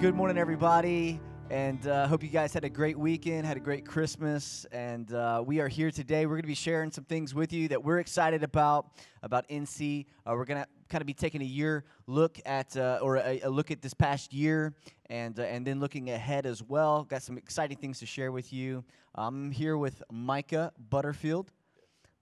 Good 0.00 0.14
morning, 0.16 0.36
everybody. 0.36 1.20
And 1.50 1.86
uh, 1.86 2.06
hope 2.08 2.22
you 2.22 2.28
guys 2.28 2.52
had 2.52 2.64
a 2.64 2.68
great 2.68 2.98
weekend, 2.98 3.46
had 3.46 3.56
a 3.56 3.60
great 3.60 3.86
Christmas. 3.86 4.66
And 4.72 5.10
uh, 5.14 5.42
we 5.46 5.60
are 5.60 5.68
here 5.68 5.90
today. 5.90 6.26
We're 6.26 6.34
going 6.34 6.42
to 6.42 6.48
be 6.48 6.54
sharing 6.54 6.90
some 6.90 7.04
things 7.04 7.34
with 7.34 7.52
you 7.52 7.68
that 7.68 7.82
we're 7.82 8.00
excited 8.00 8.42
about, 8.42 8.88
about 9.22 9.48
NC. 9.48 10.06
Uh, 10.26 10.32
we're 10.32 10.44
going 10.44 10.60
to 10.60 10.68
kind 10.88 11.00
of 11.00 11.06
be 11.06 11.14
taking 11.14 11.40
a 11.40 11.46
year 11.46 11.84
look 12.06 12.38
at, 12.44 12.76
uh, 12.76 12.98
or 13.00 13.16
a, 13.16 13.40
a, 13.44 13.48
look 13.48 13.70
at 13.70 13.80
this 13.80 13.94
past 13.94 14.34
year, 14.34 14.74
and, 15.10 15.38
uh, 15.38 15.44
and 15.44 15.66
then 15.66 15.80
looking 15.80 16.10
ahead 16.10 16.44
as 16.44 16.62
well. 16.62 17.04
Got 17.04 17.22
some 17.22 17.38
exciting 17.38 17.78
things 17.78 18.00
to 18.00 18.06
share 18.06 18.32
with 18.32 18.52
you. 18.52 18.84
I'm 19.14 19.52
here 19.52 19.78
with 19.78 20.02
Micah 20.10 20.72
Butterfield, 20.90 21.52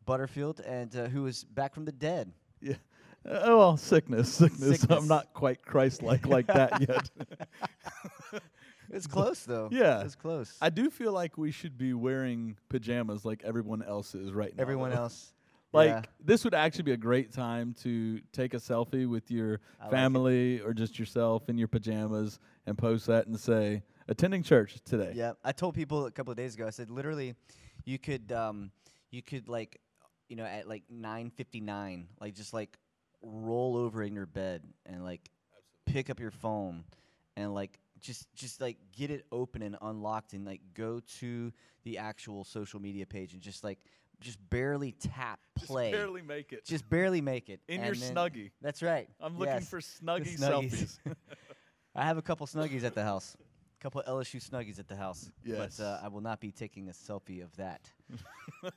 Butterfield, 0.05 0.61
and 0.61 0.95
uh, 0.95 1.09
who 1.09 1.27
is 1.27 1.43
back 1.43 1.75
from 1.75 1.87
the 1.87 1.93
dead. 1.93 2.33
Yeah. 2.61 2.75
Oh 3.25 3.59
well, 3.59 3.77
sickness, 3.77 4.33
sickness. 4.33 4.81
Sickness. 4.81 4.99
I'm 4.99 5.09
not 5.09 5.33
quite 5.33 5.65
Christ-like 5.65 6.27
like 6.27 6.47
that 6.49 6.81
yet. 6.89 7.11
It's 8.93 9.07
close, 9.07 9.43
though. 9.45 9.69
Yeah. 9.73 10.03
It's 10.03 10.15
close. 10.15 10.57
I 10.61 10.69
do 10.69 10.91
feel 10.91 11.13
like 11.13 11.39
we 11.39 11.51
should 11.51 11.79
be 11.79 11.95
wearing 11.95 12.57
pajamas 12.69 13.25
like 13.25 13.43
everyone 13.43 13.83
else 13.83 14.15
is 14.15 14.33
right 14.33 14.55
now. 14.55 14.61
Everyone 14.61 14.91
though. 14.91 14.99
else. 14.99 15.33
Like 15.75 15.89
yeah. 15.89 16.03
this 16.23 16.45
would 16.45 16.53
actually 16.53 16.83
be 16.83 16.93
a 16.93 16.99
great 16.99 17.33
time 17.33 17.75
to 17.83 18.21
take 18.31 18.53
a 18.53 18.59
selfie 18.59 19.09
with 19.09 19.31
your 19.31 19.59
I 19.81 19.85
like 19.85 19.91
family 19.91 20.61
or 20.61 20.75
just 20.75 20.99
yourself 20.99 21.49
in 21.49 21.57
your 21.57 21.67
pajamas 21.67 22.39
and 22.67 22.77
post 22.77 23.07
that 23.07 23.27
and 23.27 23.41
say 23.41 23.83
attending 24.07 24.43
church 24.43 24.77
today. 24.85 25.13
Yeah, 25.15 25.33
I 25.43 25.53
told 25.53 25.75
people 25.75 26.05
a 26.05 26.11
couple 26.11 26.31
of 26.31 26.37
days 26.37 26.57
ago. 26.57 26.67
I 26.67 26.71
said 26.71 26.91
literally, 26.91 27.37
you 27.87 27.99
could 27.99 28.31
um, 28.33 28.71
you 29.11 29.23
could 29.23 29.49
like, 29.49 29.81
you 30.29 30.37
know, 30.37 30.45
at 30.45 30.69
like 30.69 30.83
nine 30.91 31.31
fifty 31.31 31.63
nine, 31.63 32.09
like 32.21 32.35
just 32.35 32.53
like 32.53 32.77
roll 33.23 33.77
over 33.77 34.03
in 34.03 34.15
your 34.15 34.27
bed 34.27 34.63
and 34.87 35.05
like 35.05 35.31
pick 35.87 36.11
up 36.11 36.19
your 36.21 36.31
phone 36.31 36.85
and 37.37 37.55
like 37.55 37.79
just 38.01 38.27
just 38.35 38.61
like 38.61 38.77
get 38.97 39.11
it 39.11 39.25
open 39.31 39.63
and 39.63 39.77
unlocked 39.81 40.33
and 40.33 40.45
like 40.45 40.61
go 40.75 41.01
to 41.21 41.53
the 41.85 41.99
actual 41.99 42.45
social 42.45 42.81
media 42.81 43.07
page 43.07 43.33
and 43.33 43.41
just 43.43 43.63
like 43.63 43.79
just 44.21 44.39
barely 44.51 44.93
tap 44.93 45.41
Just 45.59 45.71
play, 45.71 45.91
barely 45.91 46.23
make 46.23 46.53
it. 46.53 46.65
just 46.65 46.89
barely 46.89 47.21
make 47.21 47.49
it 47.49 47.61
in 47.69 47.81
and 47.81 47.87
your 47.87 47.95
snuggie. 47.97 48.51
That's 48.61 48.83
right. 48.83 49.09
I'm 49.21 49.37
looking 49.39 49.55
Yes. 49.55 49.69
for 49.69 49.81
snuggie 49.81 50.39
snuggies. 50.39 50.99
selfies. 51.07 51.15
I 51.97 52.05
have 52.05 52.19
a 52.19 52.23
couple 52.23 52.47
snuggies 52.47 52.85
at 52.85 52.95
the 52.95 53.03
house. 53.03 53.37
A 53.81 53.83
couple 53.83 54.01
LSU 54.09 54.41
snuggies 54.49 54.79
at 54.79 54.87
the 54.87 54.95
house. 54.97 55.29
Yes. 55.45 55.77
But 55.77 55.85
uh, 55.85 56.01
I 56.05 56.09
will 56.09 56.21
not 56.21 56.41
be 56.41 56.53
taking 56.53 56.89
a 56.89 56.93
selfie 56.93 57.43
of 57.43 57.55
that. 57.57 57.91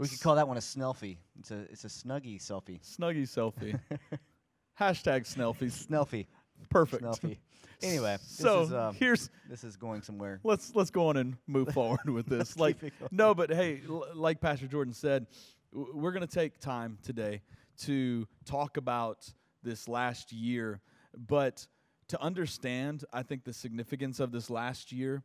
we 0.00 0.08
could 0.08 0.20
call 0.20 0.34
that 0.36 0.48
one 0.48 0.56
a 0.56 0.60
snelfie. 0.60 1.18
It's 1.38 1.50
a 1.50 1.60
it's 1.70 1.84
a 1.84 1.88
snuggie 1.88 2.40
selfie. 2.40 2.80
snuggie 2.82 3.22
selfie. 3.28 3.78
Hashtag 4.80 5.22
snelfies. 5.32 5.86
Snelfie. 5.86 6.26
Perfect. 6.70 7.02
Snelfie. 7.02 7.38
Anyway, 7.82 8.16
this 8.18 8.36
so 8.38 8.62
is 8.62 8.72
um, 8.72 8.94
here's 8.94 9.30
this 9.48 9.64
is 9.64 9.76
going 9.76 10.02
somewhere. 10.02 10.40
let's 10.44 10.74
let's 10.74 10.90
go 10.90 11.08
on 11.08 11.16
and 11.16 11.36
move 11.46 11.68
forward 11.74 12.08
with 12.10 12.26
this. 12.26 12.58
like 12.58 12.80
keep 12.80 12.88
it 12.88 12.98
going. 12.98 13.08
no, 13.12 13.34
but 13.34 13.50
hey, 13.50 13.80
l- 13.88 14.06
like 14.14 14.40
Pastor 14.40 14.66
Jordan 14.66 14.92
said, 14.92 15.26
w- 15.72 15.92
we're 15.96 16.12
going 16.12 16.26
to 16.26 16.34
take 16.34 16.58
time 16.60 16.98
today 17.02 17.40
to 17.82 18.26
talk 18.44 18.76
about 18.76 19.30
this 19.62 19.88
last 19.88 20.32
year, 20.32 20.80
but 21.16 21.66
to 22.08 22.20
understand, 22.20 23.04
I 23.12 23.22
think 23.22 23.44
the 23.44 23.52
significance 23.52 24.20
of 24.20 24.32
this 24.32 24.50
last 24.50 24.92
year, 24.92 25.22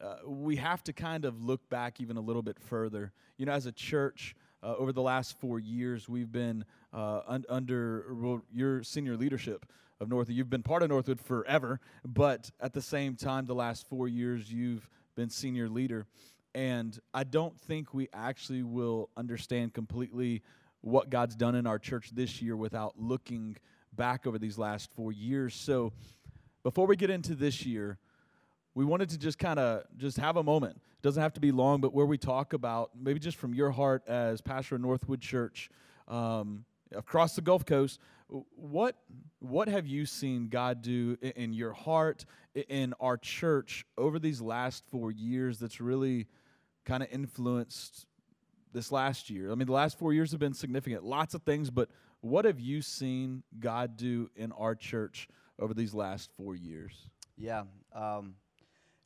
uh, 0.00 0.16
we 0.26 0.56
have 0.56 0.82
to 0.84 0.92
kind 0.92 1.24
of 1.24 1.42
look 1.42 1.68
back 1.68 2.00
even 2.00 2.16
a 2.16 2.20
little 2.20 2.42
bit 2.42 2.58
further. 2.58 3.12
You 3.36 3.46
know, 3.46 3.52
as 3.52 3.66
a 3.66 3.72
church, 3.72 4.34
uh, 4.62 4.74
over 4.76 4.92
the 4.92 5.02
last 5.02 5.38
four 5.38 5.58
years, 5.58 6.08
we've 6.08 6.30
been 6.30 6.64
uh, 6.92 7.20
un- 7.26 7.44
under 7.48 8.14
well, 8.14 8.42
your 8.52 8.82
senior 8.82 9.16
leadership 9.16 9.66
of 10.00 10.08
Northwood. 10.08 10.36
You've 10.36 10.50
been 10.50 10.62
part 10.62 10.82
of 10.82 10.88
Northwood 10.90 11.20
forever, 11.20 11.80
but 12.04 12.50
at 12.60 12.72
the 12.72 12.82
same 12.82 13.16
time, 13.16 13.46
the 13.46 13.54
last 13.54 13.88
four 13.88 14.08
years, 14.08 14.52
you've 14.52 14.88
been 15.14 15.30
senior 15.30 15.68
leader. 15.68 16.06
And 16.54 16.98
I 17.12 17.24
don't 17.24 17.58
think 17.60 17.94
we 17.94 18.08
actually 18.12 18.62
will 18.62 19.10
understand 19.16 19.74
completely 19.74 20.42
what 20.80 21.10
God's 21.10 21.36
done 21.36 21.54
in 21.54 21.66
our 21.66 21.78
church 21.78 22.10
this 22.14 22.40
year 22.40 22.56
without 22.56 22.94
looking 22.98 23.56
back 23.92 24.26
over 24.26 24.38
these 24.38 24.58
last 24.58 24.90
four 24.94 25.12
years. 25.12 25.54
So 25.54 25.92
before 26.62 26.86
we 26.86 26.96
get 26.96 27.10
into 27.10 27.34
this 27.34 27.66
year, 27.66 27.98
we 28.78 28.84
wanted 28.84 29.08
to 29.08 29.18
just 29.18 29.40
kind 29.40 29.58
of 29.58 29.82
just 29.96 30.18
have 30.18 30.36
a 30.36 30.42
moment. 30.44 30.76
It 30.76 31.02
doesn't 31.02 31.20
have 31.20 31.32
to 31.32 31.40
be 31.40 31.50
long, 31.50 31.80
but 31.80 31.92
where 31.92 32.06
we 32.06 32.16
talk 32.16 32.52
about 32.52 32.92
maybe 32.96 33.18
just 33.18 33.36
from 33.36 33.52
your 33.52 33.72
heart 33.72 34.04
as 34.06 34.40
pastor 34.40 34.76
of 34.76 34.80
Northwood 34.82 35.20
Church 35.20 35.68
um, 36.06 36.64
across 36.94 37.34
the 37.34 37.40
Gulf 37.40 37.66
Coast, 37.66 37.98
what 38.54 38.94
what 39.40 39.66
have 39.66 39.88
you 39.88 40.06
seen 40.06 40.46
God 40.48 40.80
do 40.80 41.18
in 41.20 41.52
your 41.52 41.72
heart 41.72 42.24
in 42.54 42.94
our 43.00 43.16
church 43.16 43.84
over 43.96 44.20
these 44.20 44.40
last 44.40 44.84
four 44.92 45.10
years? 45.10 45.58
That's 45.58 45.80
really 45.80 46.28
kind 46.84 47.02
of 47.02 47.08
influenced 47.10 48.06
this 48.72 48.92
last 48.92 49.28
year. 49.28 49.50
I 49.50 49.56
mean, 49.56 49.66
the 49.66 49.72
last 49.72 49.98
four 49.98 50.12
years 50.12 50.30
have 50.30 50.38
been 50.38 50.54
significant, 50.54 51.02
lots 51.02 51.34
of 51.34 51.42
things, 51.42 51.68
but 51.68 51.88
what 52.20 52.44
have 52.44 52.60
you 52.60 52.82
seen 52.82 53.42
God 53.58 53.96
do 53.96 54.30
in 54.36 54.52
our 54.52 54.76
church 54.76 55.26
over 55.58 55.74
these 55.74 55.94
last 55.94 56.30
four 56.36 56.54
years? 56.54 57.08
Yeah. 57.36 57.64
Um, 57.92 58.34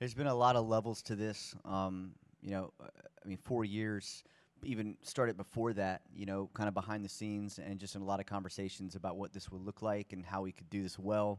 there's 0.03 0.15
been 0.15 0.27
a 0.27 0.35
lot 0.35 0.57
of 0.57 0.67
levels 0.67 1.01
to 1.01 1.15
this. 1.15 1.55
Um, 1.65 2.11
you 2.41 2.51
know, 2.51 2.73
uh, 2.83 2.89
I 3.25 3.29
mean, 3.29 3.39
four 3.45 3.65
years, 3.65 4.25
even 4.65 4.97
started 5.03 5.37
before 5.37 5.73
that, 5.75 6.03
you 6.13 6.27
know, 6.27 6.51
kind 6.55 6.67
of 6.67 6.75
behind 6.75 7.05
the 7.05 7.09
scenes 7.09 7.61
and 7.65 7.79
just 7.79 7.95
in 7.95 8.03
a 8.03 8.05
lot 8.05 8.19
of 8.19 8.27
conversations 8.27 8.97
about 8.97 9.17
what 9.17 9.33
this 9.33 9.53
would 9.53 9.63
look 9.63 9.81
like 9.81 10.13
and 10.13 10.27
how 10.27 10.43
we 10.43 10.51
could 10.51 10.69
do 10.71 10.83
this 10.83 10.99
well. 10.99 11.39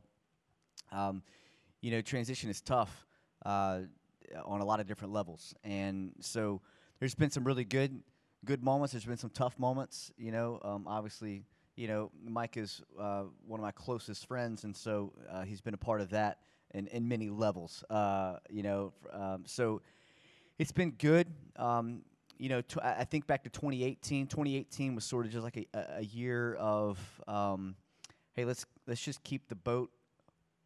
Um, 0.94 1.24
you 1.82 1.92
know, 1.92 2.00
transition 2.00 2.50
is 2.50 2.62
tough 2.62 3.06
uh, 3.46 3.82
on 4.46 4.62
a 4.62 4.66
lot 4.66 4.80
of 4.80 4.88
different 4.88 5.12
levels. 5.12 5.54
And 5.66 6.14
so 6.22 6.62
there's 7.00 7.16
been 7.16 7.32
some 7.32 7.44
really 7.44 7.66
good 7.66 8.02
good 8.46 8.64
moments. 8.64 8.94
There's 8.94 9.04
been 9.04 9.18
some 9.18 9.32
tough 9.32 9.60
moments. 9.60 10.10
You 10.18 10.32
know, 10.32 10.62
um, 10.64 10.86
obviously, 10.88 11.44
you 11.76 11.90
know, 11.90 12.12
Mike 12.26 12.56
is 12.56 12.82
uh, 12.98 13.24
one 13.46 13.60
of 13.60 13.62
my 13.66 13.72
closest 13.72 14.26
friends, 14.26 14.64
and 14.64 14.74
so 14.74 15.12
uh, 15.30 15.42
he's 15.42 15.60
been 15.60 15.74
a 15.74 15.78
part 15.78 16.00
of 16.00 16.12
that 16.12 16.38
in, 16.74 16.88
in 16.88 17.08
many 17.08 17.30
levels. 17.30 17.84
Uh, 17.90 18.38
you 18.50 18.64
know, 18.64 18.94
um, 19.12 19.44
so 19.46 19.82
it's 20.60 20.72
been 20.72 20.92
good. 20.92 21.28
Um, 21.56 22.02
you 22.38 22.50
know, 22.50 22.62
tw- 22.62 22.84
I 22.84 23.04
think 23.06 23.28
back 23.28 23.44
to 23.44 23.50
2018. 23.50 24.28
2018 24.28 24.96
was 24.96 25.06
sort 25.06 25.26
of 25.26 25.32
just 25.32 25.44
like 25.44 25.58
a, 25.74 25.98
a- 25.98 26.04
year 26.04 26.56
of, 26.56 27.00
um, 27.28 27.76
hey, 28.34 28.46
let's 28.46 28.66
let's 28.88 29.02
just 29.02 29.24
keep 29.24 29.48
the 29.48 29.56
boat 29.56 29.92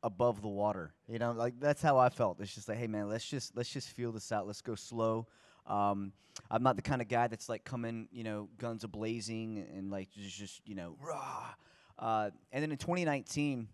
above 0.03 0.41
the 0.41 0.47
water. 0.47 0.94
You 1.07 1.19
know, 1.19 1.34
like 1.34 1.59
that's 1.59 1.81
how 1.81 1.97
I 1.97 2.09
felt. 2.09 2.39
It's 2.39 2.56
just 2.56 2.69
like, 2.69 2.78
hey, 2.78 2.88
man, 2.88 3.09
let's 3.09 3.28
just 3.28 3.56
let's 3.56 3.69
just 3.69 3.89
feel 3.89 4.12
this 4.12 4.31
out. 4.31 4.47
Let's 4.47 4.62
go 4.62 4.75
slow. 4.75 5.28
Um, 5.66 6.13
I'm 6.50 6.63
not 6.63 6.75
the 6.75 6.81
kind 6.81 7.01
of 7.01 7.07
guy 7.09 7.28
that's 7.28 7.50
like 7.50 7.63
coming, 7.63 8.07
you 8.12 8.24
know, 8.24 8.47
guns 8.57 8.84
a 8.84 8.88
blazing 8.88 9.66
and 9.75 9.91
like 9.91 10.09
just, 10.12 10.38
just 10.38 10.62
you 10.66 10.75
know, 10.75 10.95
rah. 11.01 11.47
Uh, 12.00 12.29
and 12.51 12.62
then 12.63 12.72
in 12.72 12.78
2019, 12.78 13.68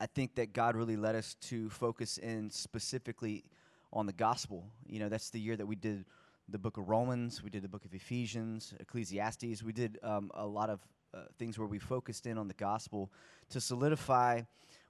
I 0.00 0.06
think 0.06 0.34
that 0.36 0.52
God 0.52 0.76
really 0.76 0.96
led 0.96 1.14
us 1.14 1.34
to 1.42 1.70
focus 1.70 2.18
in 2.18 2.50
specifically 2.50 3.44
on 3.92 4.06
the 4.06 4.12
gospel. 4.12 4.66
You 4.86 4.98
know, 4.98 5.08
that's 5.08 5.30
the 5.30 5.40
year 5.40 5.56
that 5.56 5.66
we 5.66 5.76
did 5.76 6.04
the 6.48 6.58
book 6.58 6.76
of 6.76 6.88
Romans, 6.88 7.42
we 7.42 7.48
did 7.48 7.62
the 7.62 7.68
book 7.68 7.84
of 7.86 7.94
Ephesians, 7.94 8.74
Ecclesiastes. 8.78 9.62
We 9.62 9.72
did 9.72 9.98
um, 10.02 10.30
a 10.34 10.46
lot 10.46 10.68
of 10.68 10.80
uh, 11.14 11.20
things 11.38 11.58
where 11.58 11.68
we 11.68 11.78
focused 11.78 12.26
in 12.26 12.36
on 12.36 12.48
the 12.48 12.54
gospel 12.54 13.10
to 13.48 13.60
solidify 13.60 14.42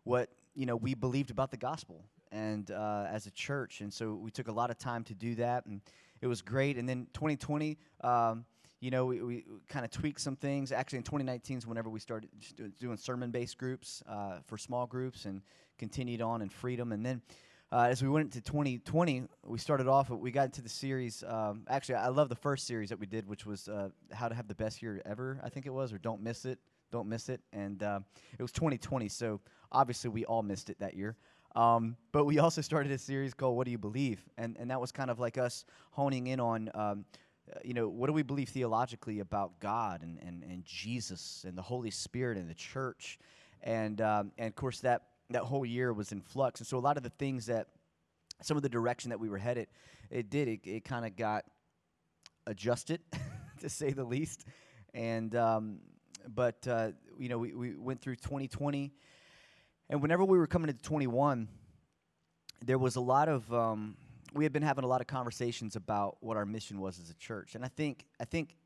what 0.03 0.31
you 0.55 0.67
know 0.67 0.75
we 0.75 0.95
believed 0.95 1.31
about 1.31 1.51
the 1.51 1.57
gospel 1.57 2.05
and 2.33 2.71
uh, 2.71 3.07
as 3.09 3.27
a 3.27 3.31
church. 3.31 3.83
And 3.83 3.93
so 3.93 4.15
we 4.15 4.31
took 4.31 4.49
a 4.49 4.53
lot 4.53 4.71
of 4.71 4.79
time 4.79 5.05
to 5.05 5.15
do 5.15 5.37
that, 5.37 5.67
and 5.67 5.81
it 6.21 6.27
was 6.27 6.43
great. 6.43 6.77
And 6.77 6.89
then 6.89 7.07
2020. 7.13 7.79
Um, 8.01 8.45
you 8.81 8.91
know, 8.91 9.07
we, 9.07 9.23
we 9.23 9.45
kind 9.69 9.85
of 9.85 9.91
tweaked 9.91 10.21
some 10.21 10.37
things. 10.37 10.73
Actually, 10.73 10.99
in 10.99 11.05
2019 11.05 11.59
is 11.59 11.67
whenever 11.67 11.89
we 11.89 12.01
started 12.01 12.29
doing 12.79 12.97
sermon-based 12.97 13.57
groups 13.57 14.03
uh, 14.09 14.39
for 14.47 14.59
small 14.59 14.87
groups, 14.87 15.25
and 15.25 15.43
continued 15.79 16.23
on 16.23 16.43
in 16.43 16.49
freedom. 16.49 16.93
And 16.93 17.05
then, 17.05 17.23
uh, 17.73 17.87
as 17.91 18.03
we 18.03 18.09
went 18.09 18.27
into 18.27 18.41
2020, 18.41 19.25
we 19.45 19.59
started 19.59 19.89
off. 19.89 20.11
We 20.11 20.31
got 20.31 20.47
into 20.47 20.63
the 20.63 20.69
series. 20.69 21.25
Um, 21.27 21.65
actually, 21.69 21.97
I 21.97 22.09
love 22.09 22.29
the 22.29 22.37
first 22.37 22.67
series 22.67 22.91
that 22.91 22.99
we 22.99 23.07
did, 23.07 23.27
which 23.27 23.47
was 23.47 23.69
uh, 23.69 23.89
how 24.13 24.29
to 24.29 24.35
have 24.35 24.47
the 24.47 24.55
best 24.55 24.83
year 24.83 25.01
ever. 25.05 25.41
I 25.43 25.49
think 25.49 25.67
it 25.67 25.73
was, 25.73 25.93
or 25.93 25.99
don't 25.99 26.23
miss 26.23 26.45
it. 26.45 26.59
Don't 26.93 27.09
miss 27.09 27.29
it. 27.29 27.41
And 27.53 27.83
uh, 27.83 28.01
it 28.39 28.43
was 28.43 28.53
2020, 28.53 29.09
so 29.09 29.41
obviously 29.73 30.11
we 30.11 30.25
all 30.25 30.43
missed 30.43 30.71
it 30.71 30.79
that 30.79 30.95
year. 30.95 31.17
Um, 31.57 31.97
but 32.13 32.25
we 32.25 32.39
also 32.39 32.61
started 32.61 32.93
a 32.93 32.99
series 32.99 33.35
called 33.35 33.57
"What 33.57 33.65
Do 33.65 33.71
You 33.71 33.79
Believe," 33.79 34.21
and 34.37 34.57
and 34.59 34.71
that 34.71 34.81
was 34.81 34.93
kind 34.93 35.11
of 35.11 35.19
like 35.19 35.39
us 35.39 35.65
honing 35.91 36.27
in 36.29 36.41
on. 36.41 36.71
Um, 36.75 37.05
you 37.65 37.75
know, 37.75 37.89
what 37.89 38.07
do 38.07 38.13
we 38.13 38.23
believe 38.23 38.49
theologically 38.49 39.21
about 39.21 39.61
God 39.61 40.03
and, 40.03 40.19
and, 40.21 40.43
and 40.43 40.65
Jesus 40.65 41.45
and 41.47 41.57
the 41.57 41.63
Holy 41.63 41.91
Spirit 41.91 42.39
and 42.39 42.49
the 42.49 42.55
church? 42.55 43.19
And, 43.63 44.01
um, 44.01 44.33
and 44.39 44.49
of 44.49 44.55
course, 44.55 44.81
that, 44.81 45.03
that 45.31 45.43
whole 45.43 45.65
year 45.65 45.93
was 45.93 46.13
in 46.13 46.21
flux. 46.21 46.61
And 46.61 46.67
so 46.67 46.79
a 46.79 46.81
lot 46.81 46.97
of 46.97 47.03
the 47.03 47.11
things 47.11 47.47
that, 47.47 47.69
some 48.43 48.57
of 48.57 48.63
the 48.63 48.69
direction 48.69 49.11
that 49.11 49.21
we 49.21 49.29
were 49.29 49.39
headed, 49.39 49.69
it 50.11 50.29
did, 50.29 50.49
it, 50.49 50.61
it 50.65 50.85
kind 50.85 51.07
of 51.07 51.17
got 51.17 51.45
adjusted, 52.47 53.01
to 53.61 53.69
say 53.69 53.93
the 53.93 54.05
least. 54.05 54.45
And, 54.93 55.35
um, 55.35 55.79
but, 56.27 56.67
uh, 56.67 56.93
you 57.19 57.29
know, 57.29 57.39
we, 57.39 57.55
we 57.55 57.75
went 57.75 58.01
through 58.01 58.17
2020. 58.17 58.93
And 59.91 60.03
whenever 60.03 60.25
we 60.25 60.39
were 60.39 60.47
coming 60.47 60.69
into 60.69 60.83
21, 60.83 61.49
there 62.65 62.79
was 62.79 62.97
a 62.97 63.01
lot 63.01 63.29
of 63.29 63.53
um, 63.53 63.97
we 64.35 64.45
had 64.45 64.53
been 64.53 64.63
having 64.63 64.85
a 64.85 64.89
lot 64.89 65.01
of 65.01 65.07
conversations 65.07 65.77
about 65.77 66.17
what 66.21 66.37
our 66.37 66.45
mission 66.45 66.81
was 66.81 66.99
as 66.99 67.11
a 67.11 67.15
church, 67.15 67.55
and 67.55 67.65
I 67.65 67.69
think 67.69 68.05
I 68.21 68.25
think 68.25 68.57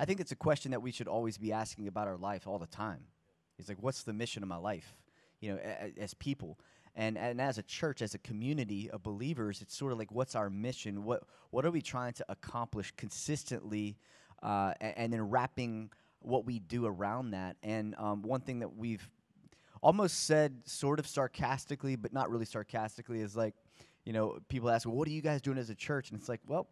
I 0.00 0.04
think 0.04 0.20
it's 0.20 0.32
a 0.32 0.36
question 0.36 0.70
that 0.70 0.82
we 0.82 0.92
should 0.92 1.08
always 1.08 1.38
be 1.38 1.52
asking 1.52 1.88
about 1.88 2.06
our 2.06 2.16
life 2.16 2.46
all 2.46 2.58
the 2.58 2.66
time. 2.66 3.04
It's 3.58 3.68
like, 3.68 3.78
what's 3.80 4.04
the 4.04 4.12
mission 4.12 4.42
of 4.42 4.48
my 4.48 4.56
life? 4.56 4.96
You 5.40 5.52
know, 5.52 5.58
a, 5.64 5.86
a, 5.86 6.02
as 6.02 6.14
people. 6.14 6.58
And, 6.94 7.18
and 7.18 7.40
as 7.40 7.58
a 7.58 7.62
church, 7.62 8.02
as 8.02 8.14
a 8.14 8.18
community 8.18 8.90
of 8.90 9.02
believers, 9.02 9.60
it's 9.60 9.76
sort 9.76 9.92
of 9.92 9.98
like, 9.98 10.12
what's 10.12 10.34
our 10.34 10.50
mission? 10.50 11.04
What, 11.04 11.24
what 11.50 11.64
are 11.64 11.70
we 11.70 11.82
trying 11.82 12.12
to 12.14 12.24
accomplish 12.28 12.92
consistently? 12.96 13.96
Uh, 14.42 14.72
and, 14.80 14.94
and, 14.96 15.12
then 15.12 15.22
wrapping 15.22 15.90
what 16.20 16.44
we 16.44 16.60
do 16.60 16.86
around 16.86 17.32
that. 17.32 17.56
And 17.62 17.96
um, 17.98 18.22
one 18.22 18.40
thing 18.40 18.60
that 18.60 18.76
we've 18.76 19.08
almost 19.82 20.26
said, 20.26 20.60
sort 20.64 21.00
of 21.00 21.08
sarcastically, 21.08 21.96
but 21.96 22.12
not 22.12 22.30
really 22.30 22.44
sarcastically, 22.44 23.20
is 23.20 23.36
like, 23.36 23.54
you 24.08 24.14
know, 24.14 24.38
people 24.48 24.70
ask, 24.70 24.86
well, 24.86 24.96
what 24.96 25.06
are 25.06 25.10
you 25.10 25.20
guys 25.20 25.42
doing 25.42 25.58
as 25.58 25.68
a 25.68 25.74
church? 25.74 26.10
And 26.10 26.18
it's 26.18 26.30
like, 26.30 26.40
well, 26.46 26.66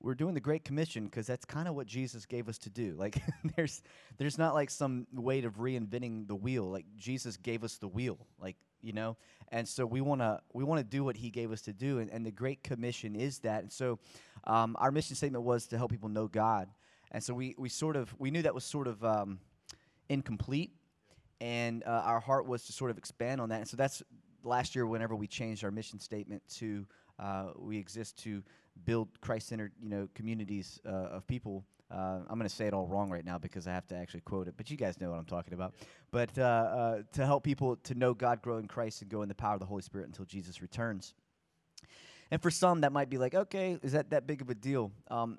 we're 0.00 0.16
doing 0.16 0.34
the 0.34 0.40
Great 0.40 0.64
Commission 0.64 1.04
because 1.04 1.24
that's 1.24 1.44
kind 1.44 1.68
of 1.68 1.76
what 1.76 1.86
Jesus 1.86 2.26
gave 2.26 2.48
us 2.48 2.58
to 2.58 2.70
do. 2.70 2.96
Like, 2.98 3.22
there's 3.54 3.84
there's 4.18 4.36
not 4.36 4.54
like 4.54 4.68
some 4.68 5.06
way 5.12 5.44
of 5.44 5.58
reinventing 5.58 6.26
the 6.26 6.34
wheel. 6.34 6.64
Like 6.64 6.86
Jesus 6.96 7.36
gave 7.36 7.62
us 7.62 7.76
the 7.76 7.86
wheel. 7.86 8.18
Like 8.40 8.56
you 8.82 8.92
know, 8.92 9.16
and 9.52 9.68
so 9.68 9.86
we 9.86 10.00
want 10.00 10.22
to 10.22 10.40
we 10.52 10.64
want 10.64 10.80
to 10.80 10.84
do 10.84 11.04
what 11.04 11.16
He 11.16 11.30
gave 11.30 11.52
us 11.52 11.60
to 11.62 11.72
do, 11.72 12.00
and, 12.00 12.10
and 12.10 12.26
the 12.26 12.32
Great 12.32 12.64
Commission 12.64 13.14
is 13.14 13.38
that. 13.40 13.62
And 13.62 13.70
so, 13.70 14.00
um, 14.42 14.74
our 14.80 14.90
mission 14.90 15.14
statement 15.14 15.44
was 15.44 15.68
to 15.68 15.78
help 15.78 15.92
people 15.92 16.08
know 16.08 16.26
God, 16.26 16.68
and 17.12 17.22
so 17.22 17.32
we 17.32 17.54
we 17.58 17.68
sort 17.68 17.94
of 17.94 18.12
we 18.18 18.32
knew 18.32 18.42
that 18.42 18.54
was 18.54 18.64
sort 18.64 18.88
of 18.88 19.04
um, 19.04 19.38
incomplete, 20.08 20.72
and 21.40 21.84
uh, 21.84 22.02
our 22.04 22.18
heart 22.18 22.46
was 22.46 22.64
to 22.64 22.72
sort 22.72 22.90
of 22.90 22.98
expand 22.98 23.40
on 23.40 23.50
that. 23.50 23.60
And 23.60 23.68
so 23.68 23.76
that's 23.76 24.02
last 24.44 24.74
year 24.74 24.86
whenever 24.86 25.14
we 25.14 25.26
changed 25.26 25.64
our 25.64 25.70
mission 25.70 25.98
statement 25.98 26.42
to 26.56 26.86
uh, 27.18 27.50
we 27.56 27.76
exist 27.76 28.16
to 28.22 28.42
build 28.84 29.08
Christ-centered, 29.20 29.72
you 29.82 29.90
know, 29.90 30.08
communities 30.14 30.80
uh, 30.86 31.16
of 31.16 31.26
people. 31.26 31.64
Uh, 31.90 32.20
I'm 32.28 32.38
going 32.38 32.48
to 32.48 32.54
say 32.54 32.66
it 32.66 32.72
all 32.72 32.86
wrong 32.86 33.10
right 33.10 33.24
now 33.24 33.36
because 33.36 33.66
I 33.66 33.72
have 33.72 33.86
to 33.88 33.96
actually 33.96 34.20
quote 34.20 34.48
it, 34.48 34.54
but 34.56 34.70
you 34.70 34.76
guys 34.76 35.00
know 35.00 35.10
what 35.10 35.18
I'm 35.18 35.24
talking 35.24 35.52
about. 35.52 35.74
But 36.12 36.30
uh, 36.38 36.42
uh, 36.42 37.02
to 37.12 37.26
help 37.26 37.42
people 37.44 37.76
to 37.76 37.94
know 37.94 38.14
God, 38.14 38.40
grow 38.42 38.58
in 38.58 38.68
Christ, 38.68 39.02
and 39.02 39.10
go 39.10 39.22
in 39.22 39.28
the 39.28 39.34
power 39.34 39.54
of 39.54 39.60
the 39.60 39.66
Holy 39.66 39.82
Spirit 39.82 40.06
until 40.06 40.24
Jesus 40.24 40.62
returns. 40.62 41.14
And 42.30 42.40
for 42.40 42.50
some, 42.50 42.82
that 42.82 42.92
might 42.92 43.10
be 43.10 43.18
like, 43.18 43.34
okay, 43.34 43.78
is 43.82 43.92
that 43.92 44.10
that 44.10 44.26
big 44.26 44.40
of 44.40 44.48
a 44.50 44.54
deal? 44.54 44.92
Um, 45.10 45.38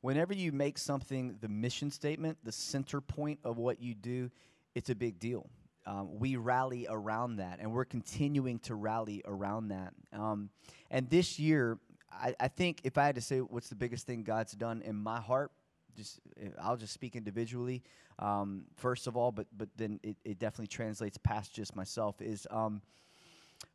whenever 0.00 0.34
you 0.34 0.50
make 0.50 0.78
something 0.78 1.36
the 1.40 1.48
mission 1.48 1.90
statement, 1.90 2.38
the 2.42 2.52
center 2.52 3.00
point 3.00 3.38
of 3.44 3.56
what 3.56 3.80
you 3.80 3.94
do, 3.94 4.30
it's 4.74 4.90
a 4.90 4.94
big 4.94 5.20
deal. 5.20 5.48
Um, 5.86 6.18
we 6.18 6.36
rally 6.36 6.86
around 6.88 7.36
that, 7.36 7.58
and 7.60 7.72
we're 7.72 7.84
continuing 7.84 8.58
to 8.60 8.74
rally 8.74 9.22
around 9.26 9.68
that. 9.68 9.92
Um, 10.12 10.50
and 10.90 11.10
this 11.10 11.38
year, 11.38 11.78
I, 12.10 12.34
I 12.40 12.48
think 12.48 12.80
if 12.84 12.96
I 12.96 13.04
had 13.04 13.16
to 13.16 13.20
say 13.20 13.40
what's 13.40 13.68
the 13.68 13.74
biggest 13.74 14.06
thing 14.06 14.22
God's 14.22 14.52
done 14.52 14.82
in 14.82 14.96
my 14.96 15.20
heart, 15.20 15.52
just 15.94 16.20
eh, 16.40 16.48
I'll 16.60 16.76
just 16.76 16.92
speak 16.92 17.16
individually. 17.16 17.82
Um, 18.18 18.64
first 18.76 19.06
of 19.06 19.16
all, 19.16 19.32
but 19.32 19.46
but 19.56 19.68
then 19.76 20.00
it, 20.02 20.16
it 20.24 20.38
definitely 20.38 20.68
translates 20.68 21.18
past 21.18 21.52
just 21.52 21.74
myself. 21.74 22.20
Is 22.22 22.46
um, 22.50 22.80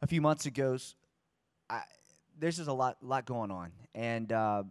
a 0.02 0.08
few 0.08 0.22
months 0.22 0.46
ago, 0.46 0.78
I, 1.70 1.82
there's 2.40 2.58
just 2.58 2.70
a 2.70 2.74
lot 2.74 2.98
lot 3.02 3.26
going 3.26 3.52
on, 3.52 3.72
and 3.94 4.32
uh, 4.32 4.64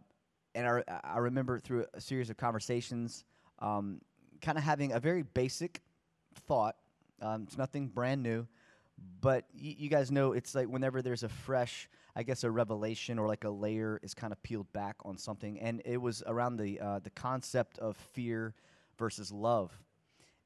and 0.55 0.67
I, 0.67 1.01
I 1.05 1.19
remember 1.19 1.59
through 1.59 1.87
a 1.95 2.01
series 2.01 2.31
of 2.31 2.37
conversations, 2.37 3.25
um, 3.59 4.01
kind 4.41 4.59
of 4.59 4.65
having 4.65 4.93
a 4.93 5.01
very 5.01 5.23
basic 5.23 5.83
thought. 6.47 6.77
Um, 7.21 7.45
it's 7.47 7.59
nothing 7.59 7.89
brand 7.89 8.23
new, 8.23 8.47
but 9.21 9.45
y- 9.55 9.77
you 9.79 9.89
guys 9.89 10.11
know 10.11 10.33
it's 10.33 10.55
like 10.55 10.69
whenever 10.69 11.03
there's 11.03 11.23
a 11.23 11.29
fresh 11.29 11.89
I 12.19 12.25
guess 12.25 12.43
a 12.43 12.51
revelation 12.51 13.17
or 13.21 13.29
like 13.29 13.45
a 13.45 13.51
layer 13.51 14.01
is 14.03 14.13
kind 14.13 14.33
of 14.33 14.43
peeled 14.43 14.73
back 14.73 14.97
on 15.05 15.17
something, 15.17 15.61
and 15.61 15.81
it 15.85 15.99
was 15.99 16.23
around 16.27 16.57
the 16.57 16.81
uh, 16.81 16.99
the 16.99 17.11
concept 17.11 17.79
of 17.79 17.97
fear 17.97 18.55
versus 18.99 19.31
love, 19.31 19.73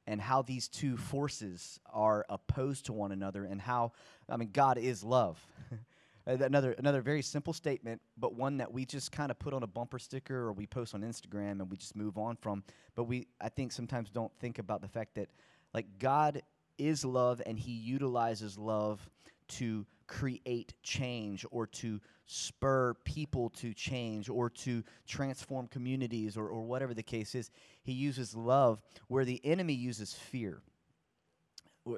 and 0.06 0.20
how 0.20 0.42
these 0.42 0.68
two 0.68 0.98
forces 0.98 1.80
are 1.90 2.26
opposed 2.28 2.84
to 2.86 2.92
one 2.92 3.10
another, 3.10 3.44
and 3.44 3.58
how 3.58 3.92
I 4.28 4.36
mean 4.36 4.50
God 4.52 4.76
is 4.76 5.02
love. 5.02 5.42
another 6.26 6.72
another 6.72 7.00
very 7.00 7.22
simple 7.22 7.54
statement, 7.54 8.02
but 8.18 8.34
one 8.34 8.58
that 8.58 8.70
we 8.70 8.84
just 8.84 9.10
kind 9.10 9.30
of 9.30 9.38
put 9.38 9.54
on 9.54 9.62
a 9.62 9.66
bumper 9.66 9.98
sticker 9.98 10.36
or 10.36 10.52
we 10.52 10.66
post 10.66 10.94
on 10.94 11.00
Instagram 11.00 11.52
and 11.52 11.70
we 11.70 11.78
just 11.78 11.96
move 11.96 12.18
on 12.18 12.36
from. 12.36 12.62
But 12.94 13.04
we 13.04 13.28
I 13.40 13.48
think 13.48 13.72
sometimes 13.72 14.10
don't 14.10 14.32
think 14.40 14.58
about 14.58 14.82
the 14.82 14.88
fact 14.88 15.14
that 15.14 15.30
like 15.72 15.86
God 15.98 16.42
is 16.88 17.04
love 17.04 17.40
and 17.44 17.58
He 17.58 17.72
utilizes 17.72 18.58
love 18.58 19.08
to 19.48 19.86
create 20.06 20.74
change 20.82 21.46
or 21.50 21.66
to 21.66 22.00
spur 22.26 22.94
people 23.04 23.50
to 23.50 23.72
change 23.74 24.28
or 24.28 24.50
to 24.50 24.82
transform 25.06 25.66
communities 25.66 26.36
or, 26.36 26.48
or 26.48 26.62
whatever 26.62 26.94
the 26.94 27.02
case 27.02 27.34
is. 27.34 27.50
He 27.82 27.92
uses 27.92 28.34
love 28.34 28.82
where 29.08 29.24
the 29.24 29.40
enemy 29.44 29.74
uses 29.74 30.12
fear. 30.12 30.62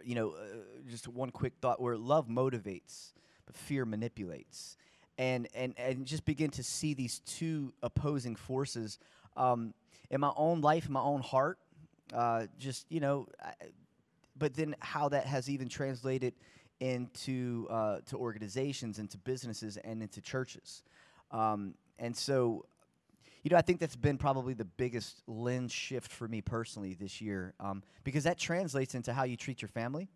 You 0.04 0.14
know, 0.14 0.30
uh, 0.30 0.44
just 0.88 1.08
one 1.08 1.30
quick 1.30 1.54
thought 1.60 1.80
where 1.80 1.96
love 1.96 2.28
motivates, 2.28 3.12
but 3.46 3.54
fear 3.54 3.84
manipulates. 3.84 4.76
And, 5.18 5.46
and, 5.54 5.74
and 5.76 6.06
just 6.06 6.24
begin 6.24 6.50
to 6.52 6.62
see 6.62 6.94
these 6.94 7.20
two 7.20 7.72
opposing 7.82 8.34
forces 8.34 8.98
um, 9.36 9.74
in 10.10 10.20
my 10.20 10.32
own 10.36 10.60
life, 10.60 10.86
in 10.86 10.92
my 10.92 11.00
own 11.00 11.20
heart. 11.20 11.58
Uh, 12.12 12.46
just, 12.58 12.86
you 12.90 13.00
know, 13.00 13.26
I, 13.42 13.52
but 14.36 14.54
then 14.54 14.74
how 14.80 15.08
that 15.08 15.26
has 15.26 15.48
even 15.48 15.68
translated 15.68 16.34
into 16.80 17.66
uh, 17.70 17.98
to 18.06 18.16
organizations, 18.16 18.98
into 18.98 19.18
businesses, 19.18 19.76
and 19.78 20.02
into 20.02 20.20
churches. 20.20 20.82
Um, 21.30 21.74
and 21.98 22.16
so, 22.16 22.64
you 23.42 23.50
know, 23.50 23.56
I 23.56 23.62
think 23.62 23.80
that's 23.80 23.96
been 23.96 24.18
probably 24.18 24.54
the 24.54 24.64
biggest 24.64 25.22
lens 25.26 25.72
shift 25.72 26.10
for 26.10 26.26
me 26.26 26.40
personally 26.40 26.94
this 26.94 27.20
year, 27.20 27.54
um, 27.60 27.82
because 28.02 28.24
that 28.24 28.38
translates 28.38 28.94
into 28.94 29.12
how 29.12 29.24
you 29.24 29.36
treat 29.36 29.62
your 29.62 29.68
family, 29.68 30.08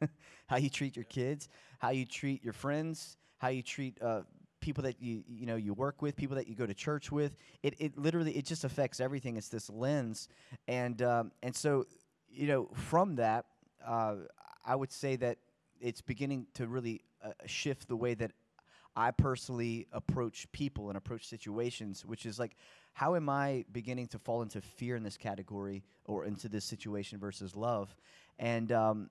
how 0.46 0.56
you 0.56 0.70
treat 0.70 0.96
your 0.96 1.04
kids, 1.04 1.48
how 1.78 1.90
you 1.90 2.06
treat 2.06 2.42
your 2.42 2.52
friends, 2.52 3.16
how 3.38 3.48
you 3.48 3.62
treat 3.62 4.00
uh, 4.02 4.22
people 4.60 4.82
that 4.84 5.00
you 5.00 5.22
you 5.28 5.46
know 5.46 5.56
you 5.56 5.74
work 5.74 6.02
with, 6.02 6.16
people 6.16 6.36
that 6.36 6.48
you 6.48 6.54
go 6.54 6.66
to 6.66 6.74
church 6.74 7.12
with. 7.12 7.36
It 7.62 7.74
it 7.78 7.98
literally 7.98 8.32
it 8.32 8.44
just 8.44 8.64
affects 8.64 9.00
everything. 9.00 9.36
It's 9.36 9.48
this 9.48 9.70
lens, 9.70 10.28
and 10.66 11.00
um, 11.02 11.32
and 11.42 11.54
so 11.54 11.84
you 12.30 12.46
know 12.46 12.68
from 12.74 13.16
that, 13.16 13.46
uh, 13.88 14.16
I 14.64 14.76
would 14.76 14.92
say 14.92 15.16
that 15.16 15.38
it's 15.80 16.00
beginning 16.00 16.46
to 16.54 16.66
really 16.66 17.00
uh, 17.24 17.30
shift 17.46 17.88
the 17.88 17.96
way 17.96 18.14
that 18.14 18.32
I 18.94 19.12
personally 19.12 19.86
approach 19.92 20.50
people 20.52 20.88
and 20.88 20.98
approach 20.98 21.26
situations, 21.26 22.04
which 22.04 22.26
is 22.26 22.38
like, 22.38 22.56
how 22.92 23.14
am 23.14 23.28
I 23.28 23.64
beginning 23.72 24.08
to 24.08 24.18
fall 24.18 24.42
into 24.42 24.60
fear 24.60 24.96
in 24.96 25.02
this 25.04 25.16
category 25.16 25.84
or 26.04 26.24
into 26.24 26.48
this 26.48 26.64
situation 26.64 27.18
versus 27.18 27.56
love? 27.56 27.96
And 28.38 28.70
um, 28.72 29.10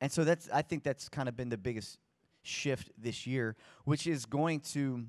and 0.00 0.10
so 0.10 0.24
that's 0.24 0.48
I 0.52 0.62
think 0.62 0.82
that's 0.82 1.08
kind 1.08 1.28
of 1.28 1.36
been 1.36 1.48
the 1.48 1.58
biggest 1.58 1.98
shift 2.42 2.90
this 2.98 3.26
year, 3.26 3.54
which 3.84 4.06
is 4.06 4.24
going 4.24 4.60
to 4.60 5.04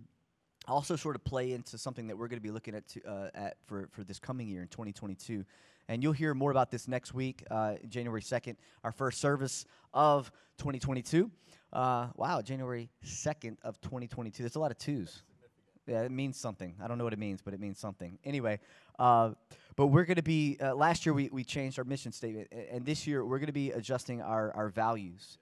also 0.68 0.96
sort 0.96 1.16
of 1.16 1.24
play 1.24 1.54
into 1.54 1.78
something 1.78 2.08
that 2.08 2.18
we're 2.18 2.28
going 2.28 2.40
to 2.40 2.44
be 2.44 2.52
looking 2.52 2.76
at 2.76 2.88
to, 2.90 3.02
uh, 3.06 3.30
at 3.34 3.58
for 3.66 3.88
for 3.92 4.04
this 4.04 4.20
coming 4.20 4.48
year 4.48 4.62
in 4.62 4.68
2022. 4.68 5.46
And 5.90 6.04
you'll 6.04 6.14
hear 6.14 6.34
more 6.34 6.52
about 6.52 6.70
this 6.70 6.88
next 6.88 7.14
week, 7.14 7.44
uh, 7.50 7.76
January 7.88 8.22
2nd, 8.22 8.58
our 8.84 8.92
first 8.92 9.22
service 9.22 9.66
of 9.94 10.32
2022. 10.58 11.32
Uh, 11.72 12.08
wow, 12.16 12.42
January 12.42 12.90
2nd 13.06 13.58
of 13.64 13.80
2022. 13.82 14.44
There's 14.44 14.56
a 14.56 14.60
lot 14.60 14.72
of 14.72 14.78
twos. 14.78 15.24
Yeah, 15.86 16.02
it 16.02 16.12
means 16.12 16.38
something. 16.38 16.76
I 16.84 16.88
don't 16.90 16.98
know 16.98 17.06
what 17.06 17.14
it 17.14 17.20
means, 17.20 17.42
but 17.42 17.54
it 17.54 17.62
means 17.62 17.80
something. 17.80 18.20
Anyway, 18.26 18.60
uh, 19.00 19.32
but 19.78 19.88
we're 19.88 20.04
going 20.04 20.18
to 20.18 20.24
be, 20.24 20.58
uh, 20.62 20.76
last 20.76 21.06
year 21.06 21.14
we, 21.14 21.30
we 21.32 21.46
changed 21.46 21.80
our 21.80 21.86
mission 21.86 22.12
statement, 22.12 22.52
and 22.72 22.86
this 22.86 23.08
year 23.08 23.24
we're 23.24 23.40
going 23.40 23.48
to 23.48 23.54
be 23.54 23.72
adjusting 23.72 24.22
our, 24.22 24.52
our 24.54 24.68
values. 24.68 25.38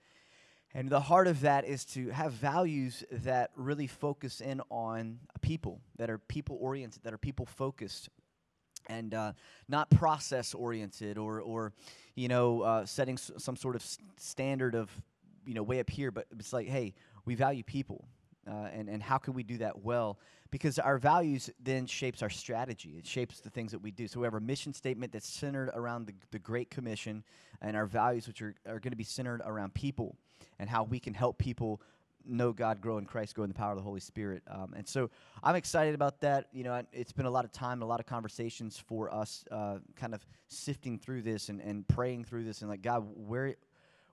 And 0.76 0.90
the 0.90 1.00
heart 1.00 1.28
of 1.28 1.42
that 1.42 1.66
is 1.66 1.86
to 1.86 2.10
have 2.10 2.34
values 2.34 3.04
that 3.10 3.52
really 3.56 3.88
focus 3.88 4.42
in 4.42 4.62
on 4.70 5.20
people, 5.42 5.80
that 5.96 6.10
are 6.10 6.18
people 6.18 6.58
oriented, 6.60 7.02
that 7.04 7.14
are 7.14 7.18
people 7.18 7.46
focused, 7.46 8.10
and 8.88 9.14
uh, 9.14 9.34
not 9.68 9.90
process 9.90 10.54
oriented 10.54 11.18
or, 11.18 11.42
or 11.42 11.74
you 12.16 12.28
know, 12.28 12.62
uh, 12.62 12.86
setting 12.86 13.16
s- 13.16 13.32
some 13.38 13.56
sort 13.56 13.76
of 13.76 13.82
s- 13.82 13.98
standard 14.18 14.76
of, 14.76 14.90
you 15.46 15.54
know, 15.54 15.64
way 15.64 15.80
up 15.80 15.90
here. 15.90 16.12
But 16.12 16.28
it's 16.38 16.54
like, 16.54 16.68
hey, 16.68 16.94
we 17.26 17.36
value 17.36 17.64
people. 17.64 18.08
Uh, 18.48 18.70
and, 18.74 18.90
and 18.90 19.02
how 19.02 19.18
can 19.18 19.34
we 19.34 19.42
do 19.42 19.58
that 19.58 19.84
well? 19.84 20.20
Because 20.52 20.78
our 20.78 21.00
values 21.00 21.50
then 21.64 21.88
shapes 21.88 22.22
our 22.22 22.30
strategy. 22.30 22.96
It 22.98 23.08
shapes 23.08 23.40
the 23.40 23.50
things 23.50 23.72
that 23.72 23.80
we 23.80 23.90
do. 23.90 24.08
So 24.08 24.20
we 24.20 24.26
have 24.26 24.36
a 24.36 24.40
mission 24.40 24.72
statement 24.74 25.12
that's 25.12 25.28
centered 25.28 25.72
around 25.74 26.06
the, 26.06 26.14
the 26.30 26.38
Great 26.38 26.70
Commission 26.70 27.24
and 27.62 27.76
our 27.76 27.88
values, 27.88 28.28
which 28.28 28.44
are, 28.44 28.54
are 28.68 28.80
going 28.80 28.92
to 28.92 28.98
be 28.98 29.04
centered 29.04 29.42
around 29.44 29.74
people 29.74 30.16
and 30.60 30.70
how 30.70 30.84
we 30.84 31.00
can 31.00 31.16
help 31.16 31.40
people 31.40 31.82
know 32.28 32.52
God, 32.52 32.82
grow 32.82 32.98
in 32.98 33.06
Christ, 33.06 33.36
grow 33.36 33.44
in 33.44 33.50
the 33.50 33.56
power 33.56 33.72
of 33.72 33.78
the 33.78 33.84
Holy 33.84 34.00
Spirit. 34.00 34.44
Um, 34.48 34.74
and 34.76 34.88
so 34.88 35.10
I'm 35.44 35.56
excited 35.56 35.96
about 35.96 36.22
that. 36.22 36.48
You 36.52 36.64
know, 36.64 36.82
it's 36.92 37.12
been 37.12 37.26
a 37.26 37.32
lot 37.32 37.46
of 37.46 37.52
time, 37.52 37.82
a 37.82 37.86
lot 37.86 38.00
of 38.00 38.06
conversations 38.06 38.78
for 38.78 39.14
us, 39.14 39.46
uh, 39.52 39.78
kind 39.96 40.14
of 40.14 40.26
sifting 40.48 40.98
through 40.98 41.22
this 41.22 41.50
and, 41.50 41.62
and 41.62 41.88
praying 41.88 42.26
through 42.26 42.44
this, 42.44 42.62
and 42.62 42.70
like 42.70 42.82
God, 42.82 43.06
where 43.16 43.56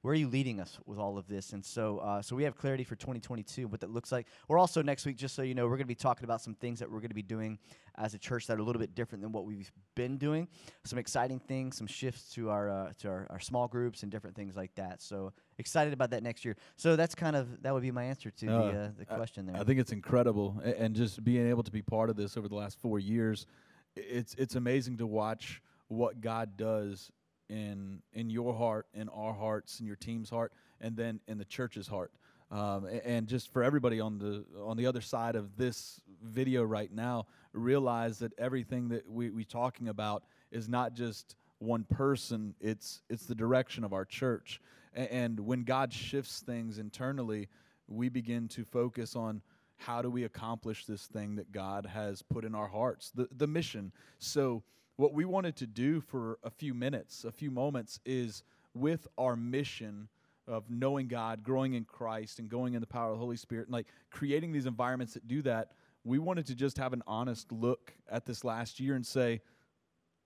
where 0.03 0.13
are 0.13 0.17
you 0.17 0.29
leading 0.29 0.61
us 0.61 0.79
with 0.85 0.99
all 0.99 1.17
of 1.17 1.29
this? 1.29 1.53
And 1.53 1.65
so, 1.65 1.99
uh, 1.99 2.21
so 2.23 2.35
we 2.35 2.43
have 2.43 2.57
clarity 2.57 2.83
for 2.83 2.97
2022, 2.97 3.69
what 3.69 3.81
that 3.81 3.91
looks 3.91 4.11
like. 4.11 4.27
We're 4.49 4.59
also 4.59 4.83
next 4.83 5.07
week, 5.07 5.17
just 5.17 5.35
so 5.37 5.43
you 5.43 5.55
know, 5.55 5.65
we're 5.65 5.77
going 5.77 5.81
to 5.81 5.85
be 5.87 5.95
talking 5.95 6.25
about 6.25 6.41
some 6.41 6.55
things 6.55 6.81
that 6.81 6.91
we're 6.91 6.99
going 6.99 7.11
to 7.11 7.15
be 7.15 7.23
doing 7.23 7.59
as 7.97 8.13
a 8.15 8.19
church 8.19 8.49
that 8.49 8.57
are 8.57 8.61
a 8.61 8.65
little 8.65 8.81
bit 8.81 8.95
different 8.97 9.23
than 9.23 9.31
what 9.31 9.45
we've 9.45 9.71
been 9.95 10.19
doing. 10.19 10.49
Some 10.85 10.99
exciting 10.99 11.39
things, 11.39 11.77
some 11.77 11.87
shifts 11.87 12.35
to 12.35 12.51
our 12.51 12.69
uh, 12.69 12.93
to 12.99 13.09
our, 13.09 13.27
our 13.31 13.39
small 13.39 13.69
groups 13.69 14.03
and 14.03 14.11
different 14.11 14.35
things 14.35 14.57
like 14.57 14.75
that. 14.75 15.01
So 15.01 15.33
excited 15.59 15.93
about 15.93 16.11
that 16.11 16.23
next 16.25 16.45
year. 16.45 16.57
So 16.77 16.97
that's 16.97 17.15
kind 17.15 17.37
of 17.37 17.63
that 17.63 17.73
would 17.73 17.83
be 17.83 17.93
my 17.93 18.05
answer 18.05 18.31
to 18.31 18.47
Uh, 18.49 18.59
the 18.73 18.79
uh, 18.79 18.91
the 18.99 19.13
I- 19.13 19.17
question 19.17 19.47
there. 19.47 19.57
I 19.57 19.63
think 19.63 19.79
it's 19.79 19.93
incredible, 19.93 20.61
a- 20.65 20.81
and 20.81 20.97
just 20.97 21.23
being 21.23 21.47
able 21.49 21.63
to 21.63 21.71
be 21.71 21.83
part 21.83 22.11
of 22.11 22.17
this 22.17 22.37
over 22.37 22.49
the 22.49 22.57
last 22.57 22.77
four 22.81 22.99
years, 22.99 23.47
it's 23.95 24.35
it's 24.35 24.57
amazing 24.57 24.97
to 24.97 25.07
watch 25.07 25.63
what 25.89 26.21
God 26.21 26.57
does 26.57 27.13
in 27.53 28.01
in 28.15 28.31
your 28.31 28.55
heart, 28.55 28.87
in 28.95 29.09
our 29.11 29.35
hearts, 29.35 29.79
in 29.81 29.87
your 29.87 29.97
team's 29.97 30.31
heart, 30.31 30.53
and 30.81 30.97
then 30.97 31.21
in 31.29 31.39
the 31.39 31.45
church's 31.45 31.87
heart. 31.87 32.13
Um, 32.51 32.87
and 33.05 33.27
just 33.27 33.53
for 33.53 33.63
everybody 33.63 34.01
on 34.01 34.19
the 34.19 34.45
on 34.65 34.77
the 34.77 34.87
other 34.87 35.01
side 35.01 35.37
of 35.37 35.57
this 35.57 36.01
video 36.23 36.63
right 36.63 36.93
now, 36.93 37.27
realize 37.53 38.19
that 38.19 38.33
everything 38.39 38.89
that 38.89 39.09
we 39.09 39.31
we 39.31 39.45
talking 39.45 39.89
about 39.89 40.25
is 40.51 40.69
not 40.69 40.95
just 40.95 41.37
one 41.59 41.85
person; 41.85 42.55
it's 42.61 43.03
it's 43.11 43.27
the 43.27 43.35
direction 43.35 43.85
of 43.85 43.93
our 43.93 44.05
church. 44.05 44.61
And 44.95 45.41
when 45.41 45.65
God 45.65 45.93
shifts 45.93 46.41
things 46.41 46.77
internally, 46.79 47.49
we 47.89 48.11
begin 48.11 48.49
to 48.49 48.65
focus 48.65 49.17
on 49.17 49.41
how 49.77 50.03
do 50.03 50.11
we 50.11 50.25
accomplish 50.25 50.85
this 50.85 51.07
thing 51.07 51.37
that 51.37 51.51
God 51.51 51.87
has 51.87 52.23
put 52.23 52.45
in 52.45 52.55
our 52.55 52.69
hearts, 52.69 53.11
the, 53.15 53.27
the 53.37 53.47
mission. 53.47 53.91
So, 54.19 54.63
what 55.03 55.13
we 55.13 55.25
wanted 55.25 55.57
to 55.57 55.67
do 55.67 56.01
for 56.01 56.39
a 56.45 56.51
few 56.51 56.73
minutes, 56.73 57.25
a 57.25 57.33
few 57.33 57.51
moments, 57.51 57.99
is 58.07 58.45
with 58.73 59.09
our 59.19 59.35
mission 59.35 60.09
of 60.47 60.71
knowing 60.71 61.09
God, 61.09 61.43
growing 61.43 61.75
in 61.75 61.85
Christ, 61.85 62.39
and 62.39 62.49
going 62.49 62.75
in 62.75 62.81
the 62.81 62.87
power 62.87 63.11
of 63.11 63.17
the 63.17 63.19
Holy 63.19 63.37
Spirit, 63.37 63.67
and 63.67 63.73
like 63.73 63.89
creating 64.13 64.53
these 64.53 64.65
environments 64.65 65.15
that 65.15 65.27
do 65.27 65.43
that, 65.43 65.73
we 66.05 66.21
wanted 66.21 66.47
to 66.47 66.55
just 66.55 66.79
have 66.79 66.93
an 66.93 67.03
honest 67.05 67.51
look 67.51 67.93
at 68.09 68.27
this 68.27 68.45
last 68.45 68.79
year 68.79 68.95
and 68.95 69.05
say, 69.05 69.41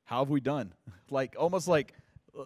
how 0.05 0.19
have 0.19 0.29
we 0.29 0.43
done? 0.43 0.75
like, 1.11 1.37
almost 1.39 1.69
like, 1.69 1.95
uh, 2.39 2.43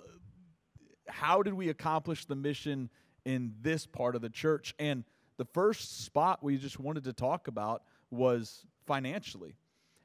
how 1.08 1.42
did 1.42 1.54
we 1.54 1.68
accomplish 1.68 2.26
the 2.26 2.36
mission 2.36 2.90
in 3.24 3.54
this 3.60 3.86
part 3.86 4.14
of 4.14 4.22
the 4.22 4.30
church? 4.30 4.72
And 4.78 5.02
the 5.36 5.46
first 5.46 6.04
spot 6.04 6.44
we 6.44 6.58
just 6.58 6.78
wanted 6.78 7.02
to 7.04 7.12
talk 7.12 7.48
about 7.48 7.82
was 8.08 8.64
financially. 8.86 9.56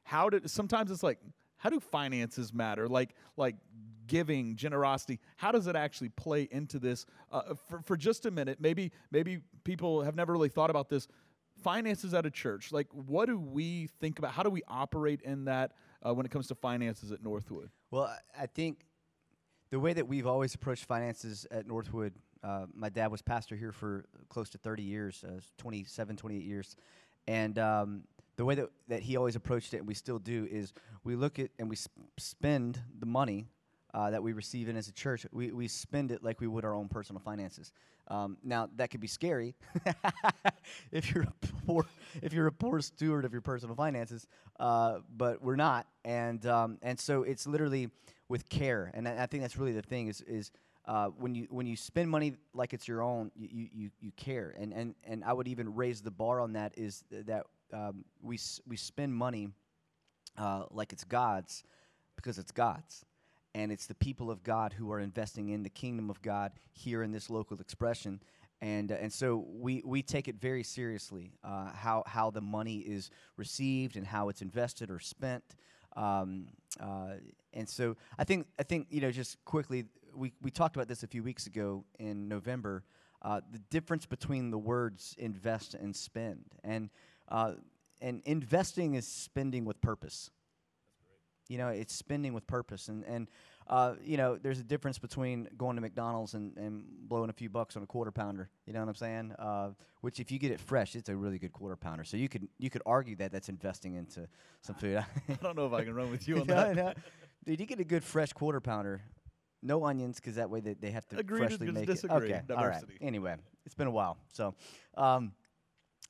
How 0.02 0.32
did 0.32 0.50
sometimes 0.50 0.90
it's 0.90 1.04
like 1.04 1.20
how 1.66 1.72
do 1.72 1.80
finances 1.80 2.54
matter? 2.54 2.88
Like 2.88 3.16
like 3.38 3.56
giving, 4.06 4.56
generosity. 4.56 5.20
How 5.36 5.52
does 5.52 5.66
it 5.66 5.76
actually 5.76 6.10
play 6.10 6.48
into 6.52 6.78
this? 6.78 7.08
Uh, 7.32 7.56
for 7.68 7.82
for 7.82 7.98
just 7.98 8.28
a 8.28 8.32
minute, 8.32 8.62
maybe 8.62 8.92
maybe 9.10 9.40
people 9.64 10.04
have 10.04 10.16
never 10.16 10.32
really 10.32 10.50
thought 10.50 10.70
about 10.70 10.90
this. 10.90 11.08
Finances 11.64 12.14
at 12.14 12.24
a 12.24 12.30
church, 12.30 12.72
like 12.72 12.86
what 12.92 13.26
do 13.26 13.40
we 13.40 13.90
think 14.00 14.20
about? 14.20 14.32
How 14.32 14.44
do 14.44 14.52
we 14.52 14.62
operate 14.68 15.24
in 15.24 15.46
that 15.46 15.72
uh, 16.04 16.14
when 16.14 16.24
it 16.24 16.32
comes 16.32 16.46
to 16.50 16.56
finances 16.56 17.12
at 17.12 17.24
Northwood? 17.24 17.72
Well, 17.90 18.16
I- 18.40 18.46
think 18.46 18.86
the 19.72 19.80
way 19.80 19.94
that 19.94 20.08
we've 20.08 20.28
always 20.28 20.54
approached 20.54 20.86
finances 20.86 21.48
at 21.50 21.66
Northwood, 21.66 22.14
uh, 22.44 22.68
my 22.76 22.90
dad 22.90 23.10
was 23.10 23.24
pastor 23.24 23.56
here 23.56 23.72
for 23.72 24.06
close 24.30 24.52
to 24.52 24.60
30 24.60 24.84
years, 24.84 25.24
uh, 25.28 25.40
27, 25.58 26.16
28 26.16 26.44
years. 26.44 26.76
And 27.28 27.58
um, 27.58 28.04
the 28.36 28.46
way 28.46 28.56
that, 28.56 28.70
that 28.88 29.02
he 29.02 29.16
always 29.18 29.36
approached 29.36 29.74
it, 29.74 29.78
and 29.78 29.88
we 29.88 29.94
still 29.94 30.20
do, 30.20 30.48
is 30.50 30.74
we 31.04 31.16
look 31.16 31.40
at 31.40 31.52
and 31.60 31.70
we 31.70 31.76
sp- 31.78 31.92
spend 32.18 32.82
the 33.00 33.06
money 33.06 33.48
uh, 33.94 34.10
that 34.10 34.22
we 34.22 34.34
receive 34.34 34.68
in 34.68 34.76
as 34.76 34.90
a 34.90 34.92
church, 34.92 35.26
we, 35.32 35.52
we 35.52 35.70
spend 35.70 36.12
it 36.12 36.22
like 36.22 36.42
we 36.42 36.48
would 36.48 36.66
our 36.66 36.76
own 36.76 36.90
personal 36.90 37.22
finances. 37.22 37.72
Um, 38.10 38.38
now 38.44 38.70
that 38.76 38.92
could 38.92 39.00
be 39.00 39.08
scary 39.08 39.56
if 40.92 41.12
you're 41.12 41.24
a 41.24 41.48
poor 41.66 41.86
if 42.22 42.34
you're 42.34 42.46
a 42.48 42.52
poor 42.52 42.80
steward 42.82 43.26
of 43.26 43.32
your 43.32 43.42
personal 43.42 43.74
finances, 43.74 44.28
uh, 44.60 45.00
but 45.16 45.42
we're 45.42 45.56
not, 45.56 45.88
and 46.04 46.46
um, 46.46 46.78
and 46.84 47.00
so 47.00 47.24
it's 47.24 47.48
literally 47.48 47.90
with 48.30 48.48
care, 48.50 48.92
and 48.94 49.08
I, 49.08 49.26
think 49.26 49.42
that's 49.42 49.58
really 49.58 49.72
the 49.72 49.82
thing 49.82 50.08
is 50.08 50.22
is 50.22 50.52
uh, 50.86 51.08
when 51.08 51.34
you 51.34 51.48
when 51.50 51.66
you 51.66 51.76
spend 51.76 52.10
money 52.10 52.36
like 52.54 52.74
it's 52.74 52.88
your 52.88 53.02
own, 53.02 53.32
you, 53.36 53.50
you, 53.52 53.70
you, 53.74 53.90
you 54.02 54.12
care, 54.18 54.54
and, 54.60 54.72
and 54.72 54.94
and 55.04 55.24
I 55.24 55.34
would 55.34 55.48
even 55.48 55.74
raise 55.74 56.02
the 56.02 56.12
bar 56.12 56.40
on 56.42 56.54
that 56.54 56.74
is 56.78 57.04
that 57.10 57.46
um, 57.74 58.06
we 58.22 58.40
we 58.68 58.78
spend 58.78 59.14
money 59.14 59.50
uh, 60.38 60.64
like 60.72 60.94
it's 60.94 61.04
God's 61.04 61.64
because 62.16 62.38
it's 62.38 62.52
God's. 62.52 63.06
And 63.54 63.72
it's 63.72 63.86
the 63.86 63.96
people 63.96 64.30
of 64.30 64.44
God 64.44 64.74
who 64.74 64.92
are 64.92 65.00
investing 65.00 65.50
in 65.50 65.64
the 65.64 65.70
kingdom 65.70 66.10
of 66.10 66.22
God 66.22 66.52
here 66.74 67.04
in 67.04 67.12
this 67.12 67.30
local 67.30 67.58
expression. 67.60 68.20
And, 68.62 68.92
uh, 68.92 68.96
and 68.96 69.14
so 69.14 69.46
we, 69.48 69.82
we 69.86 70.02
take 70.02 70.28
it 70.28 70.36
very 70.42 70.64
seriously 70.64 71.32
uh, 71.44 71.72
how, 71.74 72.04
how 72.06 72.32
the 72.32 72.42
money 72.42 72.80
is 72.80 73.12
received 73.38 73.96
and 73.96 74.06
how 74.06 74.28
it's 74.28 74.42
invested 74.42 74.92
or 74.92 75.00
spent. 75.00 75.44
Um, 75.96 76.48
uh, 76.82 77.14
and 77.54 77.70
so 77.70 77.96
I 78.18 78.26
think, 78.26 78.48
I 78.60 78.64
think, 78.64 78.88
you 78.90 79.00
know, 79.00 79.12
just 79.12 79.44
quickly, 79.46 79.86
we, 80.14 80.34
we 80.42 80.52
talked 80.52 80.76
about 80.76 80.90
this 80.90 81.04
a 81.04 81.08
few 81.08 81.24
weeks 81.24 81.48
ago 81.48 81.86
in 81.98 82.28
November 82.28 82.84
uh, 83.22 83.42
the 83.52 83.60
difference 83.72 84.06
between 84.06 84.52
the 84.52 84.58
words 84.58 85.16
invest 85.18 85.74
and 85.74 85.96
spend. 85.96 86.44
And, 86.64 86.90
uh, 87.30 87.54
and 88.02 88.22
investing 88.26 88.96
is 88.96 89.08
spending 89.08 89.66
with 89.66 89.82
purpose. 89.82 90.30
You 91.48 91.58
know, 91.60 91.70
it's 91.70 91.94
spending 91.94 92.34
with 92.34 92.48
purpose. 92.48 92.88
And, 92.88 93.04
and 93.06 93.28
uh, 93.68 93.94
you 94.04 94.18
know, 94.18 94.36
there's 94.36 94.60
a 94.60 94.64
difference 94.64 94.98
between 94.98 95.48
going 95.58 95.76
to 95.76 95.82
McDonald's 95.82 96.34
and, 96.34 96.58
and 96.58 96.84
blowing 97.08 97.30
a 97.30 97.34
few 97.34 97.50
bucks 97.50 97.78
on 97.78 97.84
a 97.84 97.86
quarter 97.86 98.12
pounder. 98.12 98.50
You 98.66 98.74
know 98.74 98.80
what 98.80 98.90
I'm 98.90 98.96
saying? 98.96 99.32
Uh, 99.38 99.70
which, 100.02 100.20
if 100.20 100.32
you 100.32 100.40
get 100.40 100.52
it 100.52 100.60
fresh, 100.60 100.96
it's 100.96 101.10
a 101.10 101.16
really 101.16 101.38
good 101.38 101.54
quarter 101.54 101.76
pounder. 101.76 102.04
So 102.04 102.18
you 102.18 102.30
could 102.30 102.48
you 102.58 102.70
could 102.70 102.82
argue 102.86 103.16
that 103.18 103.32
that's 103.32 103.50
investing 103.50 103.96
into 103.96 104.28
some 104.62 104.76
food. 104.76 104.98
I 105.30 105.34
don't 105.42 105.56
know 105.56 105.68
if 105.68 105.74
I 105.74 105.84
can 105.84 105.94
run 105.94 106.10
with 106.12 106.28
you 106.28 106.38
on 106.42 106.48
that. 106.48 106.76
no. 106.76 106.94
Dude, 107.46 107.60
you 107.60 107.66
get 107.68 107.80
a 107.80 107.84
good 107.84 108.04
fresh 108.04 108.34
quarter 108.34 108.60
pounder. 108.60 109.02
No 109.62 109.84
onions, 109.86 110.18
because 110.18 110.36
that 110.36 110.50
way 110.50 110.60
they, 110.60 110.74
they 110.76 110.92
have 110.92 111.08
to 111.08 111.18
Agree 111.18 111.42
to 111.42 111.48
freshly 111.48 111.72
make 111.72 111.88
disagree. 111.88 112.32
it. 112.32 112.44
Okay, 112.50 112.54
all 112.54 112.68
right. 112.68 112.84
Anyway, 113.02 113.36
it's 113.66 113.74
been 113.74 113.88
a 113.88 113.92
while. 113.92 114.18
So, 114.32 114.54
um, 114.96 115.32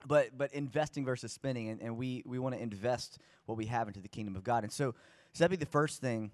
but 0.08 0.38
but 0.38 0.54
investing 0.54 1.06
versus 1.06 1.32
spending, 1.32 1.70
and, 1.70 1.82
and 1.82 1.98
we 1.98 2.24
we 2.26 2.40
want 2.40 2.56
to 2.56 2.62
invest 2.62 3.20
what 3.46 3.58
we 3.58 3.66
have 3.66 3.88
into 3.88 4.00
the 4.00 4.08
kingdom 4.08 4.36
of 4.36 4.44
God. 4.44 4.64
And 4.64 4.72
so, 4.72 4.94
so 5.34 5.44
that'd 5.44 5.58
be 5.58 5.64
the 5.64 5.70
first 5.70 6.02
thing. 6.02 6.32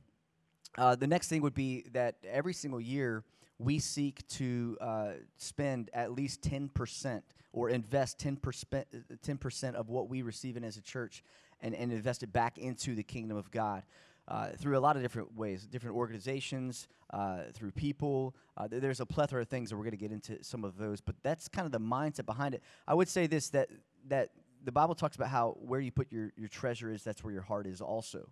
Uh, 0.78 0.96
the 0.96 1.08
next 1.08 1.28
thing 1.28 1.42
would 1.42 1.54
be 1.54 1.86
that 1.92 2.16
every 2.24 2.54
single 2.54 2.80
year 2.80 3.24
we 3.60 3.80
seek 3.80 4.26
to 4.28 4.78
uh, 4.82 5.12
spend 5.38 5.90
at 5.94 6.14
least 6.14 6.42
10% 6.42 7.22
or 7.54 7.70
invest 7.70 8.18
10%, 8.20 8.86
10% 9.24 9.74
of 9.76 9.90
what 9.90 10.10
we 10.10 10.22
receive 10.22 10.56
in 10.58 10.64
as 10.64 10.78
a 10.78 10.82
church 10.82 11.24
and, 11.62 11.76
and 11.76 11.92
invest 11.92 12.24
it 12.24 12.32
back 12.32 12.58
into 12.58 12.96
the 12.96 13.04
kingdom 13.04 13.38
of 13.38 13.52
God. 13.52 13.84
Uh, 14.32 14.48
through 14.58 14.78
a 14.78 14.80
lot 14.80 14.96
of 14.96 15.02
different 15.02 15.36
ways, 15.36 15.68
different 15.68 15.94
organizations, 15.94 16.88
uh, 17.10 17.40
through 17.52 17.70
people. 17.70 18.34
Uh, 18.56 18.66
th- 18.66 18.82
there's 18.82 19.02
a 19.02 19.06
plethora 19.06 19.42
of 19.42 19.50
things, 19.50 19.70
that 19.70 19.76
we're 19.76 19.84
going 19.84 19.92
to 19.92 19.98
get 19.98 20.14
into 20.14 20.42
some 20.42 20.64
of 20.64 20.78
those. 20.78 21.02
But 21.02 21.16
that's 21.22 21.50
kind 21.50 21.66
of 21.66 21.74
the 21.74 21.82
mindset 21.82 22.26
behind 22.26 22.56
it. 22.56 22.64
I 22.88 22.94
would 22.94 23.10
say 23.10 23.28
this: 23.28 23.50
that 23.50 23.68
that 24.08 24.30
the 24.64 24.72
Bible 24.72 24.96
talks 24.96 25.18
about 25.18 25.28
how 25.28 25.58
where 25.60 25.82
you 25.82 25.92
put 25.92 26.10
your 26.14 26.32
your 26.38 26.48
treasure 26.48 26.94
is, 26.94 27.04
that's 27.04 27.26
where 27.26 27.34
your 27.34 27.42
heart 27.42 27.68
is 27.68 27.82
also. 27.82 28.30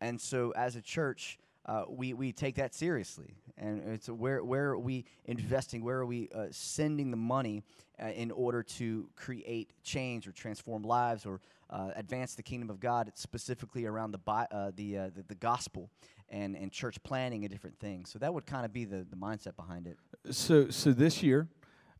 And 0.00 0.18
so, 0.18 0.52
as 0.56 0.74
a 0.74 0.80
church, 0.80 1.38
uh, 1.66 1.84
we, 1.88 2.14
we 2.14 2.32
take 2.32 2.54
that 2.56 2.74
seriously. 2.74 3.34
And 3.58 3.82
it's 3.88 4.08
where, 4.08 4.44
where 4.44 4.70
are 4.70 4.78
we 4.78 5.04
investing? 5.24 5.82
Where 5.82 5.98
are 5.98 6.06
we 6.06 6.28
uh, 6.34 6.46
sending 6.50 7.10
the 7.10 7.16
money 7.16 7.62
uh, 8.02 8.06
in 8.08 8.30
order 8.30 8.62
to 8.62 9.08
create 9.16 9.72
change 9.82 10.28
or 10.28 10.32
transform 10.32 10.82
lives 10.82 11.26
or 11.26 11.40
uh, 11.70 11.90
advance 11.96 12.34
the 12.34 12.42
kingdom 12.42 12.70
of 12.70 12.80
God, 12.80 13.10
specifically 13.14 13.86
around 13.86 14.12
the, 14.12 14.20
uh, 14.30 14.70
the, 14.74 14.98
uh, 14.98 15.10
the, 15.14 15.22
the 15.28 15.34
gospel 15.34 15.90
and, 16.28 16.56
and 16.56 16.72
church 16.72 17.02
planting 17.02 17.44
and 17.44 17.52
different 17.52 17.78
things? 17.78 18.10
So, 18.10 18.18
that 18.18 18.32
would 18.32 18.46
kind 18.46 18.64
of 18.64 18.72
be 18.72 18.84
the, 18.84 19.06
the 19.08 19.16
mindset 19.16 19.56
behind 19.56 19.86
it. 19.86 19.98
So, 20.30 20.70
so 20.70 20.92
this 20.92 21.22
year, 21.22 21.48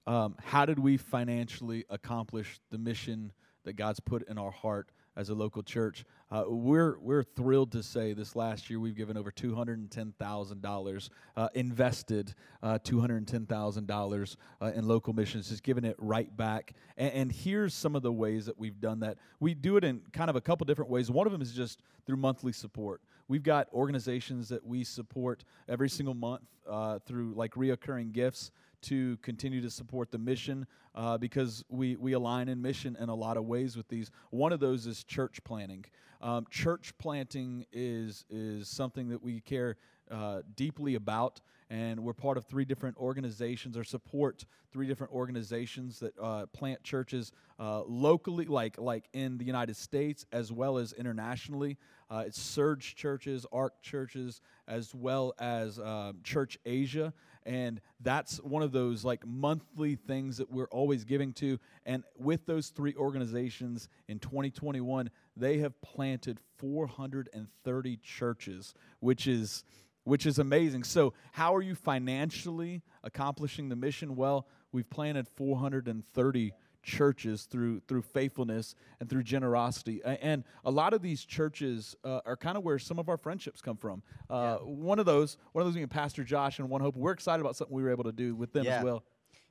um, 0.07 0.37
how 0.43 0.67
did 0.67 0.79
we 0.79 0.97
financially 0.97 1.85
accomplish 1.91 2.61
the 2.71 2.79
mission 2.79 3.33
that 3.65 3.75
God's 3.75 4.01
put 4.01 4.27
in 4.29 4.39
our 4.39 4.53
heart 4.53 4.91
as 5.17 5.31
a 5.31 5.35
local 5.35 5.63
church? 5.63 6.05
Uh, 6.31 6.45
we're 6.47 6.99
we're 7.01 7.23
thrilled 7.23 7.73
to 7.73 7.83
say 7.83 8.13
this 8.13 8.37
last 8.37 8.69
year 8.69 8.81
we've 8.81 8.97
given 8.97 9.17
over 9.17 9.31
two 9.31 9.55
hundred 9.55 9.79
and 9.79 9.91
ten 9.91 10.13
thousand 10.19 10.65
uh, 10.65 10.69
dollars, 10.69 11.11
invested 11.55 12.35
uh, 12.63 12.79
two 12.83 13.01
hundred 13.01 13.17
and 13.17 13.29
ten 13.29 13.47
thousand 13.47 13.91
uh, 13.91 13.95
dollars 13.95 14.37
in 14.75 14.87
local 14.87 15.13
missions, 15.13 15.49
just 15.49 15.63
giving 15.63 15.85
it 15.85 15.97
right 15.99 16.37
back. 16.37 16.75
And, 16.97 17.13
and 17.13 17.33
here's 17.33 17.75
some 17.75 17.97
of 17.97 18.03
the 18.03 18.13
ways 18.13 18.47
that 18.47 18.59
we've 18.59 18.81
done 18.81 19.01
that. 19.01 19.19
We 19.41 19.55
do 19.55 19.77
it 19.77 19.85
in 19.85 20.03
kind 20.13 20.31
of 20.31 20.37
a 20.37 20.41
couple 20.41 20.65
different 20.65 20.91
ways. 20.91 21.11
One 21.11 21.27
of 21.27 21.33
them 21.33 21.43
is 21.43 21.53
just 21.53 21.81
through 22.07 22.17
monthly 22.17 22.53
support. 22.53 23.01
We've 23.29 23.43
got 23.43 23.69
organizations 23.73 24.49
that 24.51 24.65
we 24.65 24.85
support 24.85 25.45
every 25.69 25.89
single 25.89 26.15
month 26.15 26.43
uh, 26.69 27.01
through 27.01 27.35
like 27.35 27.55
reoccurring 27.55 28.13
gifts 28.13 28.51
to 28.83 29.17
continue 29.19 29.61
to 29.63 29.71
support 29.71 30.11
the 30.11 30.19
mission 30.19 30.67
uh, 30.95 31.19
because 31.19 31.65
we, 31.69 31.97
we 31.97 32.13
align 32.13 32.49
in 32.49 32.61
mission 32.61 32.97
in 33.01 33.09
a 33.09 33.15
lot 33.15 33.37
of 33.37 33.45
ways 33.45 33.77
with 33.77 33.89
these. 33.89 34.11
One 34.31 34.53
of 34.53 34.61
those 34.61 34.87
is 34.87 35.05
church 35.05 35.43
planting. 35.45 35.85
Um, 36.21 36.47
church 36.51 36.95
planting 36.99 37.67
is 37.73 38.25
is 38.31 38.69
something 38.69 39.09
that 39.11 39.23
we 39.23 39.41
care 39.41 39.77
uh, 40.11 40.43
deeply 40.55 40.95
about, 40.95 41.41
and 41.69 42.01
we're 42.01 42.15
part 42.15 42.39
of 42.39 42.47
three 42.47 42.65
different 42.65 42.97
organizations 42.97 43.77
or 43.77 43.85
support 43.85 44.45
three 44.73 44.87
different 44.87 45.13
organizations 45.13 45.99
that 46.01 46.15
uh, 46.21 46.47
plant 46.47 46.83
churches 46.83 47.33
uh, 47.59 47.83
locally, 47.83 48.47
like 48.47 48.79
like 48.79 49.09
in 49.13 49.37
the 49.39 49.45
United 49.45 49.77
States 49.77 50.25
as 50.33 50.53
well 50.53 50.79
as 50.79 50.93
internationally. 50.93 51.77
Uh, 52.09 52.25
it's 52.27 52.41
Surge 52.41 52.95
Churches, 52.95 53.45
ARC 53.53 53.83
Churches, 53.83 54.41
as 54.69 54.95
well 54.95 55.35
as 55.39 55.79
uh, 55.79 56.13
Church 56.23 56.57
Asia, 56.65 57.13
and 57.47 57.81
that's 58.01 58.39
one 58.39 58.63
of 58.63 58.73
those 58.73 59.05
like 59.05 59.25
monthly 59.25 59.95
things 59.95 60.37
that 60.39 60.51
we're 60.51 60.69
always 60.69 61.05
giving 61.05 61.33
to. 61.35 61.59
And 61.87 62.03
with 62.19 62.45
those 62.45 62.69
three 62.69 62.95
organizations 62.97 63.89
in 64.09 64.19
2021, 64.19 65.11
they 65.37 65.59
have 65.59 65.81
planted 65.81 66.41
430 66.59 67.97
churches, 68.03 68.75
which 69.01 69.27
is 69.27 69.65
which 70.05 70.25
is 70.25 70.39
amazing. 70.39 70.85
So, 70.85 71.15
how 71.33 71.55
are 71.57 71.63
you 71.63 71.75
financially 71.75 72.83
accomplishing 73.03 73.69
the 73.69 73.77
mission? 73.77 74.15
Well, 74.15 74.47
we've 74.71 74.89
planted 74.89 75.27
430 75.37 76.53
churches 76.87 77.45
through 77.51 77.81
through 77.89 78.01
faithfulness 78.01 78.75
and 79.01 79.11
through 79.11 79.25
generosity. 79.25 80.01
And 80.05 80.45
a 80.65 80.71
lot 80.71 80.95
of 80.95 81.03
these 81.03 81.25
churches 81.25 81.97
uh, 82.05 82.21
are 82.25 82.37
kind 82.37 82.57
of 82.57 82.63
where 82.63 82.79
some 82.79 82.99
of 82.99 83.09
our 83.09 83.17
friendships 83.17 83.61
come 83.61 83.77
from. 83.77 84.03
Uh, 84.31 84.59
yeah. 84.61 84.65
One 84.65 84.99
of 84.99 85.05
those, 85.05 85.37
one 85.53 85.63
of 85.63 85.67
those 85.67 85.75
being 85.75 85.89
Pastor 85.89 86.23
Josh 86.23 86.61
and 86.61 86.71
One 86.71 86.81
Hope. 86.81 86.97
We're 86.97 87.13
excited 87.13 87.41
about 87.41 87.57
something 87.57 87.77
we 87.77 87.83
were 87.83 87.91
able 87.91 88.05
to 88.05 88.13
do 88.13 88.35
with 88.35 88.53
them 88.53 88.65
yeah. 88.65 88.79
as 88.79 88.85
well. 88.85 89.03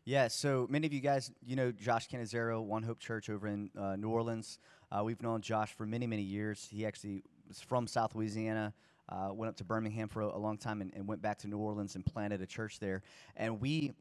Yeah, 0.06 0.27
so 0.27 0.68
many 0.70 0.86
of 0.86 0.94
you 0.94 1.00
guys, 1.01 1.32
you 1.44 1.56
know 1.56 1.72
Josh 1.72 2.08
Canizero, 2.08 2.63
One 2.63 2.84
Hope 2.84 3.00
Church 3.00 3.30
over 3.30 3.48
in 3.48 3.70
uh, 3.77 3.96
New 3.96 4.10
Orleans. 4.10 4.60
Uh, 4.92 5.04
we've 5.04 5.22
known 5.22 5.42
Josh 5.42 5.74
for 5.74 5.86
many, 5.86 6.08
many 6.08 6.22
years. 6.22 6.68
He 6.72 6.86
actually 6.86 7.24
was 7.48 7.60
from 7.60 7.88
South 7.88 8.13
Louisiana, 8.15 8.74
uh, 9.10 9.30
went 9.34 9.50
up 9.50 9.58
to 9.58 9.63
Birmingham 9.63 10.08
for 10.08 10.22
a, 10.22 10.27
a 10.27 10.38
long 10.38 10.58
time 10.58 10.82
and, 10.82 10.94
and, 10.94 11.08
went 11.08 11.22
back 11.22 11.39
to 11.39 11.48
New 11.48 11.58
Orleans 11.58 11.96
and 11.96 12.06
planted 12.06 12.42
a 12.42 12.46
church 12.46 12.80
there. 12.80 13.01
And 13.36 13.60
we, 13.60 13.94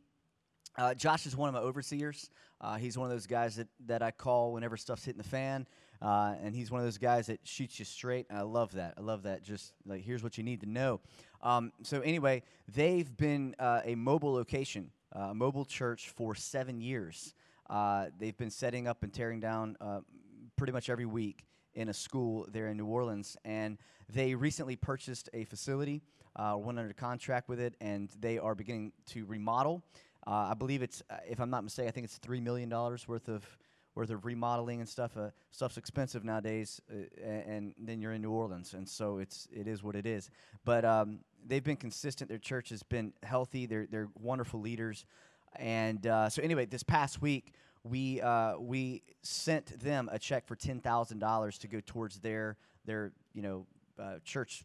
uh, 0.77 0.95
Josh 0.95 1.27
is 1.27 1.37
one 1.37 1.49
of 1.49 1.55
my 1.55 1.61
overseers. 1.61 2.31
Uh, 2.61 2.77
he's 2.77 2.97
one 2.97 3.07
of 3.07 3.13
those 3.13 3.27
guys 3.27 3.57
that, 3.57 3.69
that 3.87 4.03
I 4.03 4.11
call 4.11 4.53
whenever 4.53 4.77
stuff's 4.77 5.05
hitting 5.05 5.23
the 5.23 5.29
fan. 5.29 5.67
Uh, 6.03 6.35
and 6.43 6.55
he's 6.55 6.71
one 6.71 6.81
of 6.81 6.87
those 6.87 6.99
guys 6.99 7.27
that 7.27 7.41
shoots 7.45 7.79
you 7.79 7.85
straight. 7.85 8.27
I 8.31 8.43
love 8.43 8.73
that. 8.73 8.95
I 8.99 9.01
love 9.01 9.23
that. 9.23 9.43
Just 9.43 9.73
like, 9.87 10.03
here's 10.03 10.23
what 10.23 10.37
you 10.37 10.45
need 10.45 10.61
to 10.61 10.69
know. 10.69 11.01
Um, 11.43 11.73
so, 11.83 12.01
anyway, 12.01 12.43
they've 12.75 13.17
been 13.17 13.55
uh, 13.59 13.81
a 13.85 13.95
mobile 13.95 14.33
location, 14.33 14.91
uh, 15.15 15.31
a 15.31 15.35
mobile 15.35 15.65
church 15.65 16.09
for 16.11 16.35
seven 16.35 16.81
years. 16.81 17.35
they've 18.19 18.37
been 18.37 18.51
setting 18.51 18.87
up 18.89 19.03
and 19.03 19.13
tearing 19.13 19.41
down 19.41 19.77
pretty 20.57 20.73
much 20.73 20.89
every 20.89 21.07
week 21.07 21.47
in 21.75 21.89
a 21.89 21.95
school 21.95 22.47
there 22.51 22.69
in 22.69 22.77
New 22.77 22.87
Orleans. 22.87 23.37
And 23.45 23.79
they 24.13 24.35
recently 24.35 24.77
purchased 24.77 25.29
a 25.33 25.45
facility, 25.45 26.03
uh, 26.37 26.57
went 26.59 26.79
under 26.79 26.93
contract 26.93 27.49
with 27.49 27.61
it, 27.61 27.75
and 27.81 28.11
they 28.21 28.39
are 28.39 28.55
beginning 28.55 28.93
to 29.07 29.25
remodel. 29.27 29.83
Uh, 30.27 30.49
I 30.51 30.55
believe 30.55 30.83
it's, 30.83 31.03
uh, 31.11 31.17
if 31.29 31.41
I'm 31.41 31.51
not 31.51 31.65
mistaken, 31.65 31.89
I 31.89 31.93
think 31.93 32.05
it's 32.05 32.19
$3 32.19 32.43
million 32.43 32.71
worth 32.71 33.29
of 33.29 33.59
worth 33.95 34.11
of 34.11 34.25
remodeling 34.25 34.81
and 34.81 34.89
stuff. 34.89 35.17
Uh, 35.17 35.31
stuff's 35.53 35.77
expensive 35.77 36.25
nowadays, 36.25 36.81
uh, 36.91 37.25
and, 37.25 37.75
then 37.79 38.01
you're 38.01 38.13
in 38.13 38.23
New 38.23 38.31
Orleans, 38.33 38.75
and 38.75 38.89
so 38.89 39.19
it's 39.19 39.47
it 39.53 39.69
is 39.69 39.85
what 39.85 39.95
it 39.95 40.05
is. 40.05 40.31
But 40.65 40.85
um, 40.85 41.21
they've 41.47 41.63
been 41.63 41.77
consistent. 41.77 42.29
Their 42.29 42.39
church 42.39 42.71
has 42.71 42.83
been 42.83 43.13
healthy. 43.23 43.67
They're 43.67 43.87
they're 43.89 44.09
wonderful 44.21 44.61
leaders, 44.61 45.05
and 45.55 46.05
uh, 46.07 46.29
so 46.29 46.43
anyway, 46.43 46.67
this 46.67 46.83
past 46.83 47.23
week 47.23 47.53
we 47.85 48.21
we 48.59 49.03
sent 49.23 49.79
them 49.81 50.09
a 50.11 50.19
check 50.19 50.47
for 50.47 50.57
ten 50.57 50.81
thousand 50.81 51.21
dollars 51.21 51.57
to 51.59 51.69
go 51.69 51.81
towards 51.87 52.19
their 52.19 52.57
their 52.87 53.13
you 53.33 53.43
know 53.43 53.67
church 54.25 54.65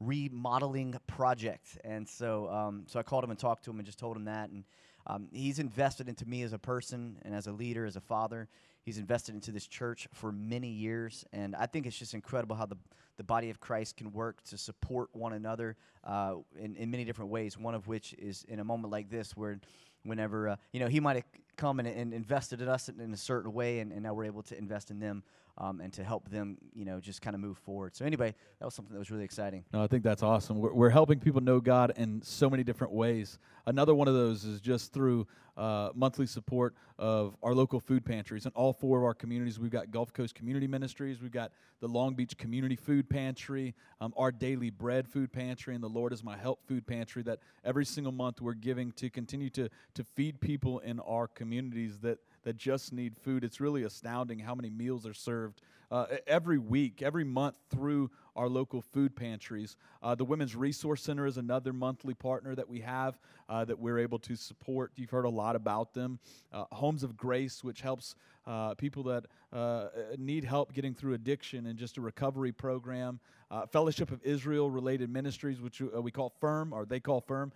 remodeling 0.00 0.96
project, 1.06 1.78
and 1.84 2.08
so 2.08 2.48
um, 2.48 2.84
so 2.88 2.98
I 2.98 3.04
called 3.04 3.22
him 3.22 3.30
and 3.30 3.38
talked 3.38 3.64
to 3.66 3.70
him 3.70 3.78
and 3.78 3.86
just 3.86 4.00
told 4.00 4.16
him 4.16 4.24
that, 4.24 4.50
and 4.50 4.64
um, 5.06 5.28
he's 5.32 5.58
invested 5.58 6.08
into 6.08 6.26
me 6.26 6.42
as 6.42 6.52
a 6.52 6.58
person 6.58 7.18
and 7.22 7.34
as 7.34 7.46
a 7.46 7.52
leader, 7.52 7.84
as 7.84 7.96
a 7.96 8.00
father. 8.00 8.48
He's 8.84 8.98
invested 8.98 9.34
into 9.34 9.50
this 9.50 9.66
church 9.66 10.08
for 10.12 10.30
many 10.30 10.68
years, 10.68 11.24
and 11.32 11.56
I 11.56 11.66
think 11.66 11.86
it's 11.86 11.98
just 11.98 12.14
incredible 12.14 12.56
how 12.56 12.66
the 12.66 12.76
the 13.16 13.24
body 13.24 13.48
of 13.48 13.60
Christ 13.60 13.96
can 13.96 14.10
work 14.10 14.42
to 14.44 14.58
support 14.58 15.08
one 15.12 15.32
another 15.32 15.76
uh, 16.02 16.34
in 16.58 16.76
in 16.76 16.90
many 16.90 17.04
different 17.04 17.30
ways. 17.30 17.56
One 17.56 17.74
of 17.74 17.86
which 17.86 18.14
is 18.14 18.44
in 18.48 18.60
a 18.60 18.64
moment 18.64 18.92
like 18.92 19.08
this, 19.08 19.36
where 19.36 19.58
whenever 20.04 20.50
uh, 20.50 20.56
you 20.72 20.80
know 20.80 20.88
he 20.88 21.00
might 21.00 21.16
have 21.16 21.24
come 21.56 21.78
and, 21.78 21.88
and, 21.88 22.12
invested 22.12 22.60
in 22.60 22.68
us 22.68 22.88
in, 22.88 23.00
in 23.00 23.12
a 23.12 23.16
certain 23.16 23.52
way, 23.52 23.78
and, 23.78 23.92
and, 23.92 24.02
now 24.02 24.12
we're 24.12 24.24
able 24.24 24.42
to 24.42 24.58
invest 24.58 24.90
in 24.90 24.98
them 24.98 25.22
um, 25.58 25.80
and 25.80 25.92
to 25.92 26.04
help 26.04 26.28
them, 26.30 26.58
you 26.74 26.84
know, 26.84 27.00
just 27.00 27.22
kind 27.22 27.34
of 27.34 27.40
move 27.40 27.58
forward. 27.58 27.94
So 27.94 28.04
anyway, 28.04 28.34
that 28.58 28.64
was 28.64 28.74
something 28.74 28.92
that 28.92 28.98
was 28.98 29.10
really 29.10 29.24
exciting. 29.24 29.64
No, 29.72 29.82
I 29.82 29.86
think 29.86 30.02
that's 30.02 30.22
awesome. 30.22 30.58
We're, 30.58 30.72
we're 30.72 30.90
helping 30.90 31.20
people 31.20 31.40
know 31.40 31.60
God 31.60 31.92
in 31.96 32.22
so 32.22 32.50
many 32.50 32.64
different 32.64 32.92
ways. 32.92 33.38
Another 33.66 33.94
one 33.94 34.08
of 34.08 34.14
those 34.14 34.44
is 34.44 34.60
just 34.60 34.92
through 34.92 35.26
uh, 35.56 35.90
monthly 35.94 36.26
support 36.26 36.74
of 36.98 37.36
our 37.42 37.54
local 37.54 37.78
food 37.78 38.04
pantries. 38.04 38.46
In 38.46 38.52
all 38.56 38.72
four 38.72 38.98
of 38.98 39.04
our 39.04 39.14
communities, 39.14 39.58
we've 39.58 39.70
got 39.70 39.90
Gulf 39.92 40.12
Coast 40.12 40.34
Community 40.34 40.66
Ministries, 40.66 41.22
we've 41.22 41.30
got 41.30 41.52
the 41.80 41.86
Long 41.86 42.14
Beach 42.14 42.36
Community 42.36 42.76
Food 42.76 43.08
Pantry, 43.08 43.74
um, 44.00 44.12
our 44.16 44.32
Daily 44.32 44.70
Bread 44.70 45.08
Food 45.08 45.32
Pantry, 45.32 45.74
and 45.74 45.84
the 45.84 45.88
Lord 45.88 46.12
is 46.12 46.24
My 46.24 46.36
Help 46.36 46.66
Food 46.66 46.86
Pantry 46.86 47.22
that 47.24 47.38
every 47.64 47.84
single 47.84 48.12
month 48.12 48.40
we're 48.40 48.54
giving 48.54 48.90
to 48.92 49.08
continue 49.10 49.50
to, 49.50 49.68
to 49.94 50.04
feed 50.14 50.40
people 50.40 50.80
in 50.80 50.98
our 51.00 51.28
communities 51.28 51.98
that, 51.98 52.18
that 52.44 52.56
just 52.56 52.92
need 52.92 53.16
food. 53.16 53.44
It's 53.44 53.60
really 53.60 53.82
astounding 53.82 54.38
how 54.38 54.54
many 54.54 54.70
meals 54.70 55.06
are 55.06 55.14
served 55.14 55.60
uh, 55.90 56.06
every 56.26 56.58
week, 56.58 57.02
every 57.02 57.24
month 57.24 57.56
through 57.70 58.10
our 58.36 58.48
local 58.48 58.80
food 58.80 59.14
pantries. 59.14 59.76
Uh, 60.02 60.14
the 60.14 60.24
Women's 60.24 60.56
Resource 60.56 61.02
Center 61.02 61.26
is 61.26 61.36
another 61.36 61.72
monthly 61.72 62.14
partner 62.14 62.54
that 62.54 62.68
we 62.68 62.80
have 62.80 63.18
uh, 63.48 63.64
that 63.64 63.78
we're 63.78 63.98
able 63.98 64.18
to 64.20 64.34
support. 64.34 64.92
You've 64.96 65.10
heard 65.10 65.24
a 65.24 65.30
lot 65.30 65.54
about 65.54 65.94
them. 65.94 66.18
Uh, 66.52 66.64
Homes 66.72 67.02
of 67.02 67.16
Grace, 67.16 67.62
which 67.62 67.80
helps 67.80 68.16
uh, 68.46 68.74
people 68.74 69.04
that 69.04 69.26
uh, 69.52 69.86
need 70.18 70.44
help 70.44 70.72
getting 70.72 70.94
through 70.94 71.14
addiction 71.14 71.66
and 71.66 71.78
just 71.78 71.96
a 71.96 72.00
recovery 72.00 72.52
program. 72.52 73.20
Uh, 73.50 73.66
Fellowship 73.66 74.10
of 74.10 74.20
Israel 74.24 74.70
related 74.70 75.10
ministries, 75.10 75.60
which 75.60 75.80
we 75.80 76.10
call 76.10 76.32
FIRM, 76.40 76.72
or 76.72 76.84
they 76.84 76.98
call 76.98 77.20
FIRM, 77.20 77.52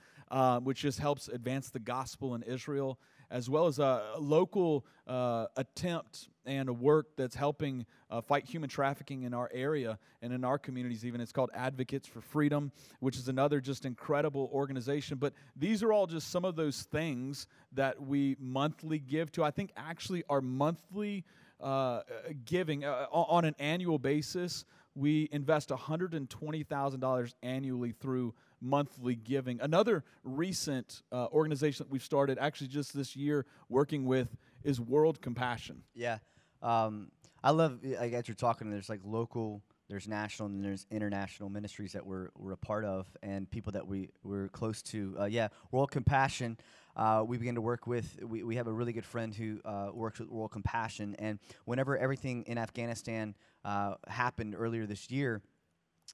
which 0.64 0.81
just 0.81 1.01
helps 1.01 1.29
advance 1.29 1.70
the 1.70 1.81
gospel 1.81 2.37
in 2.37 2.42
Israel 2.44 2.98
as 3.30 3.48
well 3.50 3.66
as 3.66 3.78
a 3.78 4.14
local 4.18 4.86
uh, 5.06 5.46
attempt 5.56 6.28
and 6.46 6.68
a 6.68 6.72
work 6.72 7.08
that's 7.16 7.34
helping 7.34 7.84
uh, 8.10 8.20
fight 8.20 8.46
human 8.46 8.68
trafficking 8.68 9.24
in 9.24 9.34
our 9.34 9.50
area 9.52 9.98
and 10.22 10.32
in 10.32 10.44
our 10.44 10.58
communities 10.58 11.04
even. 11.04 11.20
It's 11.20 11.32
called 11.32 11.50
advocates 11.54 12.08
for 12.08 12.20
freedom 12.20 12.72
which 13.00 13.16
is 13.16 13.28
another 13.28 13.60
just 13.60 13.84
incredible 13.84 14.50
organization. 14.52 15.18
But 15.18 15.34
these 15.56 15.82
are 15.82 15.92
all 15.92 16.06
just 16.06 16.30
some 16.30 16.44
of 16.44 16.56
those 16.56 16.82
things 16.82 17.46
that 17.72 18.00
we 18.00 18.36
monthly 18.40 18.98
give 18.98 19.30
to. 19.32 19.44
I 19.44 19.50
think 19.50 19.72
actually 19.76 20.24
our 20.28 20.40
monthly 20.40 21.24
uh, 21.60 22.02
giving 22.44 22.84
uh, 22.84 23.06
on 23.10 23.44
an 23.44 23.54
annual 23.58 23.98
basis 23.98 24.64
we 24.94 25.28
invest 25.30 25.68
$120000 25.68 27.34
annually 27.42 27.92
through 27.92 28.34
monthly 28.61 29.14
giving. 29.14 29.61
Another 29.61 30.05
recent 30.25 31.03
uh, 31.12 31.27
organization 31.33 31.85
that 31.85 31.90
we've 31.90 32.03
started, 32.03 32.38
actually 32.38 32.68
just 32.68 32.94
this 32.94 33.16
year, 33.16 33.47
working 33.68 34.05
with 34.07 34.37
is 34.64 34.81
World 34.81 35.21
Compassion. 35.21 35.83
Yeah, 35.94 36.18
um, 36.62 37.11
I 37.42 37.51
love. 37.51 37.81
I 37.99 38.09
guess 38.09 38.29
you're 38.29 38.35
talking. 38.35 38.71
There's 38.71 38.88
like 38.88 39.01
local, 39.05 39.62
there's 39.88 40.09
national, 40.09 40.49
and 40.49 40.64
there's 40.64 40.87
international 40.90 41.49
ministries 41.49 41.92
that 41.92 42.05
we're 42.05 42.31
we're 42.37 42.53
a 42.53 42.57
part 42.57 42.85
of, 42.85 43.07
and 43.23 43.51
people 43.51 43.73
that 43.73 43.87
we 43.87 44.11
we're 44.23 44.49
close 44.49 44.83
to. 44.83 45.16
Uh, 45.21 45.25
yeah, 45.25 45.49
World 45.71 45.90
Compassion. 45.90 46.59
Uh, 46.97 47.23
we 47.25 47.38
began 47.38 47.55
to 47.55 47.61
work 47.61 47.87
with. 47.87 48.18
We, 48.23 48.42
we 48.42 48.57
have 48.57 48.66
a 48.66 48.73
really 48.73 48.92
good 48.92 49.07
friend 49.07 49.33
who 49.33 49.61
uh, 49.64 49.90
works 49.92 50.18
with 50.18 50.29
World 50.29 50.51
Compassion, 50.51 51.14
and 51.21 51.38
whenever 51.64 51.97
everything 51.97 52.42
in 52.49 52.59
Afghanistan 52.59 53.37
uh, 53.64 53.94
happened 54.09 54.57
earlier 54.59 54.85
this 54.85 55.11
year 55.11 55.42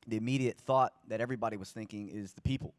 the 0.06 0.16
immediate 0.16 0.58
thought 0.58 0.92
that 1.08 1.20
everybody 1.20 1.56
was 1.56 1.70
thinking 1.70 2.08
is 2.08 2.32
the 2.32 2.40
people, 2.40 2.74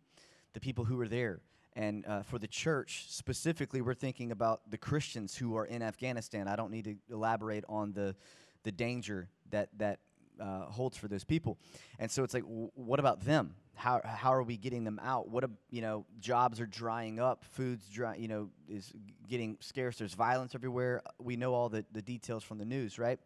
the 0.53 0.59
people 0.59 0.85
who 0.85 0.97
were 0.97 1.07
there. 1.07 1.41
And 1.77 2.05
uh, 2.05 2.21
for 2.23 2.39
the 2.39 2.47
church 2.47 3.05
specifically, 3.09 3.81
we're 3.81 3.93
thinking 3.93 4.31
about 4.31 4.61
the 4.69 4.77
Christians 4.77 5.35
who 5.35 5.57
are 5.57 5.65
in 5.65 5.81
Afghanistan. 5.81 6.47
I 6.47 6.55
don't 6.55 6.71
need 6.71 6.85
to 6.85 6.95
elaborate 7.09 7.65
on 7.67 7.91
the, 7.91 8.15
the 8.63 8.71
danger 8.71 9.27
that, 9.49 9.69
that 9.77 9.99
uh, 10.39 10.65
holds 10.65 10.97
for 10.97 11.07
those 11.07 11.23
people. 11.23 11.57
And 11.99 12.09
so 12.09 12.23
it's 12.23 12.33
like, 12.33 12.43
w- 12.43 12.71
what 12.75 12.99
about 12.99 13.25
them? 13.25 13.55
How, 13.73 13.99
how 14.05 14.33
are 14.33 14.43
we 14.43 14.55
getting 14.55 14.85
them 14.85 15.01
out? 15.03 15.27
What, 15.27 15.43
a, 15.43 15.49
you 15.69 15.81
know, 15.81 16.05
jobs 16.21 16.61
are 16.61 16.65
drying 16.65 17.19
up, 17.19 17.43
food's 17.43 17.88
dry, 17.89 18.15
you 18.15 18.29
know, 18.29 18.49
is 18.69 18.93
getting 19.27 19.57
scarce. 19.59 19.97
There's 19.97 20.13
violence 20.13 20.55
everywhere. 20.55 21.01
We 21.19 21.35
know 21.35 21.53
all 21.53 21.67
the, 21.67 21.83
the 21.91 22.01
details 22.01 22.43
from 22.43 22.57
the 22.57 22.65
news, 22.65 22.97
right? 22.97 23.19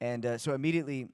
And 0.00 0.24
uh, 0.24 0.38
so 0.38 0.54
immediately 0.54 1.08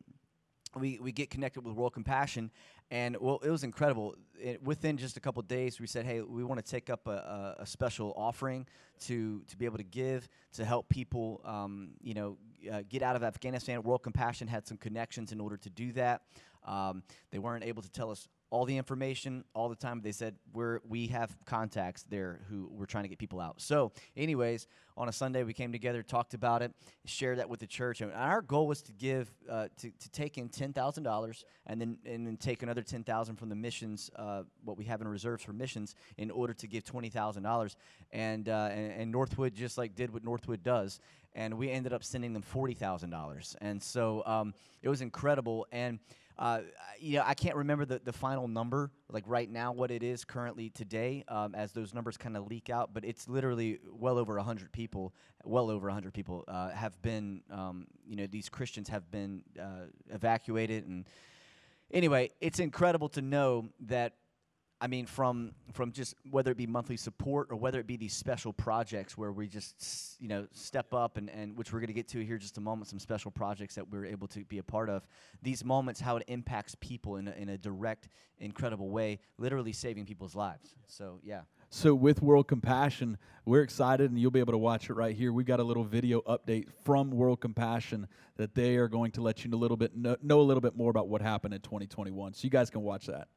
we, 0.77 0.99
we 1.01 1.13
get 1.13 1.31
connected 1.31 1.65
with 1.65 1.75
World 1.75 1.93
Compassion, 1.93 2.51
and 2.91 3.17
well, 3.21 3.41
it 3.43 3.51
was 3.51 3.65
incredible. 3.65 4.15
It, 4.39 4.63
within 4.63 4.97
just 4.97 5.17
a 5.17 5.21
couple 5.21 5.43
days, 5.43 5.81
we 5.81 5.87
said, 5.87 6.05
"Hey, 6.05 6.21
we 6.21 6.45
want 6.45 6.65
to 6.65 6.71
take 6.71 6.91
up 6.91 7.07
a, 7.07 7.55
a, 7.59 7.63
a, 7.63 7.67
special 7.67 8.13
offering 8.17 8.67
to 9.01 9.43
to 9.49 9.57
be 9.57 9.65
able 9.65 9.79
to 9.79 9.85
give 9.85 10.29
to 10.55 10.65
help 10.65 10.89
people, 10.89 11.41
um, 11.45 11.91
you 12.03 12.15
know, 12.15 12.37
uh, 12.71 12.83
get 12.89 13.03
out 13.03 13.17
of 13.17 13.23
Afghanistan." 13.23 13.83
World 13.83 14.03
Compassion 14.03 14.49
had 14.49 14.67
some 14.67 14.77
connections 14.77 15.33
in 15.33 15.41
order 15.41 15.57
to 15.57 15.71
do 15.71 15.93
that. 15.93 16.23
Um, 16.65 17.03
they 17.31 17.39
weren't 17.39 17.65
able 17.65 17.83
to 17.83 17.91
tell 17.91 18.11
us 18.11 18.29
all 18.55 18.65
the 18.65 18.77
information 18.77 19.43
all 19.53 19.69
the 19.69 19.75
time. 19.75 20.01
They 20.01 20.13
said 20.13 20.37
we're 20.53 20.79
we 20.89 21.09
have 21.09 21.37
contacts 21.45 22.05
there 22.09 22.41
who 22.49 22.69
we're 22.71 22.87
trying 22.87 23.03
to 23.03 23.09
get 23.09 23.19
people 23.19 23.41
out. 23.41 23.61
So, 23.61 23.91
anyways, 24.17 24.69
on 24.97 25.09
a 25.09 25.13
Sunday 25.13 25.43
we 25.43 25.53
came 25.53 25.73
together, 25.73 26.05
talked 26.05 26.35
about 26.35 26.63
it, 26.63 26.73
shared 27.05 27.39
that 27.39 27.49
with 27.49 27.59
the 27.59 27.67
church, 27.67 28.01
and 28.01 28.13
our 28.13 28.43
goal 28.43 28.69
was 28.69 28.81
to 28.83 28.93
give 28.93 29.29
uh, 29.51 29.67
to, 29.81 29.91
to 29.91 30.09
take 30.11 30.39
in 30.39 30.49
ten 30.49 30.73
thousand 30.73 31.03
dollars 31.03 31.45
and 31.67 31.81
then 31.81 31.99
and 32.07 32.25
then 32.25 32.37
take 32.37 32.63
another 32.63 32.83
ten 32.83 33.03
thousand 33.03 33.37
from 33.41 33.49
the 33.49 33.57
missions, 33.57 34.09
uh, 34.15 34.45
what 34.65 34.77
we 34.79 34.85
have 34.85 35.01
in 35.01 35.09
reserves 35.09 35.43
for 35.43 35.53
missions, 35.53 35.97
in 36.17 36.31
order 36.31 36.55
to 36.55 36.69
give 36.69 36.85
twenty 36.85 37.11
thousand 37.11 37.43
dollars. 37.43 37.77
And, 38.13 38.49
uh, 38.49 38.69
and 38.71 38.93
and 39.01 39.11
Northwood 39.11 39.53
just 39.57 39.77
like 39.77 39.97
did 39.97 40.13
what 40.13 40.23
Northwood 40.23 40.63
does, 40.63 41.01
and 41.35 41.59
we 41.59 41.71
ended 41.71 41.93
up 41.93 42.05
sending 42.05 42.33
them 42.33 42.43
forty 42.43 42.75
thousand 42.75 43.11
dollars. 43.11 43.57
And 43.61 43.83
so 43.83 44.23
um, 44.27 44.55
it 44.81 44.89
was 44.89 45.01
incredible 45.01 45.67
and. 45.73 45.99
Uh, 46.37 46.61
you 46.99 47.17
know, 47.19 47.25
I 47.25 47.35
can't 47.35 47.55
remember 47.55 47.85
the, 47.85 48.01
the 48.05 48.13
final 48.13 48.49
number, 48.49 48.91
like 49.09 49.25
right 49.27 49.49
now, 49.49 49.73
what 49.73 49.91
it 49.91 50.03
is 50.03 50.25
currently 50.25 50.69
today, 50.71 51.25
um, 51.29 51.55
as 51.55 51.73
those 51.73 51.95
numbers 51.95 52.17
kind 52.17 52.37
of 52.37 52.47
leak 52.49 52.71
out. 52.71 52.93
But 52.93 53.05
it's 53.05 53.29
literally 53.29 53.79
well 53.93 54.19
over 54.19 54.37
hundred 54.39 54.73
people, 54.73 55.15
well 55.45 55.71
over 55.71 55.89
hundred 55.91 56.13
people 56.13 56.45
uh, 56.49 56.71
have 56.71 57.01
been, 57.03 57.43
um, 57.51 57.87
you 58.07 58.17
know, 58.17 58.27
these 58.27 58.49
Christians 58.49 58.89
have 58.89 59.11
been 59.11 59.43
uh, 59.61 59.87
evacuated. 60.11 60.87
And 60.89 61.07
anyway, 61.93 62.31
it's 62.41 62.59
incredible 62.59 63.09
to 63.11 63.23
know 63.23 63.69
that 63.87 64.15
I 64.85 64.87
mean, 64.87 65.07
from 65.07 65.53
from 65.73 65.93
just 65.93 66.15
whether 66.31 66.51
it 66.51 66.59
be 66.59 66.67
monthly 66.67 66.99
support 66.99 67.49
or 67.51 67.57
whether 67.57 67.81
it 67.81 67.87
be 67.87 67.97
these 67.97 68.13
special 68.13 68.53
projects 68.53 69.17
where 69.17 69.33
we 69.33 69.49
just 69.49 70.21
you 70.21 70.29
know 70.29 70.47
step 70.53 70.93
up 70.93 71.17
and, 71.17 71.31
and 71.31 71.57
which 71.57 71.73
we're 71.73 71.79
going 71.79 71.89
to 71.89 71.95
get 71.95 72.07
to 72.09 72.23
here 72.23 72.37
just 72.37 72.59
a 72.59 72.61
moment, 72.61 72.89
some 72.91 72.99
special 72.99 73.31
projects 73.31 73.77
that 73.77 73.89
we're 73.89 74.05
able 74.05 74.29
to 74.29 74.45
be 74.45 74.59
a 74.59 74.63
part 74.63 74.91
of. 74.91 75.09
These 75.41 75.65
moments, 75.65 76.03
how 76.03 76.19
it 76.19 76.25
impacts 76.27 76.77
people 76.81 77.17
in 77.17 77.29
a, 77.29 77.31
in 77.31 77.49
a 77.49 77.57
direct, 77.57 78.11
incredible 78.39 78.91
way, 78.91 79.21
literally 79.39 79.73
saving 79.73 80.05
people's 80.05 80.35
lives. 80.35 80.75
So 80.87 81.19
yeah. 81.25 81.41
So 81.71 81.95
with 81.95 82.21
World 82.21 82.47
Compassion, 82.47 83.17
we're 83.47 83.63
excited, 83.63 84.11
and 84.11 84.21
you'll 84.21 84.31
be 84.33 84.41
able 84.41 84.53
to 84.53 84.59
watch 84.59 84.91
it 84.91 84.95
right 84.95 85.17
here. 85.17 85.33
We've 85.33 85.47
got 85.47 85.61
a 85.61 85.65
little 85.65 85.85
video 85.85 86.21
update 86.21 86.67
from 86.85 87.11
World 87.11 87.41
Compassion 87.41 88.07
that 88.37 88.55
they 88.55 88.77
are 88.77 88.89
going 88.89 89.13
to 89.13 89.23
let 89.23 89.45
you 89.45 89.51
know 89.51 89.57
a 89.57 89.63
little 89.63 89.79
bit 89.79 89.97
know, 89.97 90.19
know 90.23 90.43
a 90.43 90.43
little 90.43 90.61
bit 90.61 90.77
more 90.77 90.91
about 90.91 91.09
what 91.09 91.23
happened 91.23 91.55
in 91.55 91.63
2021. 91.63 92.35
So 92.35 92.45
you 92.45 92.51
guys 92.51 92.69
can 92.69 92.83
watch 92.83 93.07
that. 93.07 93.29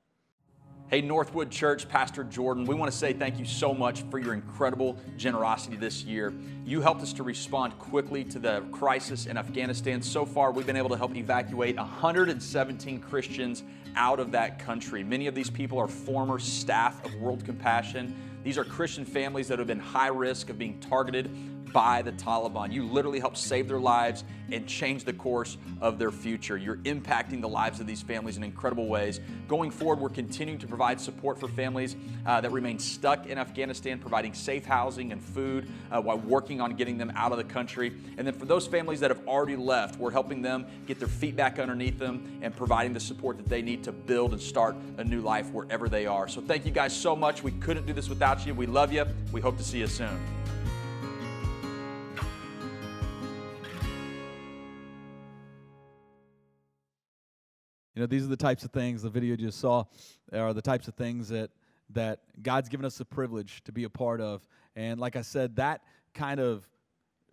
Hey, 0.89 1.02
Northwood 1.02 1.52
Church, 1.52 1.89
Pastor 1.89 2.23
Jordan, 2.23 2.65
we 2.65 2.73
want 2.73 2.89
to 2.89 2.97
say 2.97 3.12
thank 3.12 3.38
you 3.39 3.43
so 3.43 3.73
much 3.73 4.04
for 4.04 4.19
your 4.19 4.34
incredible 4.34 4.97
generosity 5.17 5.76
this 5.76 6.06
year. 6.06 6.34
You 6.63 6.80
helped 6.80 7.02
us 7.02 7.12
to 7.13 7.23
respond 7.23 7.78
quickly 7.78 8.23
to 8.23 8.39
the 8.39 8.62
crisis 8.71 9.26
in 9.26 9.36
Afghanistan. 9.36 10.02
So 10.02 10.26
far, 10.26 10.54
we've 10.54 10.65
been 10.65 10.78
able 10.78 10.88
to 10.91 10.95
help 10.95 11.13
evacuate 11.13 11.76
117 11.76 13.02
Christians 13.02 13.63
out 13.97 14.21
of 14.21 14.32
that 14.32 14.60
country. 14.60 15.04
Many 15.04 15.28
of 15.28 15.36
these 15.36 15.50
people 15.50 15.78
are 15.78 15.89
former 15.89 16.39
staff 16.39 17.04
of 17.04 17.13
World 17.15 17.43
Compassion. 17.43 18.15
These 18.45 18.58
are 18.58 18.63
Christian 18.63 19.04
families 19.04 19.50
that 19.50 19.60
have 19.60 19.67
been 19.67 19.82
high 19.82 20.08
risk 20.08 20.50
of 20.50 20.58
being 20.58 20.80
targeted 20.80 21.30
by 21.73 22.01
the 22.01 22.12
Taliban. 22.13 22.71
You 22.71 22.84
literally 22.84 23.19
helped 23.19 23.38
save 23.38 23.67
their 23.67 23.80
lives 23.80 24.23
and 24.51 24.67
change 24.67 25.03
the 25.03 25.13
course 25.13 25.58
of 25.82 25.99
their 25.99 26.12
future. 26.12 26.58
You're 26.58 26.77
impacting 26.77 27.41
the 27.41 27.49
lives 27.49 27.80
of 27.80 27.88
these 27.88 28.01
families 28.01 28.38
in 28.38 28.43
incredible 28.43 28.88
ways. 28.88 29.19
Going 29.47 29.71
forward, 29.71 29.99
we're 29.99 30.10
continuing 30.10 30.60
to 30.60 30.67
provide 30.67 31.01
support 31.01 31.39
for 31.39 31.47
families 31.47 31.95
uh, 32.25 32.41
that 32.41 32.51
remain 32.51 32.80
stuck 32.80 33.27
in 33.27 33.38
Afghanistan, 33.38 33.99
providing 33.99 34.34
safe 34.34 34.65
housing 34.65 35.12
and 35.12 35.21
food 35.21 35.69
uh, 35.91 36.01
while 36.01 36.17
working 36.17 36.62
on 36.62 36.75
getting 36.75 36.97
them 36.97 37.12
out 37.15 37.32
of 37.32 37.38
the 37.38 37.43
country. 37.43 37.93
And 38.17 38.25
then 38.25 38.34
for 38.34 38.45
those 38.45 38.67
families 38.67 38.99
that 39.01 39.12
have 39.12 39.27
already 39.27 39.56
left, 39.56 39.99
we're 39.99 40.12
helping 40.12 40.41
them 40.41 40.65
get 40.86 40.99
their 40.99 41.08
feet 41.08 41.36
back 41.36 41.60
underneath 41.60 41.99
them 41.99 42.39
and 42.41 42.56
providing 42.56 42.93
the 42.93 42.99
support 42.99 43.38
that 43.38 43.47
they 43.47 43.62
need 43.62 43.84
to 43.84 43.91
build 43.91 44.32
and 44.32 44.41
start 44.41 44.75
a 44.97 45.03
new 45.03 45.21
life 45.21 45.51
wherever 45.51 45.89
they 45.89 46.06
are. 46.06 46.27
So 46.27 46.41
thank 46.41 46.65
you 46.65 46.71
guys 46.71 46.95
so 46.95 47.15
much. 47.15 47.43
We 47.43 47.51
couldn't 47.51 47.86
do 47.86 47.93
this 47.93 48.10
without 48.10 48.45
you. 48.45 48.53
We 48.53 48.65
love 48.65 48.93
you. 48.93 49.06
We 49.32 49.41
hope 49.41 49.58
to 49.58 49.63
see 49.63 49.80
you 49.80 49.88
soon. 49.88 50.17
You 57.97 58.01
know, 58.01 58.07
these 58.07 58.23
are 58.23 58.27
the 58.27 58.38
types 58.38 58.63
of 58.63 58.69
things 58.69 59.01
the 59.01 59.10
video 59.10 59.36
just 59.36 59.60
saw 59.60 59.83
are 60.31 60.53
the 60.53 60.62
types 60.62 60.88
of 60.88 60.93
things 60.93 61.29
that 61.29 61.49
that 61.89 62.19
God's 62.43 62.69
given 62.69 62.86
us 62.86 62.95
the 62.99 63.05
privilege 63.05 63.63
to 63.63 63.71
be 63.71 63.86
a 63.86 63.89
part 63.89 64.21
of. 64.21 64.47
And 64.75 64.99
like 64.99 65.15
I 65.15 65.23
said, 65.23 65.55
that 65.55 65.81
kind 66.13 66.39
of 66.39 66.69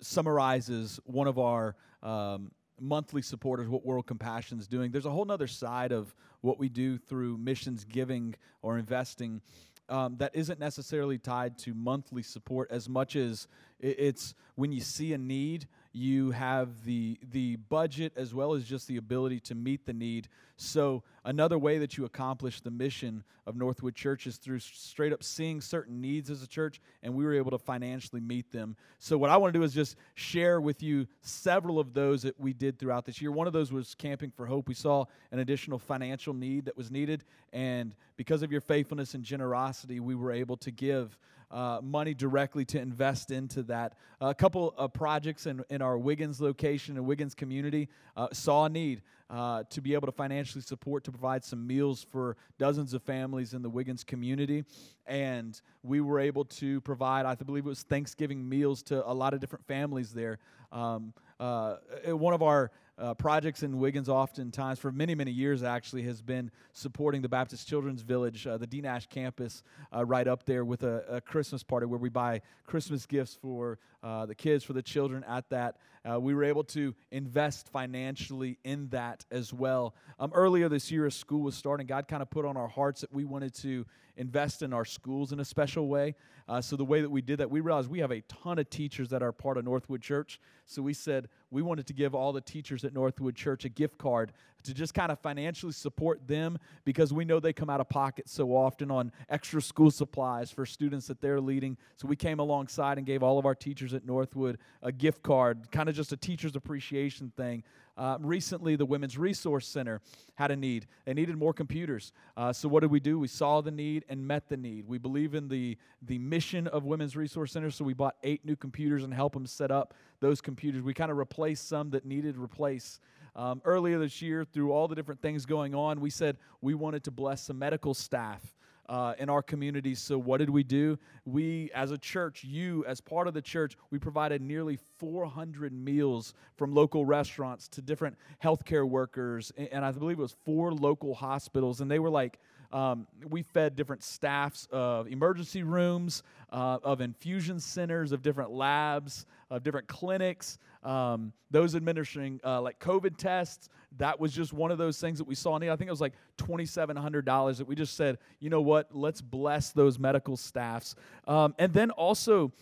summarizes 0.00 0.98
one 1.04 1.28
of 1.28 1.38
our 1.38 1.76
um, 2.02 2.50
monthly 2.80 3.20
supporters, 3.20 3.68
what 3.68 3.84
World 3.84 4.06
Compassion 4.06 4.58
is 4.58 4.66
doing. 4.66 4.90
There's 4.90 5.04
a 5.04 5.10
whole 5.10 5.30
other 5.30 5.46
side 5.46 5.92
of 5.92 6.14
what 6.40 6.58
we 6.58 6.70
do 6.70 6.96
through 6.96 7.36
missions 7.36 7.84
giving 7.84 8.34
or 8.62 8.78
investing 8.78 9.42
um, 9.90 10.16
that 10.16 10.34
isn't 10.34 10.58
necessarily 10.58 11.18
tied 11.18 11.58
to 11.58 11.74
monthly 11.74 12.22
support 12.22 12.70
as 12.70 12.88
much 12.88 13.16
as 13.16 13.48
it's 13.80 14.34
when 14.54 14.72
you 14.72 14.80
see 14.80 15.12
a 15.12 15.18
need 15.18 15.68
you 15.92 16.32
have 16.32 16.84
the 16.84 17.18
the 17.30 17.56
budget 17.56 18.12
as 18.16 18.34
well 18.34 18.54
as 18.54 18.64
just 18.64 18.88
the 18.88 18.96
ability 18.96 19.38
to 19.38 19.54
meet 19.54 19.86
the 19.86 19.92
need 19.92 20.28
so 20.64 21.02
another 21.24 21.58
way 21.58 21.78
that 21.78 21.96
you 21.96 22.04
accomplish 22.04 22.60
the 22.60 22.70
mission 22.70 23.22
of 23.46 23.56
northwood 23.56 23.94
church 23.94 24.26
is 24.26 24.36
through 24.36 24.58
straight 24.58 25.12
up 25.12 25.22
seeing 25.22 25.60
certain 25.60 26.00
needs 26.00 26.30
as 26.30 26.42
a 26.42 26.46
church 26.46 26.80
and 27.02 27.14
we 27.14 27.24
were 27.24 27.34
able 27.34 27.50
to 27.50 27.58
financially 27.58 28.20
meet 28.20 28.50
them. 28.50 28.76
So 28.98 29.18
what 29.18 29.30
i 29.30 29.36
want 29.36 29.52
to 29.52 29.58
do 29.58 29.64
is 29.64 29.74
just 29.74 29.96
share 30.14 30.60
with 30.60 30.82
you 30.82 31.06
several 31.20 31.78
of 31.78 31.92
those 31.92 32.22
that 32.22 32.38
we 32.40 32.52
did 32.52 32.78
throughout 32.78 33.04
this 33.04 33.20
year. 33.20 33.30
One 33.30 33.46
of 33.46 33.52
those 33.52 33.72
was 33.72 33.94
camping 33.94 34.30
for 34.30 34.46
hope. 34.46 34.68
We 34.68 34.74
saw 34.74 35.04
an 35.30 35.38
additional 35.38 35.78
financial 35.78 36.34
need 36.34 36.64
that 36.64 36.76
was 36.76 36.90
needed 36.90 37.24
and 37.52 37.94
because 38.16 38.42
of 38.42 38.50
your 38.50 38.60
faithfulness 38.60 39.14
and 39.14 39.24
generosity 39.24 40.00
we 40.00 40.14
were 40.14 40.32
able 40.32 40.56
to 40.58 40.70
give 40.70 41.18
uh, 41.50 41.80
money 41.82 42.14
directly 42.14 42.64
to 42.64 42.80
invest 42.80 43.30
into 43.30 43.62
that. 43.62 43.94
a 44.20 44.34
couple 44.34 44.74
of 44.76 44.92
projects 44.92 45.46
in, 45.46 45.62
in 45.70 45.82
our 45.82 45.96
Wiggins 45.96 46.40
location 46.40 46.96
and 46.96 47.06
Wiggins 47.06 47.34
community 47.34 47.88
uh, 48.16 48.28
saw 48.32 48.64
a 48.64 48.68
need 48.68 49.02
uh, 49.34 49.64
to 49.68 49.80
be 49.80 49.94
able 49.94 50.06
to 50.06 50.12
financially 50.12 50.62
support 50.62 51.02
to 51.02 51.10
provide 51.10 51.44
some 51.44 51.66
meals 51.66 52.06
for 52.08 52.36
dozens 52.56 52.94
of 52.94 53.02
families 53.02 53.52
in 53.52 53.62
the 53.62 53.68
Wiggins 53.68 54.04
community. 54.04 54.64
And 55.06 55.60
we 55.82 56.00
were 56.00 56.20
able 56.20 56.44
to 56.44 56.80
provide, 56.82 57.26
I 57.26 57.34
believe 57.34 57.66
it 57.66 57.68
was 57.68 57.82
Thanksgiving 57.82 58.48
meals 58.48 58.80
to 58.84 59.04
a 59.04 59.12
lot 59.12 59.34
of 59.34 59.40
different 59.40 59.66
families 59.66 60.12
there. 60.12 60.38
Um, 60.70 61.12
uh, 61.40 61.76
one 62.06 62.32
of 62.32 62.42
our 62.42 62.70
uh, 62.96 63.14
projects 63.14 63.62
in 63.62 63.78
Wiggins, 63.78 64.08
oftentimes 64.08 64.78
for 64.78 64.92
many, 64.92 65.14
many 65.14 65.30
years, 65.30 65.62
actually, 65.62 66.02
has 66.02 66.22
been 66.22 66.50
supporting 66.72 67.22
the 67.22 67.28
Baptist 67.28 67.68
Children's 67.68 68.02
Village, 68.02 68.46
uh, 68.46 68.56
the 68.56 68.66
D 68.66 68.80
Nash 68.80 69.06
campus, 69.06 69.62
uh, 69.94 70.04
right 70.04 70.28
up 70.28 70.44
there 70.44 70.64
with 70.64 70.82
a, 70.84 71.04
a, 71.08 71.20
Christmas 71.20 71.62
party 71.62 71.86
where 71.86 71.98
we 71.98 72.08
buy 72.08 72.40
Christmas 72.66 73.06
gifts 73.06 73.34
for 73.34 73.78
uh, 74.02 74.26
the 74.26 74.34
kids, 74.34 74.62
for 74.62 74.74
the 74.74 74.82
children 74.82 75.24
at 75.24 75.48
that. 75.50 75.76
Uh, 76.08 76.20
we 76.20 76.34
were 76.34 76.44
able 76.44 76.62
to 76.62 76.94
invest 77.10 77.68
financially 77.70 78.58
in 78.62 78.88
that 78.90 79.24
as 79.30 79.52
well. 79.52 79.94
Um, 80.20 80.30
earlier 80.34 80.68
this 80.68 80.90
year, 80.92 81.06
as 81.06 81.14
school 81.14 81.42
was 81.42 81.56
starting, 81.56 81.86
God 81.86 82.06
kind 82.06 82.22
of 82.22 82.30
put 82.30 82.44
on 82.44 82.56
our 82.56 82.68
hearts 82.68 83.00
that 83.00 83.12
we 83.12 83.24
wanted 83.24 83.54
to 83.56 83.86
invest 84.16 84.62
in 84.62 84.72
our 84.72 84.84
schools 84.84 85.32
in 85.32 85.40
a 85.40 85.44
special 85.44 85.88
way. 85.88 86.14
Uh, 86.46 86.60
so 86.60 86.76
the 86.76 86.84
way 86.84 87.00
that 87.00 87.10
we 87.10 87.22
did 87.22 87.38
that, 87.38 87.50
we 87.50 87.60
realized 87.60 87.90
we 87.90 88.00
have 88.00 88.10
a 88.10 88.20
ton 88.22 88.58
of 88.58 88.68
teachers 88.68 89.08
that 89.08 89.22
are 89.22 89.32
part 89.32 89.56
of 89.56 89.64
Northwood 89.64 90.02
Church. 90.02 90.40
So 90.66 90.82
we 90.82 90.92
said 90.92 91.28
we 91.50 91.62
wanted 91.62 91.86
to 91.86 91.94
give 91.94 92.14
all 92.14 92.32
the 92.32 92.40
teachers 92.40 92.84
at 92.84 92.92
Northwood 92.92 93.34
Church 93.34 93.64
a 93.64 93.70
gift 93.70 93.96
card 93.96 94.32
to 94.64 94.74
just 94.74 94.94
kind 94.94 95.12
of 95.12 95.18
financially 95.20 95.72
support 95.72 96.26
them 96.26 96.58
because 96.84 97.12
we 97.12 97.24
know 97.24 97.38
they 97.38 97.52
come 97.52 97.70
out 97.70 97.80
of 97.80 97.88
pocket 97.88 98.28
so 98.28 98.50
often 98.50 98.90
on 98.90 99.12
extra 99.28 99.62
school 99.62 99.90
supplies 99.90 100.50
for 100.50 100.66
students 100.66 101.06
that 101.06 101.20
they're 101.20 101.40
leading. 101.40 101.76
So 101.96 102.08
we 102.08 102.16
came 102.16 102.40
alongside 102.40 102.98
and 102.98 103.06
gave 103.06 103.22
all 103.22 103.38
of 103.38 103.46
our 103.46 103.54
teachers 103.54 103.94
at 103.94 104.04
Northwood 104.04 104.58
a 104.82 104.90
gift 104.90 105.22
card, 105.22 105.70
kind 105.70 105.88
of 105.88 105.94
just 105.94 106.12
a 106.12 106.16
teacher's 106.16 106.56
appreciation 106.56 107.32
thing 107.36 107.62
uh, 107.96 108.16
recently, 108.20 108.74
the 108.74 108.84
Women's 108.84 109.16
Resource 109.16 109.68
Center 109.68 110.00
had 110.34 110.50
a 110.50 110.56
need. 110.56 110.86
They 111.04 111.14
needed 111.14 111.36
more 111.36 111.52
computers. 111.52 112.12
Uh, 112.36 112.52
so, 112.52 112.68
what 112.68 112.80
did 112.80 112.90
we 112.90 112.98
do? 112.98 113.20
We 113.20 113.28
saw 113.28 113.60
the 113.60 113.70
need 113.70 114.04
and 114.08 114.26
met 114.26 114.48
the 114.48 114.56
need. 114.56 114.88
We 114.88 114.98
believe 114.98 115.34
in 115.34 115.48
the, 115.48 115.78
the 116.02 116.18
mission 116.18 116.66
of 116.66 116.84
Women's 116.84 117.14
Resource 117.14 117.52
Center, 117.52 117.70
so 117.70 117.84
we 117.84 117.94
bought 117.94 118.16
eight 118.24 118.44
new 118.44 118.56
computers 118.56 119.04
and 119.04 119.14
helped 119.14 119.34
them 119.34 119.46
set 119.46 119.70
up 119.70 119.94
those 120.20 120.40
computers. 120.40 120.82
We 120.82 120.92
kind 120.92 121.10
of 121.10 121.18
replaced 121.18 121.68
some 121.68 121.90
that 121.90 122.04
needed 122.04 122.36
replace. 122.36 122.98
Um, 123.36 123.60
earlier 123.64 123.98
this 123.98 124.22
year, 124.22 124.44
through 124.44 124.72
all 124.72 124.86
the 124.86 124.94
different 124.94 125.20
things 125.20 125.44
going 125.44 125.74
on, 125.74 126.00
we 126.00 126.10
said 126.10 126.36
we 126.60 126.74
wanted 126.74 127.04
to 127.04 127.10
bless 127.10 127.42
some 127.42 127.58
medical 127.58 127.92
staff 127.92 128.54
uh, 128.88 129.14
in 129.18 129.28
our 129.28 129.42
community. 129.42 129.94
So, 129.94 130.18
what 130.18 130.38
did 130.38 130.50
we 130.50 130.62
do? 130.62 130.98
We, 131.24 131.70
as 131.74 131.90
a 131.90 131.98
church, 131.98 132.44
you, 132.44 132.84
as 132.86 133.00
part 133.00 133.26
of 133.26 133.34
the 133.34 133.42
church, 133.42 133.76
we 133.90 133.98
provided 133.98 134.42
nearly 134.42 134.78
400 134.98 135.72
meals 135.72 136.34
from 136.56 136.74
local 136.74 137.04
restaurants 137.04 137.68
to 137.68 137.82
different 137.82 138.16
healthcare 138.42 138.88
workers. 138.88 139.52
And 139.56 139.84
I 139.84 139.90
believe 139.92 140.18
it 140.18 140.22
was 140.22 140.36
four 140.44 140.72
local 140.72 141.14
hospitals. 141.14 141.80
And 141.80 141.90
they 141.90 141.98
were 141.98 142.10
like, 142.10 142.38
Um, 142.72 143.06
we 143.30 143.42
fed 143.42 143.76
different 143.76 144.02
staffs 144.02 144.68
of 144.70 145.06
emergency 145.06 145.62
rooms, 145.62 146.22
uh, 146.52 146.78
of 146.82 147.00
infusion 147.00 147.60
centers, 147.60 148.12
of 148.12 148.20
different 148.22 148.50
labs, 148.50 149.26
of 149.50 149.62
different 149.62 149.86
clinics, 149.86 150.58
um, 150.84 151.32
those 151.50 151.74
administering 151.74 152.40
uh, 152.44 152.60
like 152.60 152.78
COVID 152.78 153.16
tests. 153.16 153.68
That 153.96 154.18
was 154.18 154.32
just 154.32 154.52
one 154.52 154.70
of 154.70 154.78
those 154.78 155.00
things 155.00 155.18
that 155.18 155.26
we 155.26 155.34
saw 155.34 155.56
need. 155.58 155.70
I 155.70 155.76
think 155.76 155.88
it 155.88 155.92
was 155.92 156.00
like 156.00 156.14
$2,700 156.38 157.56
that 157.58 157.66
we 157.66 157.74
just 157.74 157.96
said, 157.96 158.18
you 158.40 158.50
know 158.50 158.60
what, 158.60 158.94
let's 158.94 159.20
bless 159.20 159.70
those 159.70 159.98
medical 159.98 160.36
staffs. 160.36 160.94
Um, 161.26 161.54
and 161.58 161.72
then 161.72 161.90
also, 161.90 162.52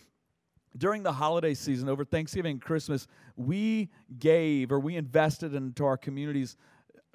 during 0.77 1.03
the 1.03 1.13
holiday 1.13 1.53
season, 1.53 1.89
over 1.89 2.03
Thanksgiving 2.03 2.53
and 2.53 2.61
Christmas, 2.61 3.07
we 3.35 3.89
gave 4.19 4.71
or 4.71 4.79
we 4.79 4.95
invested 4.95 5.53
into 5.53 5.85
our 5.85 5.97
communities 5.97 6.55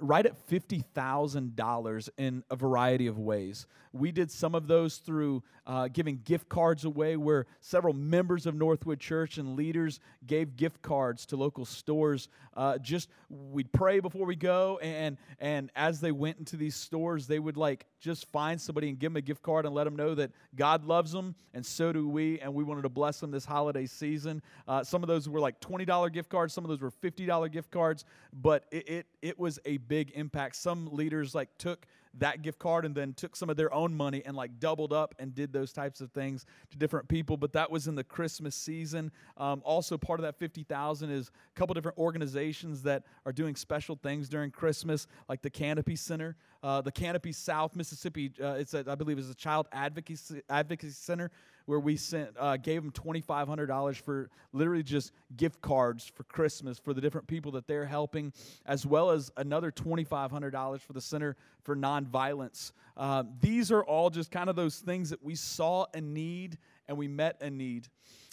right 0.00 0.24
at 0.24 0.48
$50,000 0.48 2.08
in 2.16 2.44
a 2.50 2.56
variety 2.56 3.06
of 3.06 3.18
ways. 3.18 3.66
We 3.92 4.12
did 4.12 4.30
some 4.30 4.54
of 4.54 4.66
those 4.68 4.98
through 4.98 5.42
uh, 5.66 5.88
giving 5.88 6.20
gift 6.24 6.48
cards 6.48 6.84
away, 6.84 7.16
where 7.16 7.46
several 7.60 7.94
members 7.94 8.46
of 8.46 8.54
Northwood 8.54 9.00
Church 9.00 9.38
and 9.38 9.56
leaders 9.56 10.00
gave 10.26 10.56
gift 10.56 10.82
cards 10.82 11.26
to 11.26 11.36
local 11.36 11.64
stores. 11.64 12.28
Uh, 12.56 12.78
just 12.78 13.08
we'd 13.28 13.70
pray 13.72 14.00
before 14.00 14.26
we 14.26 14.36
go, 14.36 14.78
and 14.78 15.18
and 15.38 15.70
as 15.76 16.00
they 16.00 16.12
went 16.12 16.38
into 16.38 16.56
these 16.56 16.74
stores, 16.74 17.26
they 17.26 17.38
would 17.38 17.56
like 17.56 17.86
just 18.00 18.26
find 18.30 18.60
somebody 18.60 18.88
and 18.88 18.98
give 18.98 19.12
them 19.12 19.16
a 19.16 19.20
gift 19.20 19.42
card 19.42 19.66
and 19.66 19.74
let 19.74 19.84
them 19.84 19.96
know 19.96 20.14
that 20.14 20.30
God 20.54 20.84
loves 20.84 21.12
them, 21.12 21.34
and 21.52 21.64
so 21.64 21.92
do 21.92 22.08
we, 22.08 22.38
and 22.40 22.54
we 22.54 22.64
wanted 22.64 22.82
to 22.82 22.88
bless 22.88 23.20
them 23.20 23.30
this 23.30 23.44
holiday 23.44 23.86
season. 23.86 24.42
Uh, 24.66 24.82
some 24.82 25.02
of 25.02 25.08
those 25.08 25.28
were 25.28 25.40
like 25.40 25.60
twenty 25.60 25.84
dollar 25.84 26.08
gift 26.08 26.30
cards, 26.30 26.54
some 26.54 26.64
of 26.64 26.68
those 26.68 26.80
were 26.80 26.90
fifty 26.90 27.26
dollar 27.26 27.48
gift 27.48 27.70
cards, 27.70 28.04
but 28.32 28.64
it, 28.70 28.88
it 28.88 29.06
it 29.20 29.38
was 29.38 29.58
a 29.66 29.76
big 29.88 30.12
impact. 30.14 30.56
Some 30.56 30.88
leaders 30.92 31.34
like 31.34 31.48
took 31.58 31.86
that 32.14 32.42
gift 32.42 32.58
card 32.58 32.84
and 32.84 32.94
then 32.94 33.12
took 33.12 33.36
some 33.36 33.50
of 33.50 33.56
their 33.56 33.72
own 33.72 33.94
money 33.94 34.22
and 34.24 34.36
like 34.36 34.58
doubled 34.58 34.92
up 34.92 35.14
and 35.18 35.34
did 35.34 35.52
those 35.52 35.72
types 35.72 36.00
of 36.00 36.10
things 36.12 36.46
to 36.70 36.78
different 36.78 37.08
people. 37.08 37.36
But 37.36 37.52
that 37.52 37.70
was 37.70 37.86
in 37.86 37.94
the 37.94 38.04
Christmas 38.04 38.54
season. 38.54 39.10
Um, 39.36 39.62
also, 39.64 39.96
part 39.96 40.20
of 40.20 40.24
that 40.24 40.38
50,000 40.38 41.10
is 41.10 41.28
a 41.28 41.58
couple 41.58 41.74
different 41.74 41.98
organizations 41.98 42.82
that 42.82 43.04
are 43.26 43.32
doing 43.32 43.56
special 43.56 43.96
things 43.96 44.28
during 44.28 44.50
Christmas, 44.50 45.06
like 45.28 45.42
the 45.42 45.50
Canopy 45.50 45.96
Center. 45.96 46.36
Uh, 46.62 46.80
the 46.80 46.90
Canopy 46.90 47.30
South 47.30 47.76
Mississippi, 47.76 48.32
uh, 48.42 48.54
it's 48.54 48.74
a, 48.74 48.84
I 48.88 48.96
believe 48.96 49.18
is 49.18 49.30
a 49.30 49.34
child 49.34 49.68
advocacy, 49.72 50.42
advocacy 50.50 50.92
center 50.92 51.30
where 51.68 51.78
we 51.78 51.98
sent 51.98 52.30
uh, 52.38 52.56
gave 52.56 52.82
them 52.82 52.90
twenty 52.92 53.20
five 53.20 53.46
hundred 53.46 53.66
dollars 53.66 53.98
for 53.98 54.30
literally 54.54 54.82
just 54.82 55.12
gift 55.36 55.60
cards 55.60 56.10
for 56.14 56.24
Christmas 56.24 56.78
for 56.78 56.94
the 56.94 57.00
different 57.02 57.26
people 57.26 57.52
that 57.52 57.66
they're 57.66 57.84
helping, 57.84 58.32
as 58.64 58.86
well 58.86 59.10
as 59.10 59.30
another 59.36 59.70
twenty 59.70 60.02
five 60.02 60.30
hundred 60.30 60.52
dollars 60.52 60.80
for 60.80 60.94
the 60.94 61.00
Center 61.00 61.36
for 61.64 61.76
Nonviolence. 61.76 62.72
Uh, 62.96 63.22
these 63.42 63.70
are 63.70 63.84
all 63.84 64.08
just 64.08 64.30
kind 64.30 64.48
of 64.48 64.56
those 64.56 64.78
things 64.78 65.10
that 65.10 65.22
we 65.22 65.34
saw 65.34 65.84
a 65.92 66.00
need 66.00 66.56
and 66.88 66.96
we 66.96 67.06
met 67.06 67.36
a 67.42 67.50
need. 67.50 67.86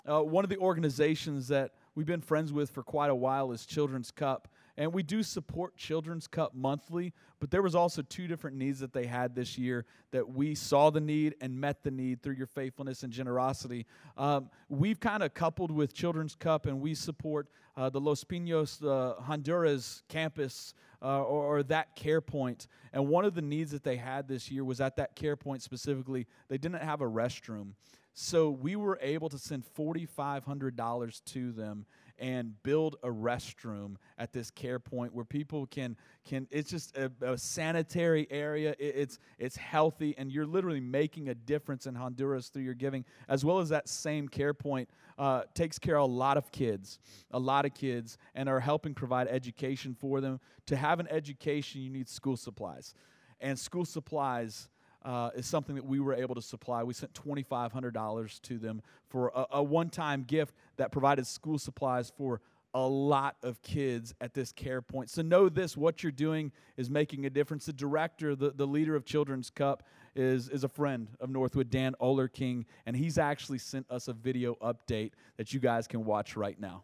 Uh, 0.09 0.21
one 0.21 0.45
of 0.45 0.49
the 0.49 0.57
organizations 0.57 1.49
that 1.49 1.71
we've 1.93 2.05
been 2.05 2.21
friends 2.21 2.53
with 2.53 2.69
for 2.69 2.83
quite 2.83 3.09
a 3.09 3.15
while 3.15 3.51
is 3.51 3.65
Children's 3.65 4.11
Cup. 4.11 4.47
And 4.77 4.93
we 4.93 5.03
do 5.03 5.23
support 5.23 5.77
Children's 5.77 6.27
Cup 6.27 6.53
monthly, 6.53 7.13
but 7.39 7.49
there 7.49 7.61
was 7.61 7.75
also 7.75 8.01
two 8.01 8.27
different 8.27 8.57
needs 8.57 8.79
that 8.81 8.91
they 8.91 9.05
had 9.05 9.33
this 9.33 9.57
year 9.57 9.85
that 10.11 10.29
we 10.29 10.53
saw 10.53 10.89
the 10.89 10.99
need 10.99 11.35
and 11.39 11.59
met 11.59 11.83
the 11.83 11.91
need 11.91 12.21
through 12.21 12.35
your 12.35 12.47
faithfulness 12.47 13.03
and 13.03 13.13
generosity. 13.13 13.85
Um, 14.17 14.49
we've 14.67 14.99
kind 14.99 15.23
of 15.23 15.33
coupled 15.33 15.71
with 15.71 15.93
Children's 15.93 16.35
Cup, 16.35 16.65
and 16.65 16.81
we 16.81 16.93
support 16.93 17.47
uh, 17.77 17.89
the 17.89 17.99
Los 17.99 18.23
Pinos 18.23 18.79
Honduras 18.81 20.03
campus 20.09 20.73
uh, 21.01 21.21
or, 21.21 21.57
or, 21.57 21.63
that 21.63 21.95
care 21.95 22.21
point. 22.21 22.67
And 22.93 23.07
one 23.07 23.25
of 23.25 23.35
the 23.35 23.41
needs 23.41 23.71
that 23.71 23.83
they 23.83 23.97
had 23.97 24.27
this 24.27 24.49
year 24.49 24.63
was 24.63 24.79
at 24.79 24.95
that 24.95 25.15
care 25.15 25.35
point 25.35 25.61
specifically, 25.61 26.25
they 26.47 26.57
didn't 26.57 26.81
have 26.81 27.01
a 27.01 27.05
restroom. 27.05 27.73
So 28.13 28.49
we 28.49 28.77
were 28.77 28.97
able 29.01 29.27
to 29.27 29.37
send 29.37 29.65
$4,500 29.77 31.25
to 31.25 31.51
them 31.51 31.85
and 32.19 32.61
build 32.63 32.95
a 33.03 33.09
restroom 33.09 33.95
at 34.17 34.33
this 34.33 34.49
care 34.51 34.79
point 34.79 35.13
where 35.13 35.25
people 35.25 35.65
can 35.67 35.95
can 36.25 36.47
it's 36.51 36.69
just 36.69 36.95
a, 36.97 37.11
a 37.21 37.37
sanitary 37.37 38.27
area. 38.29 38.75
It, 38.79 38.95
it's 38.95 39.19
it's 39.37 39.57
healthy 39.57 40.15
and 40.17 40.31
you're 40.31 40.45
literally 40.45 40.79
making 40.79 41.29
a 41.29 41.35
difference 41.35 41.85
in 41.85 41.95
honduras 41.95 42.49
through 42.49 42.63
your 42.63 42.73
giving 42.73 43.05
as 43.27 43.43
well 43.43 43.59
as 43.59 43.69
that 43.69 43.89
same 43.89 44.27
care 44.27 44.53
point 44.53 44.89
uh, 45.17 45.43
takes 45.53 45.79
care 45.79 45.97
of 45.97 46.03
a 46.03 46.13
lot 46.13 46.37
of 46.37 46.51
kids 46.51 46.99
a 47.31 47.39
lot 47.39 47.65
of 47.65 47.73
kids 47.73 48.17
and 48.33 48.47
are 48.49 48.59
helping 48.59 48.93
provide 48.93 49.27
education 49.27 49.95
for 49.99 50.21
them. 50.21 50.39
To 50.67 50.75
have 50.75 50.99
an 50.99 51.07
education 51.09 51.81
you 51.81 51.89
need 51.89 52.09
school 52.09 52.37
supplies. 52.37 52.93
And 53.41 53.59
school 53.59 53.85
supplies 53.85 54.69
uh, 55.05 55.29
is 55.35 55.45
something 55.45 55.75
that 55.75 55.85
we 55.85 55.99
were 55.99 56.13
able 56.13 56.35
to 56.35 56.41
supply. 56.41 56.83
We 56.83 56.93
sent 56.93 57.13
$2,500 57.13 58.41
to 58.41 58.57
them 58.57 58.81
for 59.07 59.31
a, 59.35 59.45
a 59.51 59.63
one 59.63 59.89
time 59.89 60.23
gift 60.23 60.55
that 60.77 60.91
provided 60.91 61.27
school 61.27 61.59
supplies 61.59 62.11
for 62.17 62.41
a 62.73 62.85
lot 62.85 63.37
of 63.41 63.61
kids 63.61 64.13
at 64.19 64.33
this 64.33 64.51
care 64.51 64.81
point. 64.81 65.09
So 65.09 65.21
know 65.21 65.47
this 65.47 65.77
what 65.77 66.03
you're 66.03 66.11
doing 66.11 66.51
is 66.75 66.89
making 66.89 67.25
a 67.25 67.29
difference. 67.29 67.67
The 67.67 67.73
director, 67.73 68.35
the, 68.35 68.51
the 68.51 68.67
leader 68.67 68.97
of 68.97 69.05
Children's 69.05 69.49
Cup, 69.49 69.83
is, 70.13 70.49
is 70.49 70.65
a 70.65 70.67
friend 70.67 71.07
of 71.21 71.29
Northwood, 71.29 71.69
Dan 71.69 71.93
King, 72.33 72.65
and 72.85 72.95
he's 72.95 73.17
actually 73.17 73.59
sent 73.59 73.89
us 73.89 74.07
a 74.09 74.13
video 74.13 74.55
update 74.55 75.11
that 75.37 75.53
you 75.53 75.59
guys 75.59 75.87
can 75.87 76.03
watch 76.03 76.35
right 76.35 76.59
now. 76.59 76.83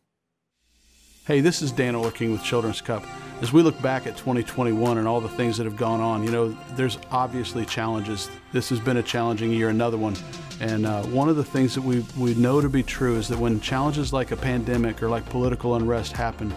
Hey, 1.28 1.40
this 1.40 1.62
is 1.62 1.72
Dan 1.72 1.94
King 2.14 2.32
with 2.32 2.44
Children's 2.44 2.82
Cup. 2.82 3.06
As 3.42 3.54
we 3.54 3.62
look 3.62 3.80
back 3.80 4.08
at 4.08 4.18
2021 4.18 4.98
and 4.98 5.08
all 5.08 5.22
the 5.22 5.30
things 5.30 5.56
that 5.58 5.66
have 5.66 5.76
gone 5.76 6.02
on, 6.02 6.24
you 6.24 6.32
know, 6.32 6.58
there's 6.72 6.98
obviously 7.12 7.64
challenges. 7.64 8.28
This 8.54 8.70
has 8.70 8.80
been 8.80 8.98
a 8.98 9.04
challenging 9.04 9.52
year, 9.52 9.70
another 9.70 10.00
one. 10.00 10.16
And 10.62 10.88
uh, 10.88 11.04
one 11.04 11.30
of 11.30 11.36
the 11.36 11.44
things 11.44 11.76
that 11.76 11.84
we, 11.84 12.04
we 12.18 12.34
know 12.34 12.60
to 12.60 12.70
be 12.70 12.82
true 12.82 13.18
is 13.18 13.28
that 13.28 13.38
when 13.38 13.62
challenges 13.62 14.12
like 14.12 14.32
a 14.32 14.36
pandemic 14.36 15.04
or 15.04 15.10
like 15.10 15.24
political 15.30 15.76
unrest 15.76 16.14
happen, 16.14 16.52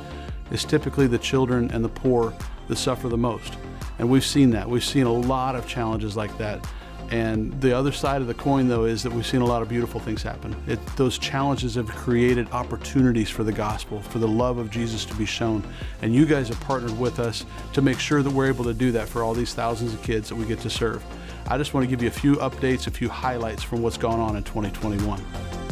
it's 0.50 0.64
typically 0.64 1.06
the 1.06 1.18
children 1.18 1.70
and 1.70 1.84
the 1.84 1.90
poor 1.90 2.32
that 2.68 2.76
suffer 2.76 3.10
the 3.10 3.18
most. 3.18 3.58
And 3.98 4.08
we've 4.08 4.24
seen 4.24 4.48
that. 4.52 4.66
We've 4.66 4.82
seen 4.82 5.04
a 5.04 5.12
lot 5.12 5.56
of 5.56 5.66
challenges 5.68 6.16
like 6.16 6.38
that. 6.38 6.66
And 7.10 7.60
the 7.60 7.76
other 7.76 7.92
side 7.92 8.20
of 8.20 8.26
the 8.26 8.34
coin, 8.34 8.68
though, 8.68 8.84
is 8.84 9.02
that 9.02 9.12
we've 9.12 9.26
seen 9.26 9.40
a 9.40 9.44
lot 9.44 9.62
of 9.62 9.68
beautiful 9.68 10.00
things 10.00 10.22
happen. 10.22 10.56
It, 10.66 10.84
those 10.96 11.18
challenges 11.18 11.74
have 11.74 11.88
created 11.88 12.50
opportunities 12.50 13.30
for 13.30 13.44
the 13.44 13.52
gospel, 13.52 14.00
for 14.00 14.18
the 14.18 14.28
love 14.28 14.58
of 14.58 14.70
Jesus 14.70 15.04
to 15.06 15.14
be 15.14 15.26
shown. 15.26 15.62
And 16.02 16.14
you 16.14 16.26
guys 16.26 16.48
have 16.48 16.60
partnered 16.60 16.98
with 16.98 17.20
us 17.20 17.44
to 17.74 17.82
make 17.82 17.98
sure 17.98 18.22
that 18.22 18.30
we're 18.30 18.48
able 18.48 18.64
to 18.64 18.74
do 18.74 18.92
that 18.92 19.08
for 19.08 19.22
all 19.22 19.34
these 19.34 19.54
thousands 19.54 19.94
of 19.94 20.02
kids 20.02 20.28
that 20.28 20.36
we 20.36 20.46
get 20.46 20.60
to 20.60 20.70
serve. 20.70 21.04
I 21.46 21.58
just 21.58 21.74
want 21.74 21.84
to 21.84 21.90
give 21.90 22.02
you 22.02 22.08
a 22.08 22.12
few 22.12 22.36
updates, 22.36 22.86
a 22.86 22.90
few 22.90 23.08
highlights 23.08 23.62
from 23.62 23.82
what's 23.82 23.98
gone 23.98 24.18
on 24.18 24.36
in 24.36 24.42
2021. 24.44 25.63